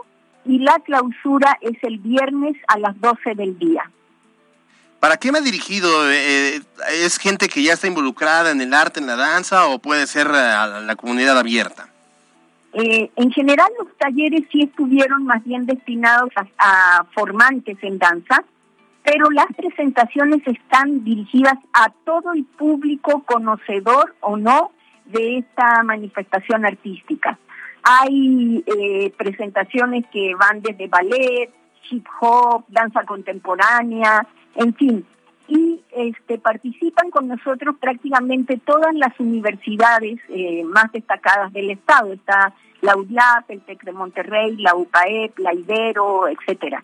y 0.46 0.60
la 0.60 0.80
clausura 0.80 1.58
es 1.62 1.78
el 1.84 2.00
viernes 2.00 2.56
a 2.68 2.78
las 2.78 3.00
12 3.00 3.36
del 3.36 3.58
día. 3.58 3.90
¿Para 5.00 5.18
qué 5.18 5.32
me 5.32 5.38
ha 5.38 5.42
dirigido? 5.42 5.90
Eh, 6.12 6.62
¿Es 6.92 7.18
gente 7.18 7.48
que 7.48 7.64
ya 7.64 7.74
está 7.74 7.88
involucrada 7.88 8.52
en 8.52 8.60
el 8.60 8.74
arte, 8.74 9.00
en 9.00 9.08
la 9.08 9.16
danza 9.16 9.68
o 9.68 9.80
puede 9.80 10.08
ser 10.08 10.28
a 10.28 10.82
la 10.82 10.96
comunidad 10.96 11.38
abierta? 11.38 11.90
Eh, 12.74 13.10
en 13.16 13.32
general 13.32 13.70
los 13.80 13.88
talleres 13.98 14.44
sí 14.52 14.62
estuvieron 14.62 15.26
más 15.26 15.44
bien 15.44 15.66
destinados 15.66 16.30
a, 16.58 17.04
formantes 17.16 17.78
en 17.82 17.98
danza, 17.98 18.44
pero 19.04 19.32
las 19.32 19.48
presentaciones 19.56 20.46
están 20.46 21.04
dirigidas 21.04 21.56
a 21.74 21.90
todo 22.06 22.34
el 22.34 22.46
público 22.46 23.24
conocedor 23.26 24.16
o 24.20 24.38
no 24.38 24.72
de 25.10 25.40
esta 25.40 25.84
manifestación 25.84 26.66
artística. 26.66 27.38
Hay 27.84 28.64
eh, 28.66 29.14
presentaciones 29.18 30.06
que 30.12 30.36
van 30.36 30.62
desde 30.62 30.88
ballet, 30.88 31.50
hip 31.90 32.06
hop, 32.20 32.66
danza 32.68 33.04
contemporánea, 33.06 34.28
en 34.56 34.74
fin, 34.76 35.06
y 35.48 35.82
este, 35.92 36.38
participan 36.38 37.10
con 37.10 37.28
nosotros 37.28 37.76
prácticamente 37.80 38.58
todas 38.64 38.94
las 38.94 39.20
universidades 39.20 40.20
eh, 40.30 40.64
más 40.64 40.92
destacadas 40.92 41.52
del 41.54 41.72
Estado. 41.72 42.14
Está 42.14 42.54
la 42.82 42.96
UDLAP, 42.96 43.50
el 43.50 43.62
TEC 43.62 43.84
de 43.84 43.92
Monterrey, 43.92 44.56
la 44.58 44.76
UPAEP, 44.76 45.40
la 45.40 45.54
Ibero, 45.54 46.28
etcétera. 46.28 46.84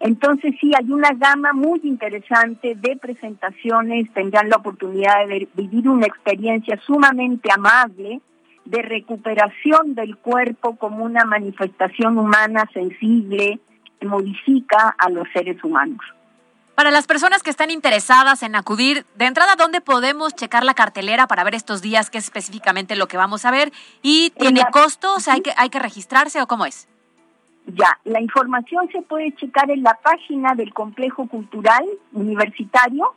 Entonces 0.00 0.54
sí, 0.60 0.72
hay 0.76 0.90
una 0.92 1.12
gama 1.12 1.52
muy 1.52 1.80
interesante 1.82 2.74
de 2.76 2.96
presentaciones, 2.96 4.12
tendrán 4.14 4.48
la 4.48 4.56
oportunidad 4.56 5.26
de 5.26 5.48
vivir 5.54 5.88
una 5.88 6.06
experiencia 6.06 6.78
sumamente 6.86 7.50
amable 7.52 8.20
de 8.64 8.82
recuperación 8.82 9.94
del 9.94 10.16
cuerpo 10.16 10.76
como 10.76 11.04
una 11.04 11.24
manifestación 11.24 12.18
humana 12.18 12.68
sensible 12.72 13.58
que 13.98 14.06
modifica 14.06 14.94
a 14.98 15.08
los 15.08 15.26
seres 15.32 15.62
humanos. 15.64 16.00
Para 16.76 16.92
las 16.92 17.08
personas 17.08 17.42
que 17.42 17.50
están 17.50 17.72
interesadas 17.72 18.44
en 18.44 18.54
acudir, 18.54 19.04
de 19.16 19.24
entrada, 19.24 19.56
¿dónde 19.56 19.80
podemos 19.80 20.32
checar 20.36 20.62
la 20.62 20.74
cartelera 20.74 21.26
para 21.26 21.42
ver 21.42 21.56
estos 21.56 21.82
días 21.82 22.08
qué 22.08 22.18
es 22.18 22.24
específicamente 22.24 22.94
lo 22.94 23.08
que 23.08 23.16
vamos 23.16 23.44
a 23.44 23.50
ver? 23.50 23.72
¿Y 24.00 24.30
tiene 24.38 24.62
costo? 24.70 25.12
O 25.14 25.18
sea, 25.18 25.34
¿hay 25.34 25.40
que, 25.40 25.52
¿hay 25.56 25.70
que 25.70 25.80
registrarse 25.80 26.40
o 26.40 26.46
cómo 26.46 26.66
es? 26.66 26.86
Ya, 27.74 27.98
la 28.04 28.22
información 28.22 28.88
se 28.90 29.02
puede 29.02 29.30
checar 29.32 29.70
en 29.70 29.82
la 29.82 29.92
página 30.02 30.54
del 30.54 30.72
Complejo 30.72 31.26
Cultural 31.26 31.84
Universitario, 32.12 33.12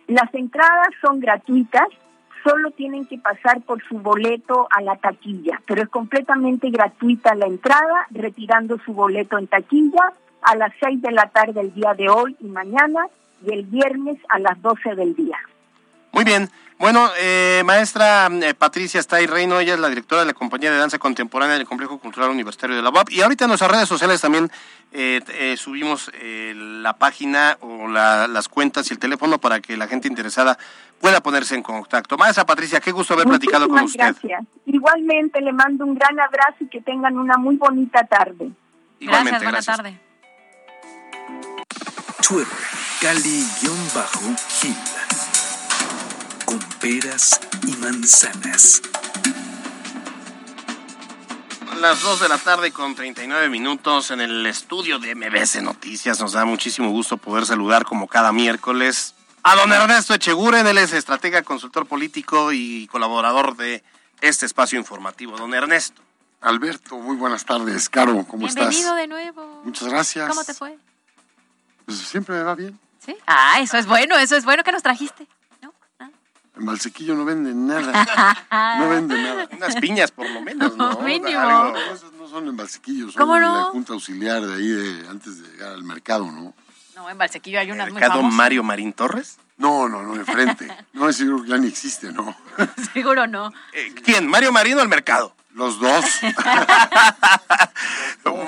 Las 0.07 0.33
entradas 0.33 0.89
son 1.01 1.21
gratuitas, 1.21 1.87
solo 2.43 2.71
tienen 2.71 3.05
que 3.05 3.19
pasar 3.19 3.61
por 3.61 3.81
su 3.87 3.99
boleto 3.99 4.67
a 4.69 4.81
la 4.81 4.97
taquilla, 4.97 5.61
pero 5.65 5.83
es 5.83 5.87
completamente 5.87 6.69
gratuita 6.71 7.35
la 7.35 7.45
entrada, 7.45 8.05
retirando 8.11 8.77
su 8.79 8.93
boleto 8.93 9.37
en 9.37 9.47
taquilla 9.47 10.11
a 10.45 10.55
las 10.55 10.71
seis 10.79 11.01
de 11.01 11.11
la 11.11 11.27
tarde 11.29 11.61
el 11.61 11.73
día 11.73 11.93
de 11.93 12.09
hoy 12.09 12.35
y 12.39 12.45
mañana, 12.45 13.01
y 13.45 13.51
el 13.53 13.63
viernes 13.63 14.17
a 14.29 14.39
las 14.39 14.61
12 14.61 14.95
del 14.95 15.15
día. 15.15 15.37
Muy 16.11 16.23
bien. 16.23 16.49
Bueno, 16.77 17.09
eh, 17.17 17.61
maestra 17.65 18.27
eh, 18.27 18.53
Patricia 18.53 18.99
Stay 18.99 19.27
Reino, 19.27 19.59
ella 19.59 19.75
es 19.75 19.79
la 19.79 19.87
directora 19.87 20.21
de 20.21 20.27
la 20.27 20.33
compañía 20.33 20.71
de 20.71 20.77
danza 20.77 20.97
contemporánea 20.99 21.55
del 21.57 21.65
Complejo 21.65 21.99
Cultural 21.99 22.29
Universitario 22.31 22.75
de 22.75 22.81
la 22.81 22.89
UAP. 22.89 23.11
Y 23.11 23.21
ahorita 23.21 23.45
en 23.45 23.49
nuestras 23.49 23.71
redes 23.71 23.87
sociales 23.87 24.19
también 24.19 24.51
eh, 24.91 25.21
eh, 25.29 25.55
subimos 25.57 26.11
eh, 26.15 26.53
la 26.55 26.93
página 26.97 27.57
o 27.61 27.87
la- 27.87 28.27
las 28.27 28.49
cuentas 28.49 28.89
y 28.89 28.93
el 28.93 28.99
teléfono 28.99 29.37
para 29.37 29.61
que 29.61 29.77
la 29.77 29.87
gente 29.87 30.07
interesada 30.09 30.57
pueda 30.99 31.21
ponerse 31.21 31.55
en 31.55 31.63
contacto. 31.63 32.17
Maestra 32.17 32.45
Patricia, 32.45 32.81
qué 32.81 32.91
gusto 32.91 33.13
haber 33.13 33.27
platicado 33.27 33.69
con 33.69 33.83
usted. 33.83 33.99
gracias. 33.99 34.43
Igualmente 34.65 35.39
le 35.41 35.53
mando 35.53 35.85
un 35.85 35.95
gran 35.95 36.19
abrazo 36.19 36.57
y 36.61 36.67
que 36.67 36.81
tengan 36.81 37.17
una 37.17 37.37
muy 37.37 37.55
bonita 37.55 38.03
tarde. 38.05 38.49
Igualmente, 38.99 39.37
buena 39.39 39.51
gracias. 39.51 39.77
tarde. 39.77 39.99
Twitter, 42.27 42.47
Cali-Gil. 43.01 44.75
Con 46.43 46.59
peras 46.81 47.39
y 47.67 47.71
manzanas. 47.73 48.81
Las 51.79 52.01
2 52.01 52.21
de 52.21 52.29
la 52.29 52.39
tarde 52.39 52.71
con 52.71 52.95
39 52.95 53.49
minutos 53.49 54.09
en 54.09 54.21
el 54.21 54.43
estudio 54.47 54.97
de 54.97 55.13
MBS 55.13 55.61
Noticias. 55.61 56.19
Nos 56.19 56.31
da 56.31 56.45
muchísimo 56.45 56.89
gusto 56.89 57.17
poder 57.17 57.45
saludar 57.45 57.85
como 57.85 58.07
cada 58.07 58.31
miércoles 58.31 59.13
a 59.43 59.55
don 59.55 59.71
Ernesto 59.71 60.15
Echeguren. 60.15 60.65
Él 60.65 60.79
es 60.79 60.93
estratega, 60.93 61.43
consultor 61.43 61.85
político 61.85 62.51
y 62.51 62.87
colaborador 62.87 63.55
de 63.55 63.83
este 64.21 64.47
espacio 64.47 64.79
informativo. 64.79 65.37
Don 65.37 65.53
Ernesto. 65.53 66.01
Alberto, 66.41 66.97
muy 66.97 67.17
buenas 67.17 67.45
tardes. 67.45 67.87
Caro, 67.87 68.25
¿cómo 68.27 68.47
Bienvenido 68.47 68.71
estás? 68.71 68.95
de 68.95 69.07
nuevo. 69.07 69.61
Muchas 69.63 69.89
gracias. 69.89 70.27
¿Cómo 70.27 70.43
te 70.43 70.55
fue? 70.55 70.75
Pues 71.85 71.97
siempre 71.99 72.35
me 72.35 72.43
va 72.43 72.55
bien. 72.55 72.79
¿Sí? 72.99 73.15
Ah, 73.27 73.59
eso 73.61 73.77
es 73.77 73.85
bueno, 73.85 74.17
eso 74.17 74.35
es 74.35 74.45
bueno 74.45 74.63
que 74.63 74.71
nos 74.71 74.83
trajiste. 74.83 75.27
En 76.57 76.65
Valsequillo 76.65 77.15
no 77.15 77.25
venden 77.25 77.67
nada. 77.67 78.45
No 78.79 78.89
venden 78.89 79.23
nada. 79.23 79.49
Unas 79.51 79.75
piñas 79.75 80.11
por 80.11 80.29
lo 80.29 80.41
menos, 80.41 80.75
¿no? 80.75 80.99
Mínimo. 81.01 81.39
Algo. 81.39 81.77
Esos 81.93 82.13
no 82.13 82.27
son 82.27 82.47
en 82.47 82.55
Valsequillo, 82.55 83.11
son 83.11 83.21
¿Cómo 83.21 83.35
en 83.35 83.43
no? 83.43 83.55
la 83.57 83.63
junta 83.65 83.93
auxiliar 83.93 84.41
de 84.41 84.53
ahí 84.53 84.67
de, 84.67 85.07
antes 85.09 85.41
de 85.41 85.49
llegar 85.49 85.73
al 85.73 85.83
mercado, 85.83 86.31
¿no? 86.31 86.53
No, 86.95 87.09
en 87.09 87.17
Valsequillo 87.17 87.59
hay 87.59 87.71
unas 87.71 87.91
muy 87.91 87.99
¿Mercado. 87.99 88.23
Mario 88.23 88.63
Marín 88.63 88.93
Torres? 88.93 89.37
No, 89.57 89.89
no, 89.89 90.01
no, 90.01 90.15
enfrente. 90.15 90.67
No, 90.93 91.09
ese 91.09 91.25
creo 91.25 91.43
que 91.43 91.49
ya 91.49 91.57
ni 91.57 91.67
existe, 91.67 92.11
¿no? 92.11 92.35
Seguro 92.93 93.27
no. 93.27 93.51
Eh, 93.73 93.93
¿Quién? 94.03 94.27
¿Mario 94.27 94.51
Marín 94.51 94.77
o 94.77 94.81
el 94.81 94.87
mercado? 94.89 95.35
Los 95.53 95.79
dos. 95.79 96.05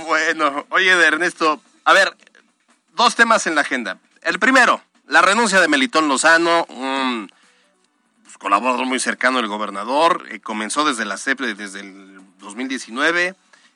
bueno, 0.05 0.65
oye, 0.69 0.95
de 0.95 1.05
Ernesto, 1.05 1.61
a 1.85 1.93
ver, 1.93 2.15
dos 2.97 3.15
temas 3.15 3.47
en 3.47 3.55
la 3.55 3.61
agenda. 3.61 3.99
El 4.21 4.39
primero, 4.39 4.81
la 5.07 5.21
renuncia 5.21 5.61
de 5.61 5.67
Melitón 5.69 6.07
Lozano, 6.09 6.65
un 6.65 7.31
pues, 8.23 8.37
colaborador 8.37 8.85
muy 8.85 8.99
cercano 8.99 9.37
del 9.37 9.47
gobernador, 9.47 10.25
eh, 10.29 10.39
comenzó 10.41 10.83
desde 10.83 11.05
la 11.05 11.17
CEP 11.17 11.39
desde 11.41 11.79
el 11.79 12.19
2019 12.39 13.35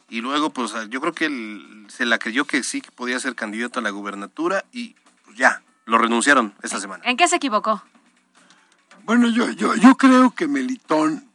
y 0.09 0.19
luego, 0.21 0.49
pues 0.49 0.73
yo 0.89 0.99
creo 0.99 1.13
que 1.13 1.25
él 1.25 1.85
se 1.87 2.05
la 2.05 2.17
creyó 2.19 2.45
que 2.45 2.63
sí 2.63 2.81
que 2.81 2.91
podía 2.91 3.17
ser 3.19 3.35
candidato 3.35 3.79
a 3.79 3.83
la 3.83 3.91
gubernatura 3.91 4.65
y 4.73 4.95
pues, 5.23 5.37
ya, 5.37 5.61
lo 5.85 5.97
renunciaron 5.97 6.53
esta 6.63 6.79
semana. 6.81 7.03
¿En 7.05 7.15
qué 7.15 7.27
se 7.29 7.37
equivocó? 7.37 7.81
Bueno, 9.03 9.29
yo, 9.29 9.49
yo, 9.51 9.75
yo 9.75 9.95
creo 9.95 10.31
que 10.31 10.47
Melitón, 10.47 11.27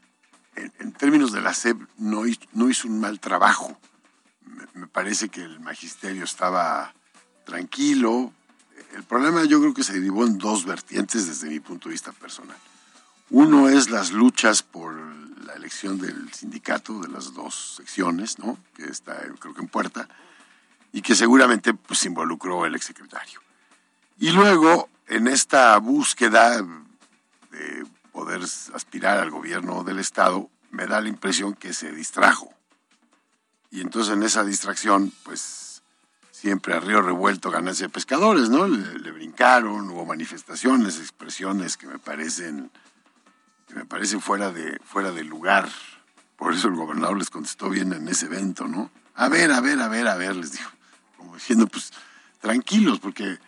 en, 0.54 0.72
en 0.78 0.92
términos 0.92 1.32
de 1.32 1.40
la 1.40 1.52
SEP, 1.54 1.78
no, 1.98 2.26
hi- 2.26 2.38
no 2.52 2.68
hizo 2.68 2.86
un 2.86 3.00
mal 3.00 3.18
trabajo. 3.18 3.78
Me, 4.44 4.64
me 4.74 4.86
parece 4.86 5.28
que 5.28 5.42
el 5.42 5.58
magisterio 5.60 6.22
estaba 6.24 6.94
tranquilo. 7.46 8.32
El 8.94 9.04
problema 9.04 9.44
yo 9.44 9.60
creo 9.60 9.72
que 9.72 9.84
se 9.84 9.94
derivó 9.94 10.26
en 10.26 10.36
dos 10.36 10.66
vertientes 10.66 11.26
desde 11.26 11.48
mi 11.48 11.60
punto 11.60 11.88
de 11.88 11.94
vista 11.94 12.12
personal. 12.12 12.58
Uno 13.30 13.70
es 13.70 13.88
las 13.88 14.12
luchas 14.12 14.62
por 14.62 14.94
la 14.94 15.54
elección 15.54 15.98
del 15.98 16.32
sindicato 16.32 17.00
de 17.00 17.08
las 17.08 17.32
dos 17.32 17.76
secciones, 17.76 18.38
¿no? 18.38 18.58
Que 18.74 18.84
está, 18.84 19.16
creo 19.38 19.54
que 19.54 19.62
en 19.62 19.68
puerta, 19.68 20.08
y 20.92 21.02
que 21.02 21.14
seguramente 21.14 21.72
pues 21.72 22.04
involucró 22.04 22.66
el 22.66 22.74
exsecretario. 22.74 23.40
Y 24.18 24.30
luego, 24.30 24.88
en 25.08 25.28
esta 25.28 25.76
búsqueda 25.78 26.62
de 27.50 27.86
poder 28.12 28.42
aspirar 28.74 29.18
al 29.18 29.30
gobierno 29.30 29.84
del 29.84 29.98
Estado, 29.98 30.48
me 30.70 30.86
da 30.86 31.00
la 31.00 31.08
impresión 31.08 31.54
que 31.54 31.72
se 31.72 31.92
distrajo. 31.92 32.52
Y 33.70 33.80
entonces 33.80 34.14
en 34.14 34.22
esa 34.22 34.44
distracción, 34.44 35.12
pues 35.24 35.65
siempre 36.36 36.74
a 36.74 36.80
río 36.80 37.00
revuelto 37.00 37.50
ganancia 37.50 37.86
de 37.86 37.92
pescadores, 37.92 38.50
¿no? 38.50 38.68
Le, 38.68 39.10
brincaron, 39.10 39.88
hubo 39.88 40.04
manifestaciones, 40.04 40.98
expresiones 40.98 41.78
que 41.78 41.86
me 41.86 41.98
parecen, 41.98 42.70
que 43.66 43.74
me 43.74 43.86
parecen 43.86 44.20
fuera 44.20 44.52
de, 44.52 44.78
fuera 44.84 45.12
de 45.12 45.24
lugar. 45.24 45.66
Por 46.36 46.52
eso 46.52 46.68
el 46.68 46.74
gobernador 46.74 47.16
les 47.16 47.30
contestó 47.30 47.70
bien 47.70 47.90
en 47.94 48.06
ese 48.08 48.26
evento, 48.26 48.68
¿no? 48.68 48.90
A 49.14 49.30
ver, 49.30 49.50
a 49.50 49.62
ver, 49.62 49.80
a 49.80 49.88
ver, 49.88 50.06
a 50.08 50.16
ver, 50.16 50.36
les 50.36 50.52
dijo, 50.52 50.70
como 51.16 51.36
diciendo, 51.36 51.66
pues 51.68 51.90
tranquilos, 52.38 53.00
porque 53.00 53.38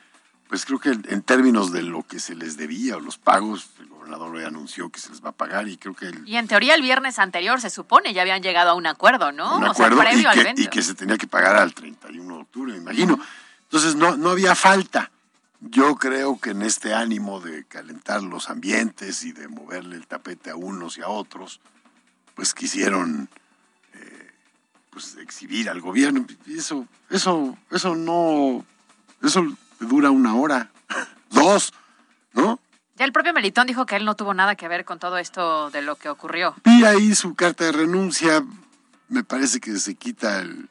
pues 0.49 0.65
creo 0.65 0.79
que 0.79 0.91
en 0.91 1.23
términos 1.23 1.73
de 1.73 1.83
lo 1.83 2.03
que 2.03 2.19
se 2.19 2.35
les 2.35 2.57
debía 2.57 2.97
o 2.97 3.01
los 3.01 3.19
pagos, 3.19 3.69
el 3.81 3.89
gobernador 3.89 4.35
hoy 4.35 4.45
anunció 4.45 4.89
que 4.89 4.99
se 4.99 5.11
les 5.11 5.23
va 5.23 5.29
a 5.31 5.33
pagar 5.33 5.69
y 5.69 5.77
creo 5.77 5.95
que 5.95 6.07
el, 6.07 6.27
Y 6.27 6.37
en 6.37 6.49
teoría 6.49 6.75
el 6.75 6.81
viernes 6.81 7.19
anterior 7.19 7.61
se 7.61 7.69
supone 7.69 8.15
ya 8.15 8.23
habían 8.23 8.43
llegado 8.43 8.71
a 8.71 8.75
un 8.75 8.87
acuerdo, 8.87 9.31
¿no? 9.31 9.59
un 9.59 9.65
o 9.65 9.75
sea, 9.75 9.87
acuerdo 9.87 10.03
y 10.03 10.07
previo 10.07 10.31
al 10.31 10.55
que, 10.55 10.63
y 10.63 10.67
que 10.69 10.83
se 10.83 10.95
tenía 10.95 11.19
que 11.19 11.27
pagar 11.27 11.57
al 11.57 11.75
31 11.75 12.35
de 12.35 12.41
octubre, 12.41 12.73
me 12.73 12.79
imagino. 12.79 13.21
Entonces 13.65 13.95
no, 13.95 14.17
no 14.17 14.31
había 14.31 14.55
falta. 14.55 15.11
Yo 15.61 15.97
creo 15.97 16.41
que 16.41 16.51
en 16.51 16.63
este 16.63 16.95
ánimo 16.95 17.41
de 17.41 17.65
calentar 17.65 18.23
los 18.23 18.49
ambientes 18.49 19.25
y 19.25 19.33
de 19.33 19.49
moverle 19.49 19.97
el 19.97 20.07
tapete 20.07 20.51
a 20.51 20.57
unos 20.57 20.97
y 20.97 21.03
a 21.03 21.09
otros, 21.09 21.61
pues 22.35 22.55
quisieron 22.55 23.29
eh, 23.93 24.31
pues 24.89 25.17
exhibir 25.17 25.69
al 25.69 25.83
gobierno. 25.83 26.25
Y 26.47 26.57
eso, 26.57 26.87
eso, 27.11 27.59
eso 27.71 27.95
no, 27.97 28.65
eso 29.23 29.45
dura 29.81 30.11
una 30.11 30.35
hora, 30.35 30.71
dos, 31.31 31.73
¿no? 32.33 32.61
Ya 32.97 33.05
el 33.05 33.13
propio 33.13 33.33
Melitón 33.33 33.67
dijo 33.67 33.87
que 33.87 33.97
él 33.97 34.05
no 34.05 34.17
tuvo 34.17 34.35
nada 34.35 34.57
que 34.57 34.67
ver 34.67 34.85
con 34.85 34.99
todo 34.99 35.19
esto 35.19 35.71
de 35.71 35.83
lo 35.83 35.97
que 35.97 36.09
ocurrió. 36.09 36.57
Vi 36.65 36.85
ahí 36.85 37.15
su 37.15 37.35
carta 37.35 37.65
de 37.65 37.73
renuncia, 37.73 38.45
me 39.09 39.23
parece 39.23 39.61
que 39.61 39.79
se 39.79 39.95
quita 39.95 40.41
el, 40.41 40.69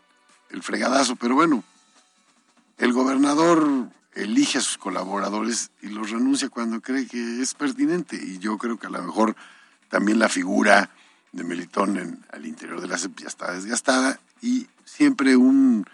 el 0.49 0.61
fregadazo, 0.61 1.15
pero 1.15 1.35
bueno, 1.35 1.63
el 2.77 2.91
gobernador 2.91 3.89
elige 4.13 4.57
a 4.57 4.61
sus 4.61 4.77
colaboradores 4.77 5.71
y 5.81 5.87
los 5.87 6.11
renuncia 6.11 6.49
cuando 6.49 6.81
cree 6.81 7.07
que 7.07 7.41
es 7.41 7.53
pertinente. 7.53 8.17
Y 8.21 8.39
yo 8.39 8.57
creo 8.57 8.77
que 8.77 8.87
a 8.87 8.89
lo 8.89 9.01
mejor 9.01 9.35
también 9.89 10.19
la 10.19 10.29
figura 10.29 10.89
de 11.31 11.43
Melitón 11.43 11.97
en, 11.97 12.25
al 12.31 12.45
interior 12.45 12.81
de 12.81 12.87
la 12.87 12.97
CEP 12.97 13.19
ya 13.21 13.27
está 13.27 13.51
desgastada 13.53 14.19
y 14.41 14.67
siempre 14.85 15.35
un 15.35 15.85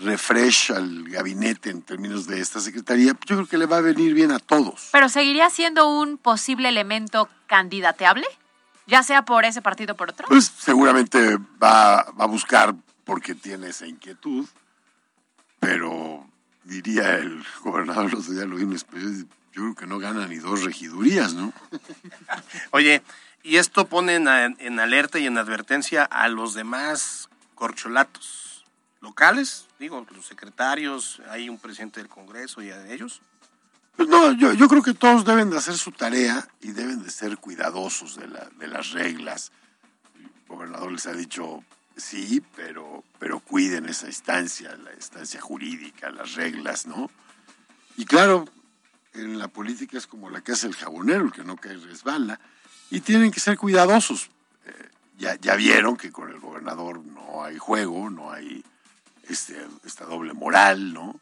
refresh 0.00 0.72
al 0.72 1.04
gabinete 1.04 1.70
en 1.70 1.82
términos 1.82 2.26
de 2.26 2.40
esta 2.40 2.60
secretaría, 2.60 3.12
yo 3.12 3.18
creo 3.18 3.46
que 3.46 3.58
le 3.58 3.66
va 3.66 3.78
a 3.78 3.80
venir 3.80 4.14
bien 4.14 4.32
a 4.32 4.38
todos. 4.38 4.88
Pero 4.92 5.08
seguiría 5.08 5.50
siendo 5.50 5.88
un 5.88 6.18
posible 6.18 6.68
elemento 6.68 7.28
candidateable, 7.46 8.26
ya 8.86 9.02
sea 9.02 9.24
por 9.24 9.44
ese 9.44 9.62
partido 9.62 9.94
o 9.94 9.96
por 9.96 10.10
otro. 10.10 10.26
Pues 10.28 10.52
seguramente 10.58 11.36
va, 11.62 12.10
va 12.18 12.24
a 12.24 12.26
buscar 12.26 12.74
porque 13.04 13.34
tiene 13.34 13.68
esa 13.68 13.86
inquietud, 13.86 14.46
pero 15.58 16.26
diría 16.64 17.16
el 17.16 17.44
gobernador, 17.62 18.06
el 18.06 18.18
otro 18.18 18.32
día 18.32 18.44
lo 18.46 18.56
vi 18.56 18.62
en 18.62 18.68
un 18.68 18.76
especie, 18.76 19.26
yo 19.52 19.62
creo 19.62 19.74
que 19.74 19.86
no 19.86 19.98
gana 19.98 20.26
ni 20.26 20.36
dos 20.36 20.64
regidurías, 20.64 21.34
¿no? 21.34 21.52
Oye, 22.70 23.02
y 23.42 23.56
esto 23.56 23.86
pone 23.86 24.14
en, 24.14 24.28
en 24.28 24.80
alerta 24.80 25.18
y 25.18 25.26
en 25.26 25.38
advertencia 25.38 26.04
a 26.04 26.28
los 26.28 26.54
demás 26.54 27.28
corcholatos 27.54 28.49
locales, 29.00 29.66
digo, 29.78 30.06
los 30.14 30.26
secretarios, 30.26 31.20
hay 31.28 31.48
un 31.48 31.58
presidente 31.58 32.00
del 32.00 32.08
Congreso 32.08 32.62
y 32.62 32.70
a 32.70 32.92
ellos. 32.92 33.20
Pues 33.96 34.08
no, 34.08 34.32
yo, 34.32 34.52
yo 34.52 34.68
creo 34.68 34.82
que 34.82 34.94
todos 34.94 35.24
deben 35.24 35.50
de 35.50 35.58
hacer 35.58 35.76
su 35.76 35.92
tarea 35.92 36.46
y 36.60 36.72
deben 36.72 37.02
de 37.02 37.10
ser 37.10 37.36
cuidadosos 37.38 38.16
de, 38.16 38.28
la, 38.28 38.48
de 38.58 38.68
las 38.68 38.92
reglas. 38.92 39.52
El 40.18 40.30
gobernador 40.48 40.92
les 40.92 41.06
ha 41.06 41.12
dicho, 41.12 41.64
sí, 41.96 42.42
pero, 42.56 43.04
pero 43.18 43.40
cuiden 43.40 43.86
esa 43.88 44.06
instancia, 44.06 44.76
la 44.76 44.94
instancia 44.94 45.40
jurídica, 45.40 46.10
las 46.10 46.34
reglas, 46.34 46.86
¿no? 46.86 47.10
Y 47.96 48.04
claro, 48.04 48.46
en 49.12 49.38
la 49.38 49.48
política 49.48 49.98
es 49.98 50.06
como 50.06 50.30
la 50.30 50.40
que 50.40 50.52
hace 50.52 50.66
el 50.66 50.74
jabonero, 50.74 51.24
el 51.24 51.32
que 51.32 51.44
no 51.44 51.56
cae 51.56 51.76
resbala, 51.76 52.40
y 52.90 53.00
tienen 53.00 53.30
que 53.30 53.40
ser 53.40 53.58
cuidadosos. 53.58 54.30
Eh, 54.66 54.88
ya, 55.18 55.36
ya 55.36 55.56
vieron 55.56 55.96
que 55.96 56.10
con 56.10 56.30
el 56.30 56.38
gobernador 56.38 57.04
no 57.04 57.44
hay 57.44 57.58
juego, 57.58 58.08
no 58.08 58.32
hay 58.32 58.64
este, 59.30 59.66
esta 59.84 60.04
doble 60.04 60.32
moral, 60.34 60.92
¿no? 60.92 61.18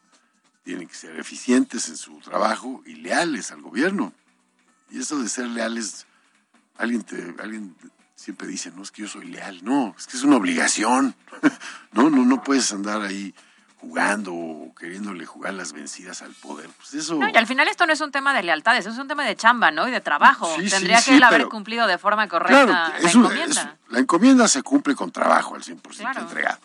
Tienen 0.63 0.87
que 0.87 0.95
ser 0.95 1.19
eficientes 1.19 1.89
en 1.89 1.97
su 1.97 2.19
trabajo 2.19 2.81
y 2.85 2.95
leales 2.95 3.51
al 3.51 3.61
gobierno. 3.61 4.13
Y 4.89 4.99
eso 4.99 5.19
de 5.19 5.29
ser 5.29 5.47
leales, 5.47 6.05
alguien, 6.77 7.03
te, 7.03 7.35
alguien 7.41 7.75
siempre 8.15 8.47
dice, 8.47 8.71
no, 8.71 8.83
es 8.83 8.91
que 8.91 9.03
yo 9.03 9.07
soy 9.07 9.25
leal. 9.25 9.59
No, 9.63 9.95
es 9.97 10.07
que 10.07 10.17
es 10.17 10.23
una 10.23 10.35
obligación. 10.37 11.15
no, 11.93 12.09
no, 12.09 12.25
no 12.25 12.43
puedes 12.43 12.71
andar 12.71 13.01
ahí 13.01 13.33
jugando 13.79 14.33
o 14.33 14.75
queriéndole 14.75 15.25
jugar 15.25 15.53
las 15.53 15.71
vencidas 15.71 16.21
al 16.21 16.33
poder. 16.33 16.69
Pues 16.77 16.93
eso... 16.95 17.15
No, 17.15 17.29
y 17.29 17.37
al 17.37 17.47
final 17.47 17.67
esto 17.69 17.85
no 17.87 17.93
es 17.93 18.01
un 18.01 18.11
tema 18.11 18.33
de 18.33 18.43
lealtades, 18.43 18.85
es 18.85 18.97
un 18.97 19.07
tema 19.07 19.23
de 19.23 19.37
chamba, 19.37 19.71
¿no? 19.71 19.87
Y 19.87 19.91
de 19.91 20.01
trabajo. 20.01 20.53
Sí, 20.59 20.69
Tendría 20.69 20.99
sí, 20.99 21.11
que 21.11 21.17
él 21.17 21.23
haber 21.23 21.39
pero- 21.41 21.49
cumplido 21.49 21.87
de 21.87 21.97
forma 21.97 22.27
correcta 22.27 22.65
Claro, 22.65 22.99
la 23.01 23.09
encomienda. 23.09 23.77
la 23.87 23.99
encomienda 23.99 24.47
se 24.49 24.61
cumple 24.63 24.95
con 24.95 25.11
trabajo 25.11 25.55
al 25.55 25.63
100% 25.63 25.81
Claro. 25.97 26.21
entregado. 26.21 26.59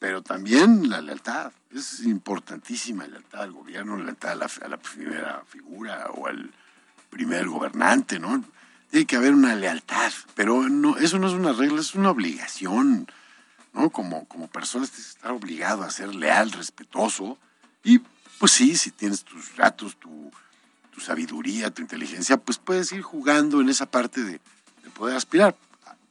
Pero 0.00 0.22
también 0.22 0.88
la 0.88 1.00
lealtad. 1.02 1.52
Es 1.70 2.00
importantísima 2.00 3.04
la 3.04 3.10
lealtad 3.10 3.42
al 3.42 3.52
gobierno, 3.52 3.96
la 3.96 4.04
lealtad 4.04 4.32
a 4.32 4.34
la, 4.34 4.50
a 4.62 4.68
la 4.68 4.78
primera 4.78 5.44
figura 5.46 6.06
o 6.14 6.26
al 6.26 6.50
primer 7.10 7.46
gobernante, 7.46 8.18
¿no? 8.18 8.42
Tiene 8.90 9.06
que 9.06 9.16
haber 9.16 9.34
una 9.34 9.54
lealtad, 9.54 10.10
pero 10.34 10.68
no, 10.68 10.96
eso 10.96 11.18
no 11.18 11.28
es 11.28 11.34
una 11.34 11.52
regla, 11.52 11.80
es 11.80 11.94
una 11.94 12.10
obligación, 12.10 13.06
¿no? 13.74 13.90
Como, 13.90 14.26
como 14.26 14.48
personas 14.48 14.90
tienes 14.90 15.06
que 15.06 15.16
estar 15.18 15.32
obligado 15.32 15.82
a 15.82 15.90
ser 15.90 16.14
leal, 16.14 16.50
respetuoso. 16.50 17.38
Y 17.84 18.00
pues 18.38 18.52
sí, 18.52 18.76
si 18.76 18.90
tienes 18.90 19.22
tus 19.22 19.54
datos, 19.54 19.96
tu, 19.96 20.32
tu 20.92 21.00
sabiduría, 21.00 21.70
tu 21.70 21.82
inteligencia, 21.82 22.38
pues 22.38 22.56
puedes 22.56 22.90
ir 22.92 23.02
jugando 23.02 23.60
en 23.60 23.68
esa 23.68 23.84
parte 23.84 24.24
de, 24.24 24.40
de 24.82 24.90
poder 24.94 25.14
aspirar. 25.16 25.54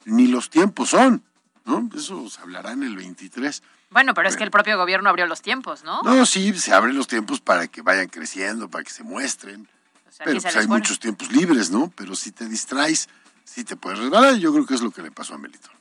Ni 0.06 0.28
los 0.28 0.52
tiempos 0.52 0.92
son, 0.92 1.24
¿no? 1.66 1.90
Eso 1.96 2.30
se 2.30 2.40
hablará 2.40 2.74
en 2.74 2.84
el 2.84 2.96
23. 2.96 3.64
Bueno, 3.92 4.14
pero 4.14 4.30
es 4.30 4.38
que 4.38 4.44
el 4.44 4.52
propio 4.52 4.78
gobierno 4.78 5.10
abrió 5.10 5.26
los 5.26 5.42
tiempos, 5.42 5.84
¿no? 5.84 6.02
No, 6.04 6.26
sí, 6.26 6.54
se 6.54 6.74
abren 6.74 6.96
los 6.96 7.08
tiempos 7.08 7.42
para 7.42 7.68
que 7.68 7.82
vayan 7.82 8.08
creciendo, 8.08 8.70
para 8.70 8.84
que 8.84 8.92
se 8.92 9.04
muestren. 9.04 9.68
O 10.08 10.12
sea, 10.12 10.26
Pero 10.26 10.42
pues, 10.42 10.56
hay 10.56 10.68
muchos 10.68 11.00
tiempos 11.00 11.32
libres, 11.32 11.72
¿no? 11.72 11.92
Pero 11.96 12.16
si 12.16 12.32
te 12.32 12.46
distraes, 12.48 13.10
sí 13.44 13.64
te 13.64 13.76
puedes 13.76 14.00
resbalar. 14.00 14.36
y 14.36 14.42
Yo 14.42 14.54
creo 14.54 14.66
que 14.66 14.76
es 14.76 14.82
lo 14.82 14.92
que 14.92 15.02
le 15.02 15.12
pasó 15.12 15.34
a 15.34 15.38
Melitón. 15.38 15.74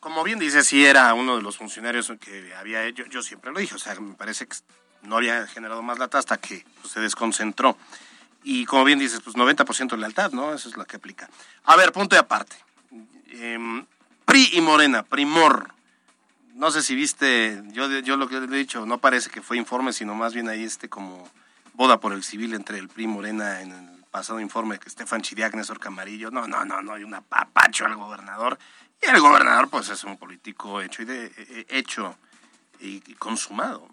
Como 0.00 0.22
bien 0.22 0.38
dice, 0.38 0.62
sí 0.62 0.84
era 0.84 1.12
uno 1.14 1.36
de 1.36 1.42
los 1.42 1.56
funcionarios 1.56 2.12
que 2.20 2.54
había 2.54 2.84
hecho, 2.84 3.04
yo 3.06 3.22
siempre 3.22 3.50
lo 3.50 3.58
dije, 3.58 3.74
o 3.74 3.78
sea, 3.78 3.98
me 3.98 4.14
parece 4.14 4.46
que 4.46 4.56
no 5.02 5.16
había 5.16 5.46
generado 5.46 5.82
más 5.82 5.98
lata 5.98 6.18
hasta 6.18 6.36
que 6.36 6.64
pues, 6.80 6.92
se 6.92 7.00
desconcentró. 7.00 7.76
Y 8.44 8.66
como 8.66 8.84
bien 8.84 8.98
dices, 8.98 9.20
pues 9.20 9.34
90% 9.34 9.90
de 9.90 9.96
lealtad, 9.96 10.30
¿no? 10.32 10.54
Eso 10.54 10.68
es 10.68 10.76
lo 10.76 10.84
que 10.84 10.96
aplica. 10.96 11.28
A 11.64 11.74
ver, 11.76 11.92
punto 11.92 12.14
y 12.14 12.18
aparte. 12.18 12.56
Em, 13.30 13.84
PRI 14.24 14.50
y 14.52 14.60
Morena, 14.60 15.02
Primor. 15.02 15.75
No 16.56 16.70
sé 16.70 16.82
si 16.82 16.94
viste, 16.94 17.62
yo, 17.66 17.86
yo 18.00 18.16
lo 18.16 18.28
que 18.28 18.40
le 18.40 18.56
he 18.56 18.58
dicho, 18.58 18.86
no 18.86 18.96
parece 18.96 19.28
que 19.28 19.42
fue 19.42 19.58
informe, 19.58 19.92
sino 19.92 20.14
más 20.14 20.32
bien 20.32 20.48
ahí 20.48 20.64
este 20.64 20.88
como 20.88 21.28
boda 21.74 22.00
por 22.00 22.14
el 22.14 22.24
civil 22.24 22.54
entre 22.54 22.78
el 22.78 22.88
PRI 22.88 23.06
Morena 23.06 23.60
en 23.60 23.72
el 23.72 24.04
pasado 24.10 24.40
informe 24.40 24.78
que 24.78 24.88
Estefan 24.88 25.20
Néstor 25.52 25.78
Camarillo. 25.78 26.30
No, 26.30 26.48
no, 26.48 26.64
no, 26.64 26.80
no, 26.80 26.94
hay 26.94 27.04
un 27.04 27.12
apapacho 27.12 27.84
al 27.84 27.96
gobernador. 27.96 28.58
Y 29.02 29.06
el 29.06 29.20
gobernador, 29.20 29.68
pues, 29.68 29.90
es 29.90 30.02
un 30.04 30.16
político 30.16 30.80
hecho 30.80 31.02
y, 31.02 31.04
de, 31.04 31.26
eh, 31.26 31.66
hecho 31.68 32.16
y, 32.80 33.00
consumado. 33.16 33.90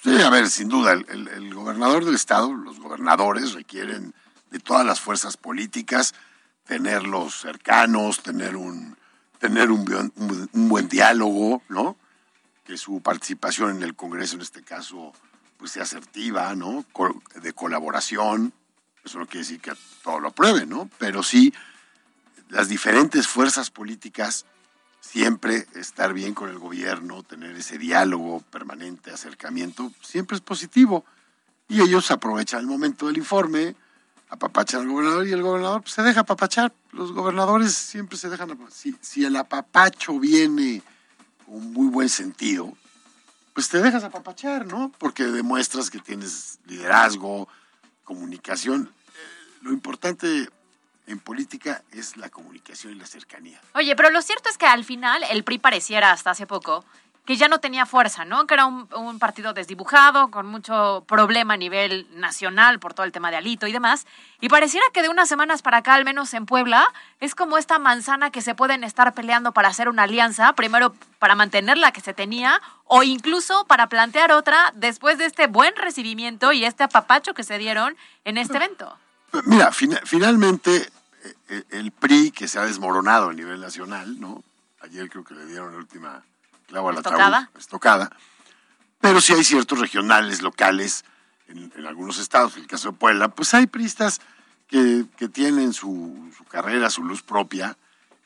Sí, 0.00 0.22
a 0.22 0.30
ver, 0.30 0.48
sin 0.48 0.68
duda, 0.68 0.92
el 0.92 1.52
gobernador 1.52 2.04
del 2.04 2.14
estado, 2.14 2.52
los 2.54 2.78
gobernadores 2.78 3.54
requieren 3.54 4.14
de 4.52 4.60
todas 4.60 4.86
las 4.86 5.00
fuerzas 5.00 5.36
políticas 5.36 6.14
tenerlos 6.64 7.40
cercanos, 7.40 8.22
tener 8.22 8.54
un 8.54 8.97
tener 9.38 9.70
un, 9.70 9.84
buen- 9.84 10.88
diálogo, 10.88 11.62
¿no? 11.68 11.96
Que 12.64 12.76
su 12.76 13.00
participación 13.00 13.76
en 13.76 13.82
el 13.82 13.94
Congreso, 13.94 14.36
en 14.36 14.42
este 14.42 14.62
caso, 14.62 15.12
pues 15.56 15.72
sea 15.72 15.84
asertiva, 15.84 16.54
¿no? 16.54 16.84
De 17.42 17.52
colaboración. 17.52 18.52
Eso 19.04 19.18
no 19.18 19.26
quiere 19.26 19.40
decir 19.40 19.60
que 19.60 19.72
todo 20.02 20.20
lo 20.20 20.28
aprueben, 20.28 20.68
¿no? 20.68 20.90
Pero 20.98 21.22
sí 21.22 21.52
las 22.48 22.68
diferentes 22.68 23.26
fuerzas 23.28 23.70
políticas 23.70 24.46
siempre 25.00 25.66
estar 25.74 26.12
bien 26.12 26.34
con 26.34 26.50
el 26.50 26.58
gobierno, 26.58 27.22
tener 27.22 27.56
ese 27.56 27.78
diálogo 27.78 28.40
permanente, 28.50 29.10
acercamiento, 29.10 29.92
siempre 30.02 30.36
es 30.36 30.42
positivo. 30.42 31.04
Y 31.68 31.80
ellos 31.82 32.10
aprovechan 32.10 32.60
el 32.60 32.66
momento 32.66 33.06
del 33.06 33.18
informe, 33.18 33.76
apapachan 34.30 34.82
al 34.82 34.88
gobernador 34.88 35.26
y 35.26 35.32
el 35.32 35.42
gobernador 35.42 35.82
pues, 35.82 35.94
se 35.94 36.02
deja 36.02 36.20
apapachar. 36.20 36.72
Los 36.92 37.12
gobernadores 37.12 37.74
siempre 37.74 38.16
se 38.18 38.28
dejan 38.28 38.50
apa- 38.50 38.70
si, 38.70 38.96
si 39.00 39.24
el 39.24 39.36
apapacho 39.36 40.18
viene 40.18 40.82
con 41.46 41.72
muy 41.72 41.88
buen 41.88 42.08
sentido, 42.08 42.72
pues 43.54 43.68
te 43.68 43.80
dejas 43.80 44.04
apapachar, 44.04 44.66
¿no? 44.66 44.92
Porque 44.98 45.24
demuestras 45.24 45.90
que 45.90 45.98
tienes 45.98 46.58
liderazgo, 46.66 47.48
comunicación. 48.04 48.92
Eh, 49.08 49.56
Lo 49.62 49.72
importante 49.72 50.48
en 51.06 51.18
política 51.20 51.82
es 51.90 52.16
la 52.18 52.28
comunicación 52.28 52.92
y 52.92 52.96
la 52.96 53.06
cercanía. 53.06 53.60
Oye, 53.74 53.96
pero 53.96 54.10
lo 54.10 54.20
cierto 54.22 54.48
es 54.50 54.58
que 54.58 54.66
al 54.66 54.84
final 54.84 55.22
el 55.30 55.42
PRI 55.42 55.58
pareciera 55.58 56.12
hasta 56.12 56.30
hace 56.32 56.46
poco 56.46 56.84
que 57.28 57.36
ya 57.36 57.46
no 57.46 57.60
tenía 57.60 57.84
fuerza, 57.84 58.24
¿no? 58.24 58.46
Que 58.46 58.54
era 58.54 58.64
un, 58.64 59.18
partido 59.18 59.52
desdibujado, 59.52 60.30
con 60.30 60.46
mucho 60.46 61.04
problema 61.06 61.52
a 61.52 61.56
nivel 61.58 62.06
nacional 62.18 62.78
por 62.78 62.94
todo 62.94 63.04
el 63.04 63.12
tema 63.12 63.30
de 63.30 63.36
Alito 63.36 63.66
y 63.66 63.72
demás. 63.72 64.06
Y 64.40 64.48
pareciera 64.48 64.86
que 64.94 65.02
de 65.02 65.10
unas 65.10 65.28
semanas 65.28 65.60
para 65.60 65.76
acá, 65.76 65.92
al 65.92 66.06
menos 66.06 66.32
en 66.32 66.46
Puebla, 66.46 66.88
es 67.20 67.34
como 67.34 67.58
esta 67.58 67.78
manzana 67.78 68.30
que 68.30 68.40
se 68.40 68.54
pueden 68.54 68.82
estar 68.82 69.12
peleando 69.12 69.52
para 69.52 69.68
hacer 69.68 69.90
una 69.90 70.04
alianza, 70.04 70.54
primero 70.54 70.94
para 71.18 71.34
mantener 71.34 71.76
la 71.76 71.92
que 71.92 72.00
se 72.00 72.14
tenía 72.14 72.62
o 72.86 73.02
incluso 73.02 73.66
para 73.66 73.90
plantear 73.90 74.32
otra 74.32 74.72
después 74.74 75.18
de 75.18 75.26
este 75.26 75.48
buen 75.48 75.76
recibimiento 75.76 76.52
y 76.52 76.64
este 76.64 76.84
apapacho 76.84 77.34
que 77.34 77.44
se 77.44 77.58
dieron 77.58 77.94
en 78.24 78.38
este 78.38 78.56
evento. 78.56 78.96
Mira, 79.44 79.70
fina- 79.70 80.00
finalmente 80.02 80.76
eh, 80.76 81.34
eh, 81.50 81.62
el 81.72 81.92
PRI 81.92 82.30
que 82.30 82.48
se 82.48 82.58
ha 82.58 82.64
desmoronado 82.64 83.28
a 83.28 83.34
nivel 83.34 83.60
nacional, 83.60 84.18
¿no? 84.18 84.42
Ayer 84.80 85.10
creo 85.10 85.24
que 85.24 85.34
le 85.34 85.44
dieron 85.44 85.72
la 85.72 85.76
última 85.78 86.22
clavo 86.68 86.90
a 86.90 86.92
la 86.92 86.98
Estocada. 87.00 87.38
ataúd, 87.38 87.58
estocada. 87.58 88.10
Pero 89.00 89.20
sí 89.20 89.32
hay 89.32 89.42
ciertos 89.42 89.80
regionales, 89.80 90.42
locales, 90.42 91.04
en, 91.48 91.72
en 91.76 91.86
algunos 91.86 92.18
estados, 92.18 92.56
en 92.56 92.62
el 92.62 92.68
caso 92.68 92.92
de 92.92 92.96
Puebla, 92.96 93.28
pues 93.28 93.54
hay 93.54 93.66
priistas 93.66 94.20
que, 94.68 95.06
que 95.16 95.28
tienen 95.28 95.72
su, 95.72 96.30
su 96.36 96.44
carrera, 96.44 96.90
su 96.90 97.02
luz 97.02 97.22
propia 97.22 97.76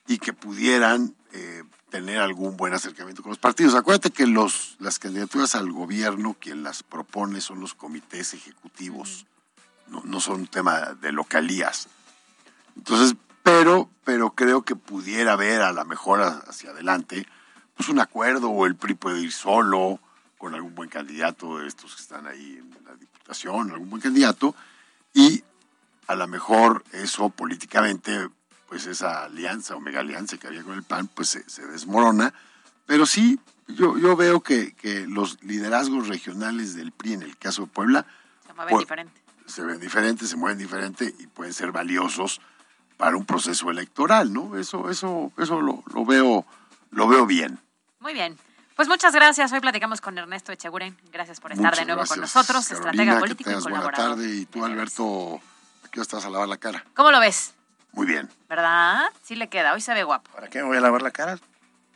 y 0.09 0.19
que 0.19 0.33
pudieran 0.33 1.15
eh, 1.33 1.63
tener 1.89 2.21
algún 2.21 2.57
buen 2.57 2.75
acercamiento 2.75 3.23
con 3.23 3.31
los 3.31 3.39
partidos. 3.39 3.75
Acuérdate 3.75 4.11
que 4.11 4.27
los, 4.27 4.77
las 4.81 4.99
candidaturas 4.99 5.55
al 5.55 5.71
gobierno, 5.71 6.37
quien 6.39 6.65
las 6.65 6.83
propone 6.83 7.41
son 7.41 7.61
los 7.61 7.75
comités 7.75 8.35
ejecutivos, 8.35 9.27
no, 9.87 10.03
no 10.05 10.21
son 10.21 10.41
un 10.41 10.47
tema 10.49 10.95
de 11.01 11.13
localías. 11.13 11.89
Entonces, 12.77 13.15
pero, 13.43 13.89
pero 14.05 14.31
creo 14.31 14.63
que 14.63 14.75
pudiera 14.75 15.35
haber 15.35 15.63
a 15.63 15.73
la 15.73 15.85
mejor 15.85 16.21
hacia 16.23 16.71
adelante 16.71 17.27
pues 17.77 17.89
un 17.89 18.01
acuerdo 18.01 18.51
o 18.51 18.67
el 18.67 18.77
PRI 18.77 18.95
puede 18.95 19.21
ir 19.21 19.33
solo 19.33 20.01
con 20.39 20.55
algún 20.55 20.75
buen 20.75 20.89
candidato 20.89 21.59
de 21.59 21.69
estos 21.69 21.95
que 21.97 22.03
están 22.03 22.27
ahí 22.27 22.59
en 22.59 22.85
la 22.85 22.95
diputación, 22.95 23.71
algún 23.71 23.91
buen 23.91 24.03
candidato 24.03 24.55
y 25.15 25.43
a 26.07 26.15
lo 26.15 26.27
mejor 26.29 26.85
eso 26.93 27.31
políticamente 27.31 28.29
pues 28.69 28.87
esa 28.87 29.25
alianza 29.25 29.77
o 29.77 29.81
mega 29.81 30.01
alianza 30.01 30.39
que 30.39 30.47
había 30.49 30.63
con 30.63 30.75
el 30.75 30.83
PAN 30.83 31.09
pues 31.09 31.29
se, 31.29 31.49
se 31.49 31.67
desmorona, 31.67 32.33
pero 32.87 33.07
sí 33.07 33.39
yo, 33.69 33.97
yo 33.99 34.17
veo 34.17 34.41
que, 34.41 34.73
que 34.75 35.07
los 35.07 35.43
liderazgos 35.43 36.09
regionales 36.09 36.75
del 36.75 36.91
PRI 36.93 37.15
en 37.15 37.23
el 37.23 37.37
caso 37.37 37.63
de 37.63 37.69
Puebla 37.69 38.07
Se 38.47 38.53
mueven 38.55 38.71
Pues- 38.73 38.83
diferente. 38.85 39.21
se 39.47 39.63
ven 39.63 39.81
diferentes, 39.81 40.29
se 40.29 40.37
mueven 40.37 40.59
diferente 40.59 41.15
y 41.19 41.27
pueden 41.29 41.53
ser 41.55 41.73
valiosos 41.73 42.41
para 42.97 43.17
un 43.17 43.25
proceso 43.27 43.71
electoral, 43.71 44.33
¿no? 44.33 44.57
Eso, 44.57 44.89
eso, 44.91 45.33
eso 45.37 45.61
lo, 45.61 45.83
lo 45.93 46.05
veo, 46.05 46.47
lo 46.93 47.09
veo 47.09 47.27
bien. 47.27 47.59
Muy 48.01 48.13
bien. 48.15 48.39
Pues 48.77 48.89
muchas 48.89 49.15
gracias. 49.15 49.53
Hoy 49.53 49.61
platicamos 49.61 50.01
con 50.01 50.17
Ernesto 50.17 50.51
Echeguren. 50.53 50.97
Gracias 51.13 51.41
por 51.41 51.53
estar 51.53 51.67
Muchas 51.73 51.79
de 51.81 51.85
nuevo 51.87 52.07
con 52.07 52.19
gracias, 52.19 52.35
nosotros, 52.37 52.69
Carolina, 52.69 52.91
estratega 52.91 53.15
que 53.15 53.21
político 53.21 53.51
y 53.51 53.53
tengas 53.53 53.63
buena 53.65 53.79
colaborador. 53.83 54.17
tarde 54.17 54.35
y 54.37 54.47
tú, 54.47 54.65
Alberto, 54.65 55.41
¿a 55.85 55.89
qué 55.89 56.01
hora 56.01 56.03
estás 56.03 56.25
a 56.25 56.31
lavar 56.31 56.49
la 56.49 56.57
cara? 56.57 56.85
¿Cómo 56.95 57.11
lo 57.11 57.21
ves? 57.21 57.53
Muy 57.93 58.07
bien. 58.07 58.31
¿Verdad? 58.49 59.03
Sí 59.23 59.35
le 59.37 59.49
queda. 59.49 59.75
Hoy 59.75 59.81
se 59.83 59.93
ve 59.93 60.05
guapo. 60.05 60.31
¿Para 60.33 60.49
qué 60.49 60.59
me 60.61 60.65
voy 60.69 60.79
a 60.79 60.81
lavar 60.81 61.03
la 61.03 61.11
cara? 61.11 61.39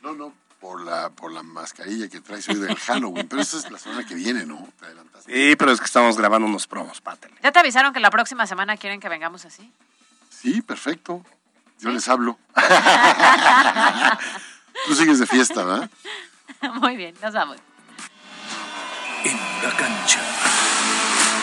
No, 0.03 0.13
no, 0.13 0.31
por 0.61 0.81
la, 0.85 1.09
por 1.09 1.31
la 1.31 1.41
mascarilla 1.41 2.07
que 2.09 2.21
traes 2.21 2.47
hoy 2.49 2.55
del 2.55 2.75
Halloween, 2.79 3.27
pero 3.27 3.41
esa 3.41 3.57
es 3.57 3.71
la 3.71 3.79
semana 3.79 4.05
que 4.05 4.13
viene, 4.15 4.45
¿no? 4.45 4.67
Te 4.79 4.85
adelantaste. 4.85 5.33
Sí, 5.33 5.55
pero 5.55 5.71
es 5.71 5.79
que 5.79 5.85
estamos 5.85 6.15
grabando 6.17 6.47
unos 6.47 6.67
promos, 6.67 7.01
pátale. 7.01 7.33
¿Ya 7.41 7.51
te 7.51 7.59
avisaron 7.59 7.91
que 7.93 7.99
la 7.99 8.11
próxima 8.11 8.45
semana 8.45 8.77
quieren 8.77 8.99
que 8.99 9.09
vengamos 9.09 9.45
así? 9.45 9.71
Sí, 10.29 10.61
perfecto. 10.61 11.23
Yo 11.79 11.89
les 11.89 12.07
hablo. 12.07 12.37
tú 14.87 14.95
sigues 14.95 15.19
de 15.19 15.27
fiesta, 15.27 15.63
¿verdad? 15.63 15.89
Muy 16.81 16.95
bien, 16.95 17.13
nos 17.21 17.33
vamos. 17.33 17.57
En 19.23 19.37
la 19.63 19.75
cancha. 19.75 20.21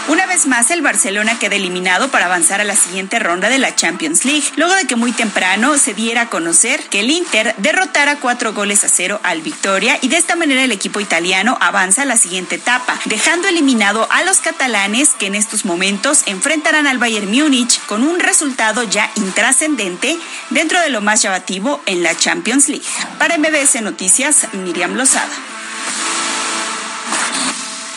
Una 0.07 0.27
vez 0.27 0.47
más, 0.47 0.71
el 0.71 0.83
Barcelona 0.83 1.39
queda 1.39 1.57
eliminado 1.57 2.11
para 2.11 2.27
avanzar 2.27 2.61
a 2.61 2.65
la 2.65 2.77
siguiente 2.77 3.19
ronda 3.19 3.49
de 3.49 3.57
la 3.57 3.75
Champions 3.75 4.27
League, 4.27 4.45
luego 4.57 4.75
de 4.75 4.87
que 4.87 4.97
muy 4.97 5.13
temprano 5.13 5.79
se 5.79 5.95
diera 5.95 6.23
a 6.23 6.29
conocer 6.29 6.83
que 6.91 7.01
el 7.01 7.11
Inter 7.11 7.55
derrotara 7.57 8.17
cuatro 8.17 8.53
goles 8.53 8.85
a 8.85 8.89
cero 8.89 9.19
al 9.23 9.41
Victoria 9.41 9.99
y 10.03 10.09
de 10.09 10.19
esta 10.19 10.37
manera 10.37 10.63
el 10.63 10.73
equipo 10.73 11.01
italiano 11.01 11.57
avanza 11.59 12.03
a 12.03 12.05
la 12.05 12.19
siguiente 12.19 12.57
etapa, 12.57 13.01
dejando 13.07 13.49
eliminado 13.49 14.07
a 14.11 14.25
los 14.25 14.41
catalanes 14.41 15.11
que 15.19 15.27
en 15.27 15.35
estos 15.35 15.65
momentos 15.65 16.25
enfrentarán 16.27 16.87
al 16.87 16.99
Bayern 16.99 17.31
Múnich 17.31 17.81
con 17.87 18.05
un 18.05 18.21
resultado 18.21 18.83
ya 18.83 19.11
intrascendente 19.17 20.19
dentro 20.51 20.81
de 20.81 20.91
lo 20.91 21.01
más 21.01 21.23
llamativo 21.23 21.81
en 21.87 22.03
la 22.03 22.15
Champions 22.15 22.69
League. 22.69 22.85
Para 23.19 23.39
MBS 23.39 23.81
Noticias, 23.81 24.49
Miriam 24.53 24.97
Lozada. 24.97 25.33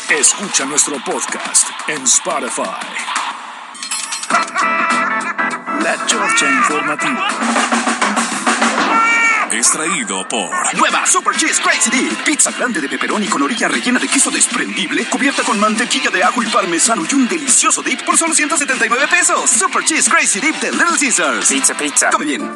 Escucha 0.10 0.64
nuestro 0.64 0.96
podcast 1.04 1.68
en 1.90 2.02
Spotify. 2.04 2.64
La 5.82 6.06
Chorcha 6.06 6.50
Informativa. 6.50 7.28
Extraído 9.52 10.26
por 10.30 10.50
Nueva 10.78 11.06
Super 11.06 11.36
Cheese 11.36 11.62
Crazy 11.62 11.90
Dip. 11.90 12.24
Pizza 12.24 12.52
grande 12.52 12.80
de 12.80 12.88
pepperoni 12.88 13.28
con 13.28 13.42
orilla 13.42 13.68
rellena 13.68 14.00
de 14.00 14.08
queso 14.08 14.32
desprendible, 14.32 15.04
cubierta 15.10 15.44
con 15.44 15.60
mantequilla 15.60 16.10
de 16.10 16.24
ajo 16.24 16.42
y 16.42 16.46
parmesano 16.46 17.06
y 17.10 17.14
un 17.14 17.28
delicioso 17.28 17.82
dip 17.82 18.02
por 18.04 18.18
solo 18.18 18.34
179 18.34 19.08
pesos. 19.10 19.50
Super 19.50 19.84
Cheese 19.84 20.10
Crazy 20.10 20.40
Dip 20.40 20.56
de 20.56 20.72
Little 20.72 20.98
Caesars. 20.98 21.50
Pizza, 21.50 21.74
pizza. 21.74 22.10
Come 22.12 22.26
bien. 22.26 22.50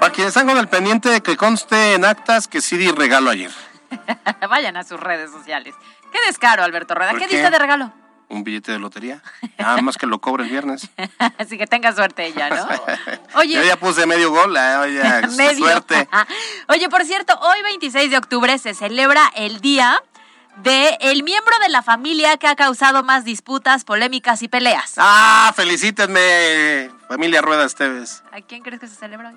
Para 0.00 0.12
quienes 0.12 0.30
están 0.30 0.48
con 0.48 0.58
el 0.58 0.66
pendiente, 0.66 1.20
que 1.20 1.36
conste 1.36 1.94
en 1.94 2.04
actas 2.04 2.48
que 2.48 2.60
sí 2.60 2.76
di 2.76 2.90
regalo 2.90 3.30
ayer. 3.30 3.52
Vayan 4.48 4.76
a 4.76 4.84
sus 4.84 5.00
redes 5.00 5.30
sociales. 5.30 5.74
Qué 6.12 6.18
descaro, 6.26 6.62
Alberto 6.62 6.94
Rueda. 6.94 7.10
¿Por 7.12 7.20
¿Qué 7.20 7.26
qué? 7.26 7.36
diste 7.36 7.50
de 7.50 7.58
regalo? 7.58 7.92
Un 8.28 8.42
billete 8.42 8.72
de 8.72 8.78
lotería. 8.78 9.22
Nada 9.58 9.82
más 9.82 9.96
que 9.98 10.06
lo 10.06 10.18
cobre 10.20 10.44
el 10.44 10.50
viernes. 10.50 10.88
Así 11.38 11.58
que 11.58 11.66
tenga 11.66 11.92
suerte 11.94 12.26
ella, 12.26 12.48
¿no? 12.50 12.66
Oye. 13.38 13.54
Yo 13.54 13.62
ya 13.62 13.76
puse 13.76 14.06
medio 14.06 14.30
gol, 14.30 14.56
eh, 14.56 14.76
oye, 14.76 15.02
Medio. 15.36 15.58
suerte. 15.66 16.08
Oye, 16.68 16.88
por 16.88 17.04
cierto, 17.04 17.38
hoy 17.40 17.62
26 17.62 18.10
de 18.10 18.16
octubre 18.18 18.56
se 18.58 18.74
celebra 18.74 19.30
el 19.36 19.60
día 19.60 20.02
de 20.56 20.96
el 21.00 21.22
miembro 21.22 21.52
de 21.62 21.68
la 21.68 21.82
familia 21.82 22.36
que 22.38 22.46
ha 22.46 22.56
causado 22.56 23.02
más 23.02 23.24
disputas, 23.24 23.84
polémicas 23.84 24.42
y 24.42 24.48
peleas. 24.48 24.94
Ah, 24.96 25.52
felicítenme, 25.54 26.90
familia 27.08 27.42
Rueda 27.42 27.64
Esteves. 27.66 28.22
¿A 28.32 28.40
quién 28.40 28.62
crees 28.62 28.80
que 28.80 28.86
se 28.86 28.94
celebra 28.94 29.30
hoy? 29.30 29.36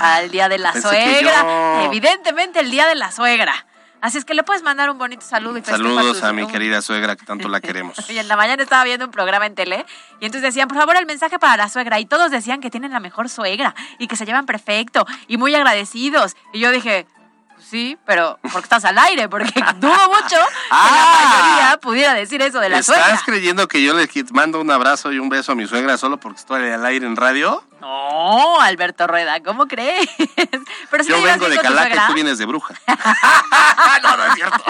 Al 0.00 0.30
día 0.30 0.48
de 0.48 0.58
la 0.58 0.72
Pensé 0.72 0.88
suegra. 0.88 1.42
yo. 1.42 1.82
Evidentemente 1.86 2.60
el 2.60 2.70
día 2.70 2.86
de 2.86 2.94
la 2.94 3.10
suegra. 3.10 3.52
Así 4.00 4.18
es 4.18 4.24
que 4.24 4.34
le 4.34 4.42
puedes 4.42 4.64
mandar 4.64 4.90
un 4.90 4.98
bonito 4.98 5.22
saludo 5.24 5.58
y 5.58 5.62
Saludos 5.62 6.24
a 6.24 6.32
mi 6.32 6.44
querida 6.48 6.82
suegra 6.82 7.14
que 7.14 7.24
tanto 7.24 7.48
la 7.48 7.60
queremos. 7.60 7.96
Oye, 8.08 8.18
en 8.18 8.26
la 8.26 8.36
mañana 8.36 8.60
estaba 8.60 8.82
viendo 8.82 9.04
un 9.06 9.12
programa 9.12 9.46
en 9.46 9.54
tele 9.54 9.86
y 10.18 10.26
entonces 10.26 10.42
decían, 10.42 10.66
por 10.66 10.76
favor, 10.76 10.96
el 10.96 11.06
mensaje 11.06 11.38
para 11.38 11.56
la 11.56 11.68
suegra. 11.68 12.00
Y 12.00 12.06
todos 12.06 12.32
decían 12.32 12.60
que 12.60 12.68
tienen 12.68 12.90
la 12.90 12.98
mejor 12.98 13.28
suegra 13.28 13.76
y 13.98 14.08
que 14.08 14.16
se 14.16 14.26
llevan 14.26 14.44
perfecto 14.44 15.06
y 15.28 15.36
muy 15.36 15.54
agradecidos. 15.54 16.34
Y 16.52 16.58
yo 16.58 16.72
dije, 16.72 17.06
sí, 17.68 17.98
pero 18.04 18.38
porque 18.42 18.66
estás 18.66 18.84
al 18.84 18.98
aire, 18.98 19.28
porque 19.28 19.52
dudo 19.76 20.08
mucho 20.08 20.36
que 20.36 20.70
la 20.70 21.28
mayoría 21.30 21.78
pudiera 21.80 22.14
decir 22.14 22.42
eso 22.42 22.60
de 22.60 22.68
la 22.68 22.78
¿Estás 22.78 22.96
suegra. 22.96 23.20
creyendo 23.24 23.68
que 23.68 23.82
yo 23.82 23.94
le 23.94 24.08
mando 24.32 24.60
un 24.60 24.70
abrazo 24.70 25.12
y 25.12 25.18
un 25.18 25.28
beso 25.28 25.52
a 25.52 25.54
mi 25.54 25.66
suegra 25.66 25.96
solo 25.96 26.18
porque 26.18 26.40
estoy 26.40 26.68
al 26.70 26.84
aire 26.84 27.06
en 27.06 27.16
radio? 27.16 27.62
No, 27.80 28.60
Alberto 28.60 29.06
Rueda, 29.06 29.42
¿cómo 29.42 29.66
crees? 29.66 30.08
Pero 30.90 31.04
si 31.04 31.10
yo 31.10 31.22
vengo 31.22 31.48
de 31.48 31.58
Calaca 31.58 32.04
y 32.04 32.06
tú 32.08 32.14
vienes 32.14 32.38
de 32.38 32.46
bruja. 32.46 32.74
no, 34.02 34.16
no 34.16 34.24
es 34.26 34.34
cierto. 34.34 34.64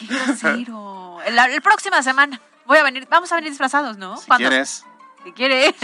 Qué 0.00 0.06
grosero. 0.06 1.18
La, 1.30 1.48
la 1.48 1.60
próxima 1.60 2.02
semana 2.02 2.40
voy 2.66 2.78
a 2.78 2.82
venir, 2.82 3.06
vamos 3.10 3.30
a 3.32 3.36
venir 3.36 3.50
disfrazados, 3.50 3.96
¿no? 3.96 4.16
Si 4.16 4.26
¿Cuándo? 4.26 4.48
quieres. 4.48 4.84
Si 5.24 5.32
quiere. 5.32 5.74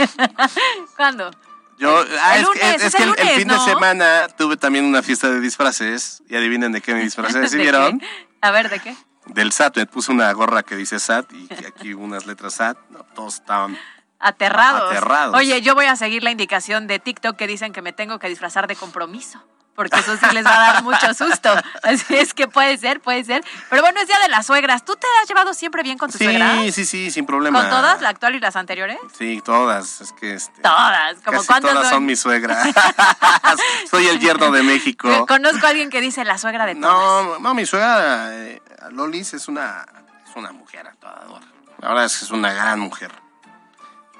¿Cuándo? 0.96 1.30
Yo, 1.78 2.04
ah, 2.20 2.36
El 2.36 2.42
es, 2.42 2.48
que- 2.50 2.58
lunes, 2.60 2.74
es 2.76 2.82
es 2.84 2.94
que 2.94 3.02
el 3.02 3.28
fin 3.40 3.48
¿no? 3.48 3.54
de 3.64 3.70
semana 3.72 4.28
tuve 4.36 4.56
también 4.56 4.84
una 4.84 5.02
fiesta 5.02 5.28
de 5.30 5.40
disfraces 5.40 6.22
y 6.28 6.36
adivinen 6.36 6.72
de 6.72 6.80
qué 6.80 6.94
me 6.94 7.00
disfracé, 7.00 7.46
¿sí 7.48 7.56
¿De 7.56 7.62
vieron? 7.62 7.98
qué? 7.98 8.06
A 8.40 8.50
ver, 8.50 8.70
¿de 8.70 8.78
qué? 8.80 8.94
Del 9.26 9.52
SAT, 9.52 9.76
me 9.78 9.86
puse 9.86 10.12
una 10.12 10.30
gorra 10.32 10.62
que 10.62 10.76
dice 10.76 10.98
SAT 10.98 11.32
y 11.32 11.48
aquí 11.66 11.94
unas 11.94 12.26
letras 12.26 12.54
SAT, 12.54 12.76
no, 12.90 13.04
todos 13.14 13.34
estaban... 13.34 13.78
Aterrados. 14.20 14.90
Aterrados. 14.90 15.34
Oye, 15.36 15.60
yo 15.62 15.74
voy 15.74 15.86
a 15.86 15.96
seguir 15.96 16.22
la 16.22 16.30
indicación 16.30 16.86
de 16.86 16.98
TikTok 16.98 17.36
que 17.36 17.46
dicen 17.46 17.72
que 17.72 17.82
me 17.82 17.92
tengo 17.92 18.18
que 18.18 18.28
disfrazar 18.28 18.66
de 18.66 18.76
compromiso. 18.76 19.42
Porque 19.74 19.98
eso 19.98 20.16
sí 20.16 20.26
les 20.32 20.46
va 20.46 20.54
a 20.54 20.72
dar 20.72 20.82
mucho 20.82 21.12
susto. 21.14 21.50
Así 21.82 22.14
es 22.14 22.32
que 22.32 22.46
puede 22.46 22.78
ser, 22.78 23.00
puede 23.00 23.24
ser. 23.24 23.44
Pero 23.70 23.82
bueno, 23.82 24.00
es 24.00 24.06
día 24.06 24.18
de 24.20 24.28
las 24.28 24.46
suegras. 24.46 24.84
¿Tú 24.84 24.94
te 24.94 25.06
has 25.20 25.28
llevado 25.28 25.52
siempre 25.54 25.82
bien 25.82 25.98
con 25.98 26.10
tu 26.10 26.18
suegra? 26.18 26.56
Sí, 26.62 26.72
sí, 26.72 26.84
sí, 26.84 27.10
sin 27.10 27.26
problema. 27.26 27.60
¿Con 27.60 27.70
todas, 27.70 28.00
la 28.00 28.10
actual 28.10 28.36
y 28.36 28.40
las 28.40 28.56
anteriores? 28.56 28.98
Sí, 29.18 29.42
todas, 29.44 30.00
es 30.00 30.12
que 30.12 30.34
este, 30.34 30.62
Todas. 30.62 31.16
¿Como 31.24 31.38
casi 31.38 31.46
cuántas 31.46 31.72
todas 31.72 31.88
son? 31.88 31.96
son 31.96 32.06
mi 32.06 32.16
suegra. 32.16 32.62
Soy 33.90 34.06
el 34.06 34.20
yerno 34.20 34.50
de 34.50 34.62
México. 34.62 35.26
Conozco 35.26 35.66
a 35.66 35.70
alguien 35.70 35.90
que 35.90 36.00
dice 36.00 36.24
la 36.24 36.38
suegra 36.38 36.66
de 36.66 36.76
todas. 36.76 36.90
No, 36.90 37.38
no, 37.40 37.54
mi 37.54 37.66
suegra, 37.66 38.28
eh, 38.32 38.62
Lolis, 38.90 39.34
es 39.34 39.48
una, 39.48 39.84
es 40.28 40.36
una 40.36 40.52
mujer 40.52 40.86
actuadora. 40.86 41.46
La 41.78 41.88
verdad 41.88 42.04
es 42.04 42.18
que 42.18 42.24
es 42.24 42.30
una 42.30 42.52
gran 42.52 42.78
mujer. 42.78 43.12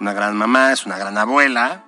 Una 0.00 0.12
gran 0.12 0.36
mamá, 0.36 0.72
es 0.72 0.84
una 0.86 0.98
gran 0.98 1.16
abuela. 1.16 1.84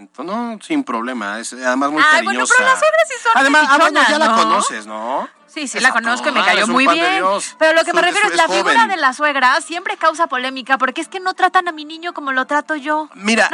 Entonces, 0.00 0.34
no, 0.34 0.58
sin 0.62 0.82
problema. 0.82 1.38
Es 1.38 1.52
además 1.52 1.90
muy 1.90 2.02
Ay, 2.02 2.24
bueno, 2.24 2.40
cariñosa. 2.40 2.54
pero 2.56 2.68
las 2.70 2.78
suegras 2.78 3.02
sí 3.08 3.14
son 3.22 3.32
Además, 3.34 3.66
ah, 3.68 3.76
bueno, 3.78 4.00
ya 4.08 4.18
la 4.18 4.28
¿no? 4.28 4.36
conoces, 4.36 4.86
¿no? 4.86 5.28
Sí, 5.46 5.68
sí, 5.68 5.78
Es 5.78 5.82
la 5.84 5.92
conozco 5.92 6.28
y 6.28 6.32
me 6.32 6.44
cayó 6.44 6.66
muy 6.68 6.86
bien. 6.86 7.22
Pero 7.58 7.72
lo 7.74 7.82
que 7.84 7.90
Es 7.90 7.94
me 7.94 8.02
refiero 8.02 8.28
es- 8.28 8.34
es, 8.34 8.36
la 8.38 8.48
figura 8.48 8.86
de 8.86 8.96
la 8.96 9.12
suegra 9.12 9.60
siempre 9.60 9.96
causa 9.96 10.26
polémica 10.26 10.78
porque 10.78 11.00
es 11.00 11.08
que 11.08 11.20
no 11.20 11.34
tratan 11.34 11.68
a 11.68 11.72
mi 11.72 11.84
niño 11.84 12.14
como 12.14 12.32
lo 12.32 12.46
trato 12.46 12.76
yo. 12.76 13.08
Mira. 13.14 13.50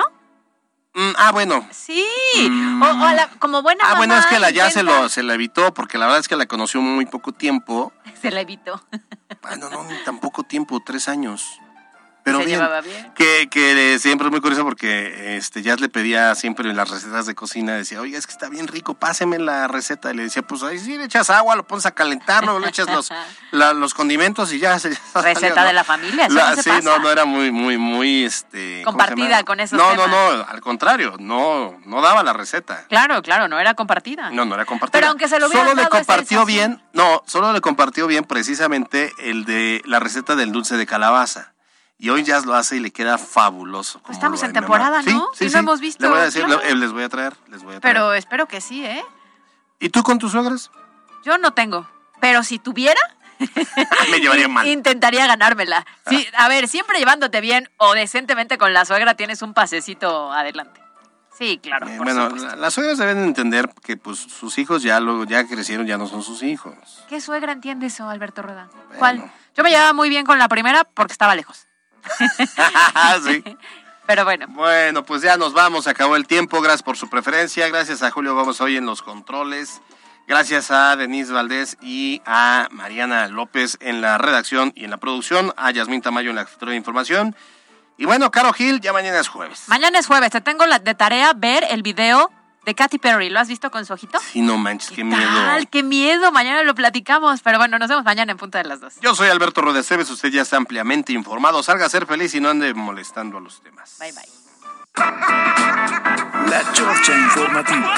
mm, 0.94 1.12
ah, 1.16 1.32
bueno. 1.32 1.66
Sí. 1.72 2.06
O, 2.82 2.84
o 2.84 3.04
a 3.04 3.14
la- 3.14 3.28
como 3.38 3.62
buena 3.62 3.82
Ah, 3.86 3.94
bueno, 3.96 4.16
es 4.16 4.26
que 4.26 4.38
la 4.38 4.50
ya 4.50 4.70
se 4.70 4.82
lo 4.82 5.08
se 5.08 5.22
la 5.22 5.34
evitó 5.34 5.74
porque 5.74 5.98
la 5.98 6.06
verdad 6.06 6.20
es 6.20 6.28
que 6.28 6.36
la 6.36 6.46
conoció 6.46 6.80
muy 6.80 7.06
poco 7.06 7.32
tiempo. 7.32 7.92
Se 8.22 8.30
la 8.30 8.40
evitó. 8.40 8.82
Bueno, 9.42 9.68
no, 9.70 9.84
ni 9.84 9.96
tan 10.04 10.18
poco 10.20 10.42
tiempo, 10.42 10.80
tres 10.84 11.08
años. 11.08 11.60
Pero 12.26 12.40
Se 12.40 12.46
bien, 12.46 12.58
llevaba 12.58 12.80
bien. 12.80 13.12
Que, 13.14 13.46
que 13.48 13.94
eh, 13.94 13.98
siempre 14.00 14.26
es 14.26 14.32
muy 14.32 14.40
curioso 14.40 14.64
porque 14.64 15.36
este 15.36 15.62
ya 15.62 15.76
le 15.76 15.88
pedía 15.88 16.34
siempre 16.34 16.68
en 16.68 16.76
las 16.76 16.90
recetas 16.90 17.24
de 17.24 17.36
cocina, 17.36 17.74
decía, 17.74 18.00
oiga, 18.00 18.18
es 18.18 18.26
que 18.26 18.32
está 18.32 18.48
bien 18.48 18.66
rico, 18.66 18.94
páseme 18.94 19.38
la 19.38 19.68
receta. 19.68 20.10
Y 20.12 20.16
le 20.16 20.24
decía, 20.24 20.42
pues 20.42 20.64
ahí 20.64 20.80
sí 20.80 20.96
le 20.98 21.04
echas 21.04 21.30
agua, 21.30 21.54
lo 21.54 21.64
pones 21.68 21.86
a 21.86 21.92
calentar, 21.92 22.42
luego 22.42 22.58
le 22.58 22.68
echas 22.68 22.90
los, 22.90 23.12
la- 23.52 23.72
los 23.74 23.94
condimentos 23.94 24.52
y 24.52 24.58
ya 24.58 24.76
se 24.80 24.88
Receta 25.14 25.50
salió, 25.54 25.62
de 25.68 25.72
la 25.72 25.84
familia, 25.84 26.28
La- 26.28 26.50
no 26.50 26.56
se 26.56 26.64
sí, 26.64 26.70
pasa. 26.70 26.82
no, 26.82 26.98
no 26.98 27.10
era 27.12 27.24
muy, 27.26 27.52
muy, 27.52 27.78
muy, 27.78 28.24
este... 28.24 28.82
¿cómo 28.84 28.98
se 28.98 29.06
Compartida 29.06 29.44
con 29.44 29.60
esos 29.60 29.78
No, 29.78 29.88
temas. 29.90 30.08
no, 30.08 30.36
no, 30.38 30.44
al 30.48 30.60
contrario, 30.60 31.14
no, 31.20 31.78
no 31.86 32.02
daba 32.02 32.24
la 32.24 32.32
receta. 32.32 32.86
Claro, 32.88 33.22
claro, 33.22 33.46
no 33.46 33.60
era 33.60 33.74
compartida. 33.74 34.30
No, 34.30 34.44
no 34.44 34.56
era 34.56 34.64
compartida. 34.64 34.98
Pero 34.98 35.10
aunque 35.10 35.28
se 35.28 35.38
lo 35.38 35.48
Solo 35.48 35.74
le 35.74 35.88
compartió 35.88 36.44
bien, 36.44 36.82
no, 36.92 37.22
solo 37.28 37.52
le 37.52 37.60
compartió 37.60 38.08
bien 38.08 38.24
precisamente 38.24 39.12
el 39.20 39.44
de 39.44 39.80
la 39.84 40.00
receta 40.00 40.34
del 40.34 40.50
dulce 40.50 40.76
de 40.76 40.86
calabaza. 40.86 41.52
Y 41.98 42.10
hoy 42.10 42.22
ya 42.24 42.40
lo 42.40 42.54
hace 42.54 42.76
y 42.76 42.80
le 42.80 42.90
queda 42.90 43.16
fabuloso. 43.18 44.00
estamos 44.10 44.40
lo 44.42 44.46
en 44.46 44.52
temporada. 44.52 45.00
¿no? 45.02 45.30
Y 45.40 45.46
no 45.46 45.58
hemos 45.58 45.80
visto, 45.80 46.02
Le 46.04 46.10
voy 46.10 46.18
a 46.18 46.22
decir, 46.24 46.44
claro. 46.44 46.60
le- 46.62 46.70
eh, 46.70 46.74
les 46.74 46.92
voy 46.92 47.02
a 47.04 47.08
traer, 47.08 47.34
les 47.48 47.62
voy 47.62 47.74
a 47.76 47.80
traer. 47.80 47.94
Pero 47.96 48.12
espero 48.12 48.46
que 48.46 48.60
sí, 48.60 48.84
¿eh? 48.84 49.02
¿Y 49.80 49.88
tú 49.88 50.02
con 50.02 50.18
tus 50.18 50.32
suegras? 50.32 50.70
Yo 51.24 51.38
no 51.38 51.52
tengo. 51.54 51.88
Pero 52.20 52.42
si 52.42 52.58
tuviera, 52.58 53.00
Me 54.10 54.18
llevaría 54.20 54.48
mal. 54.48 54.66
intentaría 54.66 55.26
ganármela. 55.26 55.86
Sí, 56.08 56.26
a 56.36 56.48
ver, 56.48 56.68
siempre 56.68 56.98
llevándote 56.98 57.40
bien 57.40 57.70
o 57.78 57.94
decentemente 57.94 58.58
con 58.58 58.72
la 58.72 58.84
suegra 58.84 59.14
tienes 59.14 59.42
un 59.42 59.54
pasecito 59.54 60.32
adelante. 60.32 60.80
Sí, 61.36 61.58
claro. 61.62 61.86
Eh, 61.88 61.96
por 61.98 62.06
bueno, 62.06 62.30
la- 62.30 62.56
las 62.56 62.72
suegras 62.74 62.96
deben 62.98 63.18
entender 63.18 63.70
que 63.82 63.96
pues 63.98 64.18
sus 64.18 64.56
hijos 64.58 64.82
ya 64.82 65.00
luego 65.00 65.24
ya 65.24 65.46
crecieron, 65.46 65.86
ya 65.86 65.98
no 65.98 66.06
son 66.06 66.22
sus 66.22 66.42
hijos. 66.42 66.74
¿Qué 67.08 67.20
suegra 67.20 67.52
entiende 67.52 67.86
eso, 67.86 68.08
Alberto 68.08 68.40
Roda? 68.42 68.68
¿Cuál? 68.98 69.30
Yo 69.54 69.62
me 69.62 69.68
llevaba 69.70 69.92
muy 69.92 70.08
bien 70.08 70.24
con 70.24 70.38
la 70.38 70.48
primera 70.48 70.84
porque 70.84 71.12
estaba 71.12 71.34
lejos. 71.34 71.66
sí. 73.24 73.44
Pero 74.06 74.24
bueno. 74.24 74.46
Bueno, 74.48 75.04
pues 75.04 75.22
ya 75.22 75.36
nos 75.36 75.52
vamos, 75.52 75.86
acabó 75.86 76.16
el 76.16 76.26
tiempo. 76.26 76.60
Gracias 76.60 76.82
por 76.82 76.96
su 76.96 77.10
preferencia. 77.10 77.68
Gracias 77.68 78.02
a 78.02 78.10
Julio 78.10 78.34
Gómez 78.34 78.60
hoy 78.60 78.76
en 78.76 78.86
los 78.86 79.02
controles. 79.02 79.80
Gracias 80.28 80.70
a 80.70 80.96
Denise 80.96 81.32
Valdés 81.32 81.76
y 81.80 82.22
a 82.24 82.68
Mariana 82.70 83.28
López 83.28 83.76
en 83.80 84.00
la 84.00 84.18
redacción 84.18 84.72
y 84.74 84.84
en 84.84 84.90
la 84.90 84.96
producción. 84.96 85.52
A 85.56 85.70
Yasmín 85.70 86.02
Tamayo 86.02 86.30
en 86.30 86.36
la 86.36 86.44
jefatura 86.44 86.72
de 86.72 86.76
información. 86.76 87.36
Y 87.96 88.04
bueno, 88.04 88.30
Caro 88.30 88.52
Gil, 88.52 88.80
ya 88.80 88.92
mañana 88.92 89.18
es 89.20 89.28
jueves. 89.28 89.64
Mañana 89.68 89.98
es 89.98 90.06
jueves. 90.06 90.30
Te 90.30 90.40
tengo 90.40 90.66
la, 90.66 90.78
de 90.78 90.94
tarea 90.94 91.32
ver 91.34 91.64
el 91.70 91.82
video 91.82 92.30
de 92.66 92.74
Katy 92.74 92.98
Perry. 92.98 93.30
¿Lo 93.30 93.40
has 93.40 93.48
visto 93.48 93.70
con 93.70 93.86
su 93.86 93.94
ojito? 93.94 94.18
Sí, 94.32 94.42
no 94.42 94.58
manches, 94.58 94.90
qué 94.90 95.04
miedo. 95.04 95.22
¡Tal! 95.22 95.68
¡Qué 95.68 95.82
miedo! 95.82 96.32
Mañana 96.32 96.62
lo 96.64 96.74
platicamos. 96.74 97.40
Pero 97.40 97.58
bueno, 97.58 97.78
nos 97.78 97.88
vemos 97.88 98.04
mañana 98.04 98.32
en 98.32 98.38
punta 98.38 98.58
de 98.58 98.64
las 98.64 98.80
dos. 98.80 98.94
Yo 99.00 99.14
soy 99.14 99.28
Alberto 99.28 99.62
Rodeceves, 99.62 100.10
usted 100.10 100.30
ya 100.30 100.42
está 100.42 100.56
ampliamente 100.56 101.12
informado. 101.12 101.62
Salga 101.62 101.86
a 101.86 101.88
ser 101.88 102.06
feliz 102.06 102.34
y 102.34 102.40
no 102.40 102.50
ande 102.50 102.74
molestando 102.74 103.38
a 103.38 103.40
los 103.40 103.62
demás. 103.62 103.96
Bye, 104.00 104.12
bye. 104.12 104.24
La 106.50 106.72
Chorcha 106.72 107.16
Informativa. 107.16 107.94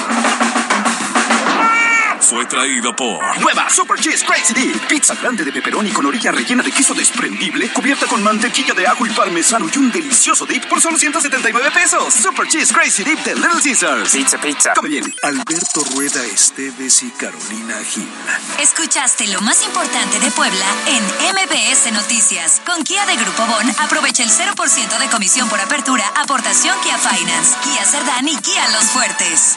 Fue 2.29 2.45
traído 2.45 2.95
por 2.95 3.41
Nueva 3.41 3.71
Super 3.71 3.99
Cheese 3.99 4.23
Crazy 4.23 4.53
Dip. 4.53 4.87
Pizza 4.87 5.15
grande 5.15 5.47
de 5.47 5.51
pepperoni 5.51 5.91
con 5.91 6.05
orilla 6.05 6.31
rellena 6.31 6.63
de 6.63 6.71
queso 6.71 6.93
desprendible, 6.93 7.73
cubierta 7.73 8.05
con 8.05 8.23
mantequilla 8.23 8.75
de 8.75 8.87
ajo 8.87 9.07
y 9.07 9.11
parmesano 9.11 9.67
y 9.75 9.79
un 9.79 9.91
delicioso 9.91 10.45
dip 10.45 10.67
por 10.67 10.79
solo 10.79 10.99
179 10.99 11.71
pesos. 11.71 12.13
Super 12.13 12.47
Cheese 12.47 12.75
Crazy 12.75 13.03
Dip 13.03 13.21
de 13.21 13.35
Little 13.35 13.63
Caesars. 13.65 14.13
Pizza 14.13 14.37
Pizza. 14.37 14.75
Come 14.75 14.91
bien. 14.91 15.15
Alberto 15.23 15.83
Rueda 15.95 16.23
Esteves 16.27 17.03
y 17.03 17.11
Carolina 17.13 17.79
Gil. 17.83 18.07
Escuchaste 18.61 19.27
lo 19.29 19.41
más 19.41 19.65
importante 19.65 20.21
de 20.21 20.31
Puebla 20.33 20.67
en 20.87 21.03
MBS 21.33 21.93
Noticias. 21.93 22.61
Con 22.67 22.85
Kia 22.85 23.07
de 23.07 23.17
Grupo 23.17 23.47
Bon, 23.47 23.75
aprovecha 23.79 24.23
el 24.23 24.31
0% 24.31 24.99
de 24.99 25.07
comisión 25.09 25.49
por 25.49 25.61
apertura, 25.61 26.05
aportación 26.15 26.77
Kia 26.83 26.99
Finance, 26.99 27.57
Kia 27.65 27.85
Cerdán 27.87 28.29
y 28.29 28.37
Kia 28.37 28.69
Los 28.69 28.85
Fuertes. 28.91 29.57